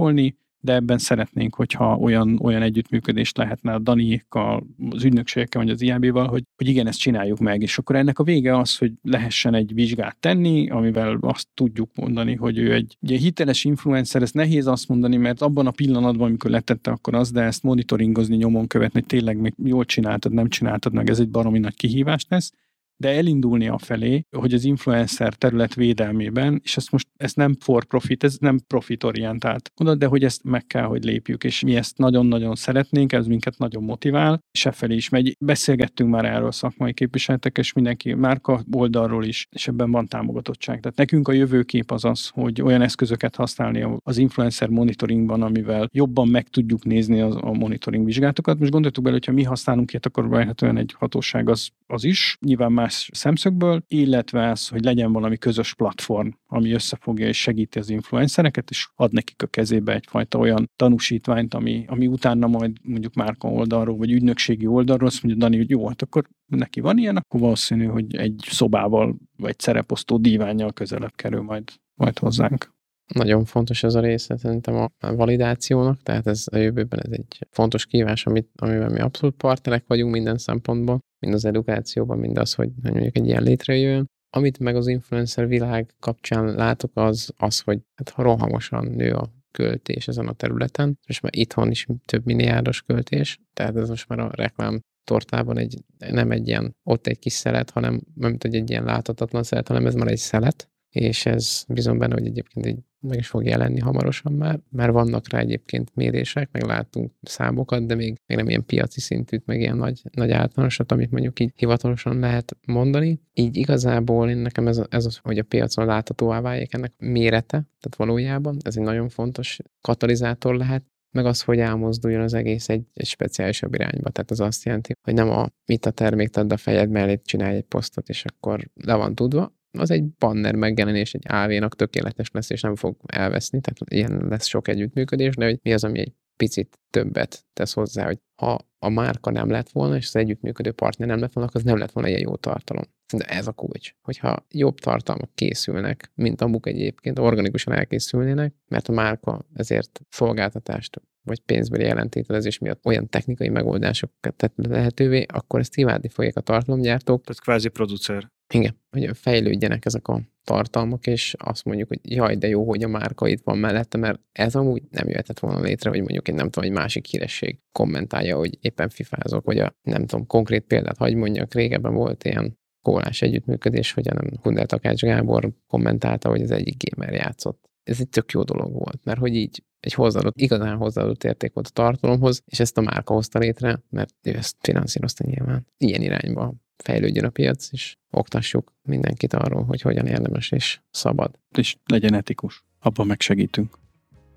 de 0.64 0.74
ebben 0.74 0.98
szeretnénk, 0.98 1.54
hogyha 1.54 1.96
olyan, 1.96 2.38
olyan 2.42 2.62
együttműködést 2.62 3.36
lehetne 3.36 3.72
a 3.72 3.78
Daniékkal, 3.78 4.66
az 4.90 5.04
ügynökségekkel, 5.04 5.62
vagy 5.62 5.70
az 5.70 5.80
IAB-val, 5.80 6.26
hogy, 6.26 6.42
hogy 6.56 6.68
igen, 6.68 6.86
ezt 6.86 6.98
csináljuk 6.98 7.38
meg, 7.38 7.62
és 7.62 7.78
akkor 7.78 7.96
ennek 7.96 8.18
a 8.18 8.24
vége 8.24 8.58
az, 8.58 8.78
hogy 8.78 8.92
lehessen 9.02 9.54
egy 9.54 9.74
vizsgát 9.74 10.16
tenni, 10.20 10.70
amivel 10.70 11.18
azt 11.20 11.48
tudjuk 11.54 11.90
mondani, 11.94 12.34
hogy 12.34 12.58
ő 12.58 12.72
egy 12.72 12.96
ugye, 13.00 13.16
hiteles 13.16 13.64
influencer, 13.64 14.22
ez 14.22 14.30
nehéz 14.30 14.66
azt 14.66 14.88
mondani, 14.88 15.16
mert 15.16 15.42
abban 15.42 15.66
a 15.66 15.70
pillanatban, 15.70 16.26
amikor 16.26 16.50
letette, 16.50 16.90
akkor 16.90 17.14
az, 17.14 17.30
de 17.30 17.42
ezt 17.42 17.62
monitoringozni, 17.62 18.36
nyomon 18.36 18.66
követni, 18.66 19.00
hogy 19.00 19.08
tényleg 19.08 19.36
még 19.36 19.54
jól 19.64 19.84
csináltad, 19.84 20.32
nem 20.32 20.48
csináltad 20.48 20.92
meg, 20.92 21.10
ez 21.10 21.18
egy 21.18 21.30
baromi 21.30 21.58
nagy 21.58 21.76
kihívás 21.76 22.26
lesz 22.28 22.52
de 22.96 23.08
elindulni 23.08 23.68
a 23.68 23.78
felé, 23.78 24.24
hogy 24.36 24.54
az 24.54 24.64
influencer 24.64 25.34
terület 25.34 25.74
védelmében, 25.74 26.60
és 26.64 26.76
ezt 26.76 26.90
most 26.90 27.08
ezt 27.16 27.36
nem 27.36 27.56
for 27.60 27.84
profit, 27.84 28.24
ez 28.24 28.36
nem 28.40 28.58
profitorientált 28.66 29.72
mondat, 29.80 29.98
de 29.98 30.06
hogy 30.06 30.24
ezt 30.24 30.44
meg 30.44 30.66
kell, 30.66 30.84
hogy 30.84 31.04
lépjük, 31.04 31.44
és 31.44 31.62
mi 31.62 31.76
ezt 31.76 31.98
nagyon-nagyon 31.98 32.54
szeretnénk, 32.54 33.12
ez 33.12 33.26
minket 33.26 33.58
nagyon 33.58 33.82
motivál, 33.82 34.40
és 34.50 34.66
e 34.66 34.72
felé 34.72 34.94
is 34.94 35.08
megy. 35.08 35.36
Beszélgettünk 35.40 36.10
már 36.10 36.24
erről 36.24 36.52
szakmai 36.52 36.92
képviseletek, 36.92 37.58
és 37.58 37.72
mindenki 37.72 38.14
márka 38.14 38.64
oldalról 38.72 39.24
is, 39.24 39.46
és 39.50 39.68
ebben 39.68 39.90
van 39.90 40.06
támogatottság. 40.06 40.80
Tehát 40.80 40.96
nekünk 40.96 41.28
a 41.28 41.32
jövőkép 41.32 41.90
az 41.90 42.04
az, 42.04 42.28
hogy 42.28 42.62
olyan 42.62 42.82
eszközöket 42.82 43.36
használni 43.36 43.86
az 44.04 44.18
influencer 44.18 44.68
monitoringban, 44.68 45.42
amivel 45.42 45.88
jobban 45.92 46.28
meg 46.28 46.48
tudjuk 46.48 46.84
nézni 46.84 47.20
az, 47.20 47.36
a 47.40 47.52
monitoring 47.52 48.04
vizsgálatokat. 48.04 48.58
Most 48.58 48.70
gondoltuk 48.70 49.04
bele, 49.04 49.16
hogyha 49.16 49.32
mi 49.32 49.42
használunk 49.42 49.90
ilyet, 49.90 50.06
akkor 50.06 50.54
olyan 50.62 50.76
egy 50.76 50.94
hatóság 50.98 51.48
az, 51.48 51.68
az 51.86 52.04
is. 52.04 52.36
Nyilván 52.40 52.72
már 52.72 52.83
más 52.84 53.08
szemszögből, 53.12 53.82
illetve 53.88 54.50
az, 54.50 54.68
hogy 54.68 54.84
legyen 54.84 55.12
valami 55.12 55.38
közös 55.38 55.74
platform, 55.74 56.28
ami 56.46 56.72
összefogja 56.72 57.26
és 57.26 57.40
segíti 57.40 57.78
az 57.78 57.90
influencereket, 57.90 58.70
és 58.70 58.88
ad 58.94 59.12
nekik 59.12 59.42
a 59.42 59.46
kezébe 59.46 59.94
egyfajta 59.94 60.38
olyan 60.38 60.70
tanúsítványt, 60.76 61.54
ami, 61.54 61.84
ami 61.88 62.06
utána 62.06 62.46
majd 62.46 62.76
mondjuk 62.82 63.14
márka 63.14 63.48
oldalról, 63.48 63.96
vagy 63.96 64.10
ügynökségi 64.10 64.66
oldalról 64.66 65.08
azt 65.08 65.22
mondja 65.22 65.40
Dani, 65.40 65.56
hogy 65.56 65.70
jó, 65.70 65.88
hát 65.88 66.02
akkor 66.02 66.24
neki 66.46 66.80
van 66.80 66.98
ilyen, 66.98 67.16
akkor 67.16 67.40
valószínű, 67.40 67.84
hogy 67.84 68.16
egy 68.16 68.44
szobával, 68.46 69.16
vagy 69.36 69.58
szereposztó 69.58 70.16
díványjal 70.16 70.72
közelebb 70.72 71.14
kerül 71.14 71.42
majd, 71.42 71.64
majd 71.94 72.18
hozzánk. 72.18 72.73
Nagyon 73.14 73.44
fontos 73.44 73.82
ez 73.82 73.94
a 73.94 74.00
része 74.00 74.36
szerintem 74.36 74.74
a 74.74 74.88
validációnak, 74.98 76.02
tehát 76.02 76.26
ez 76.26 76.44
a 76.52 76.56
jövőben 76.56 77.00
ez 77.00 77.10
egy 77.10 77.46
fontos 77.50 77.86
kívás, 77.86 78.26
amit, 78.26 78.48
amivel 78.56 78.88
mi 78.88 79.00
abszolút 79.00 79.36
partnerek 79.36 79.84
vagyunk 79.86 80.12
minden 80.12 80.38
szempontból, 80.38 80.98
mind 81.18 81.34
az 81.34 81.44
edukációban, 81.44 82.18
mind 82.18 82.38
az, 82.38 82.54
hogy 82.54 82.70
mondjuk 82.82 83.16
egy 83.16 83.26
ilyen 83.26 83.42
létrejöjjön. 83.42 84.06
Amit 84.36 84.58
meg 84.58 84.76
az 84.76 84.86
influencer 84.86 85.48
világ 85.48 85.94
kapcsán 86.00 86.54
látok, 86.54 86.90
az, 86.94 87.32
az 87.36 87.60
hogy 87.60 87.80
hát 87.94 88.14
rohamosan 88.16 88.86
nő 88.86 89.12
a 89.12 89.32
költés 89.50 90.08
ezen 90.08 90.28
a 90.28 90.32
területen, 90.32 90.98
és 91.06 91.20
már 91.20 91.36
itthon 91.36 91.70
is 91.70 91.86
több 92.04 92.24
milliárdos 92.24 92.82
költés, 92.82 93.40
tehát 93.52 93.76
ez 93.76 93.88
most 93.88 94.08
már 94.08 94.18
a 94.18 94.30
reklám 94.32 94.80
tortában 95.04 95.58
egy, 95.58 95.84
nem 95.98 96.30
egy 96.30 96.48
ilyen, 96.48 96.76
ott 96.82 97.06
egy 97.06 97.18
kis 97.18 97.32
szelet, 97.32 97.70
hanem 97.70 98.00
nem 98.14 98.36
egy 98.40 98.70
ilyen 98.70 98.84
láthatatlan 98.84 99.42
szelet, 99.42 99.68
hanem 99.68 99.86
ez 99.86 99.94
már 99.94 100.08
egy 100.08 100.18
szelet, 100.18 100.68
és 100.94 101.26
ez 101.26 101.64
bizony 101.68 101.98
benne, 101.98 102.14
hogy 102.14 102.26
egyébként 102.26 102.66
egy 102.66 102.78
meg 103.08 103.18
is 103.18 103.26
fog 103.26 103.44
jelenni 103.44 103.80
hamarosan 103.80 104.32
már, 104.32 104.60
mert 104.70 104.92
vannak 104.92 105.28
rá 105.28 105.38
egyébként 105.38 105.94
mérések, 105.94 106.48
meg 106.52 106.62
látunk 106.62 107.12
számokat, 107.22 107.86
de 107.86 107.94
még, 107.94 108.20
még 108.26 108.38
nem 108.38 108.48
ilyen 108.48 108.66
piaci 108.66 109.00
szintűt, 109.00 109.46
meg 109.46 109.60
ilyen 109.60 109.76
nagy, 109.76 110.02
nagy 110.12 110.30
általánosat, 110.30 110.92
amit 110.92 111.10
mondjuk 111.10 111.40
így 111.40 111.52
hivatalosan 111.56 112.18
lehet 112.18 112.56
mondani. 112.66 113.20
Így 113.32 113.56
igazából 113.56 114.30
én 114.30 114.36
nekem 114.36 114.66
ez, 114.66 114.80
ez 114.88 115.06
az, 115.06 115.16
hogy 115.16 115.38
a 115.38 115.42
piacon 115.42 115.86
láthatóvá 115.86 116.40
váljék 116.40 116.74
ennek 116.74 116.92
mérete, 116.98 117.46
tehát 117.48 117.96
valójában 117.96 118.56
ez 118.62 118.76
egy 118.76 118.82
nagyon 118.82 119.08
fontos 119.08 119.58
katalizátor 119.80 120.56
lehet, 120.56 120.84
meg 121.10 121.26
az, 121.26 121.42
hogy 121.42 121.58
elmozduljon 121.58 122.20
az 122.20 122.34
egész 122.34 122.68
egy, 122.68 122.84
egy 122.94 123.06
speciálisabb 123.06 123.74
irányba. 123.74 124.10
Tehát 124.10 124.30
az 124.30 124.40
azt 124.40 124.64
jelenti, 124.64 124.92
hogy 125.02 125.14
nem 125.14 125.30
a 125.30 125.48
mit 125.66 125.86
a 125.86 125.90
termék 125.90 126.36
ad 126.36 126.52
a 126.52 126.56
fejed 126.56 126.90
mellé, 126.90 127.20
csinálj 127.24 127.56
egy 127.56 127.64
posztot, 127.64 128.08
és 128.08 128.24
akkor 128.24 128.70
le 128.74 128.94
van 128.94 129.14
tudva, 129.14 129.52
az 129.78 129.90
egy 129.90 130.04
banner 130.18 130.54
megjelenés 130.54 131.14
egy 131.14 131.24
AV-nak 131.28 131.76
tökéletes 131.76 132.30
lesz, 132.32 132.50
és 132.50 132.60
nem 132.60 132.76
fog 132.76 132.96
elveszni, 133.06 133.60
tehát 133.60 134.08
ilyen 134.08 134.26
lesz 134.28 134.46
sok 134.46 134.68
együttműködés, 134.68 135.34
de 135.36 135.44
hogy 135.44 135.58
mi 135.62 135.72
az, 135.72 135.84
ami 135.84 135.98
egy 135.98 136.12
picit 136.36 136.78
többet 136.90 137.44
tesz 137.52 137.72
hozzá, 137.72 138.04
hogy 138.04 138.18
ha 138.34 138.58
a 138.78 138.88
márka 138.88 139.30
nem 139.30 139.50
lett 139.50 139.70
volna, 139.70 139.96
és 139.96 140.06
az 140.06 140.16
együttműködő 140.16 140.72
partner 140.72 141.08
nem 141.08 141.18
lett 141.18 141.32
volna, 141.32 141.50
az 141.52 141.62
nem 141.62 141.78
lett 141.78 141.92
volna 141.92 142.08
egy 142.08 142.20
jó 142.20 142.36
tartalom. 142.36 142.84
De 143.16 143.24
ez 143.24 143.46
a 143.46 143.52
kulcs, 143.52 143.92
hogyha 144.02 144.46
jobb 144.50 144.78
tartalmak 144.78 145.34
készülnek, 145.34 146.10
mint 146.14 146.40
amuk 146.40 146.66
egyébként 146.66 147.18
organikusan 147.18 147.74
elkészülnének, 147.74 148.54
mert 148.68 148.88
a 148.88 148.92
márka 148.92 149.46
ezért 149.54 150.00
szolgáltatást 150.08 151.00
vagy 151.24 151.40
pénzbeli 151.40 151.84
jelentételezés 151.84 152.58
miatt 152.58 152.86
olyan 152.86 153.08
technikai 153.08 153.48
megoldásokat 153.48 154.34
tett 154.36 154.52
lehetővé, 154.56 155.26
akkor 155.32 155.60
ezt 155.60 155.74
kiválni 155.74 156.08
fogják 156.08 156.36
a 156.36 156.40
tartalomgyártók. 156.40 157.24
Tehát 157.24 157.42
kvázi 157.42 157.68
producer. 157.68 158.32
Igen, 158.52 158.80
hogy 158.90 159.10
fejlődjenek 159.16 159.84
ezek 159.84 160.08
a 160.08 160.20
tartalmak, 160.44 161.06
és 161.06 161.34
azt 161.38 161.64
mondjuk, 161.64 161.88
hogy 161.88 162.00
jaj, 162.02 162.36
de 162.36 162.48
jó, 162.48 162.68
hogy 162.68 162.82
a 162.82 162.88
márka 162.88 163.28
itt 163.28 163.42
van 163.44 163.58
mellette, 163.58 163.98
mert 163.98 164.20
ez 164.32 164.54
amúgy 164.54 164.82
nem 164.90 165.08
jöhetett 165.08 165.38
volna 165.38 165.60
létre, 165.60 165.90
hogy 165.90 165.98
mondjuk 165.98 166.28
egy 166.28 166.34
nem 166.34 166.50
tudom, 166.50 166.70
egy 166.70 166.76
másik 166.76 167.06
híresség 167.06 167.58
kommentálja, 167.72 168.36
hogy 168.36 168.58
éppen 168.60 168.88
fifázok, 168.88 169.44
vagy 169.44 169.58
a 169.58 169.76
nem 169.82 170.06
tudom, 170.06 170.26
konkrét 170.26 170.64
példát 170.64 170.96
hagy 170.96 171.14
mondjak, 171.14 171.54
régebben 171.54 171.94
volt 171.94 172.24
ilyen 172.24 172.58
kólás 172.82 173.22
együttműködés, 173.22 173.92
hogy 173.92 174.08
a 174.08 174.14
nem 174.14 174.30
Hundel 174.42 174.66
Takács 174.66 175.00
Gábor 175.00 175.50
kommentálta, 175.66 176.28
hogy 176.28 176.42
az 176.42 176.50
egyik 176.50 176.82
gamer 176.84 177.12
játszott. 177.12 177.70
Ez 177.82 178.00
egy 178.00 178.08
tök 178.08 178.30
jó 178.30 178.42
dolog 178.42 178.72
volt, 178.72 179.04
mert 179.04 179.18
hogy 179.18 179.34
így 179.34 179.62
egy 179.80 179.92
hozzáadott, 179.92 180.36
igazán 180.36 180.76
hozzáadott 180.76 181.24
érték 181.24 181.52
volt 181.52 181.66
a 181.66 181.70
tartalomhoz, 181.70 182.42
és 182.44 182.60
ezt 182.60 182.78
a 182.78 182.80
márka 182.80 183.14
hozta 183.14 183.38
létre, 183.38 183.82
mert 183.90 184.14
ő 184.22 184.36
ezt 184.36 184.56
finanszírozta 184.60 185.24
nyilván. 185.26 185.66
Ilyen 185.76 186.02
irányba 186.02 186.54
fejlődjön 186.76 187.24
a 187.24 187.30
piac, 187.30 187.68
és 187.72 187.96
oktassuk 188.10 188.72
mindenkit 188.82 189.32
arról, 189.32 189.64
hogy 189.64 189.80
hogyan 189.80 190.06
érdemes 190.06 190.50
és 190.50 190.80
szabad. 190.90 191.38
És 191.56 191.76
legyen 191.84 192.14
etikus. 192.14 192.64
Abban 192.80 193.06
megsegítünk. 193.06 193.78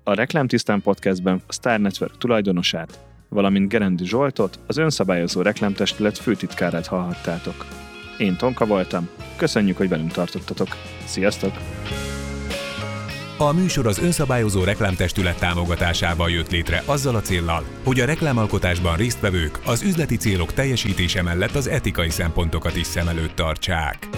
A 0.04 0.14
Reklámtisztán 0.14 0.82
podcastben 0.82 1.42
a 1.46 1.52
Star 1.52 1.80
Network 1.80 2.18
tulajdonosát, 2.18 3.06
valamint 3.28 3.68
Gerendi 3.68 4.04
Zsoltot, 4.04 4.58
az 4.66 4.76
önszabályozó 4.76 5.42
reklámtestület 5.42 6.18
főtitkárát 6.18 6.86
hallhattátok. 6.86 7.66
Én 8.18 8.36
Tonka 8.36 8.66
voltam, 8.66 9.08
köszönjük, 9.36 9.76
hogy 9.76 9.88
velünk 9.88 10.12
tartottatok. 10.12 10.68
Sziasztok! 11.04 11.52
A 13.40 13.52
műsor 13.52 13.86
az 13.86 13.98
önszabályozó 13.98 14.64
reklámtestület 14.64 15.38
támogatásával 15.38 16.30
jött 16.30 16.50
létre 16.50 16.82
azzal 16.84 17.14
a 17.14 17.20
céllal, 17.20 17.64
hogy 17.84 18.00
a 18.00 18.04
reklámalkotásban 18.04 18.96
résztvevők 18.96 19.60
az 19.64 19.82
üzleti 19.82 20.16
célok 20.16 20.52
teljesítése 20.52 21.22
mellett 21.22 21.54
az 21.54 21.68
etikai 21.68 22.10
szempontokat 22.10 22.76
is 22.76 22.86
szem 22.86 23.08
előtt 23.08 23.34
tartsák. 23.34 24.08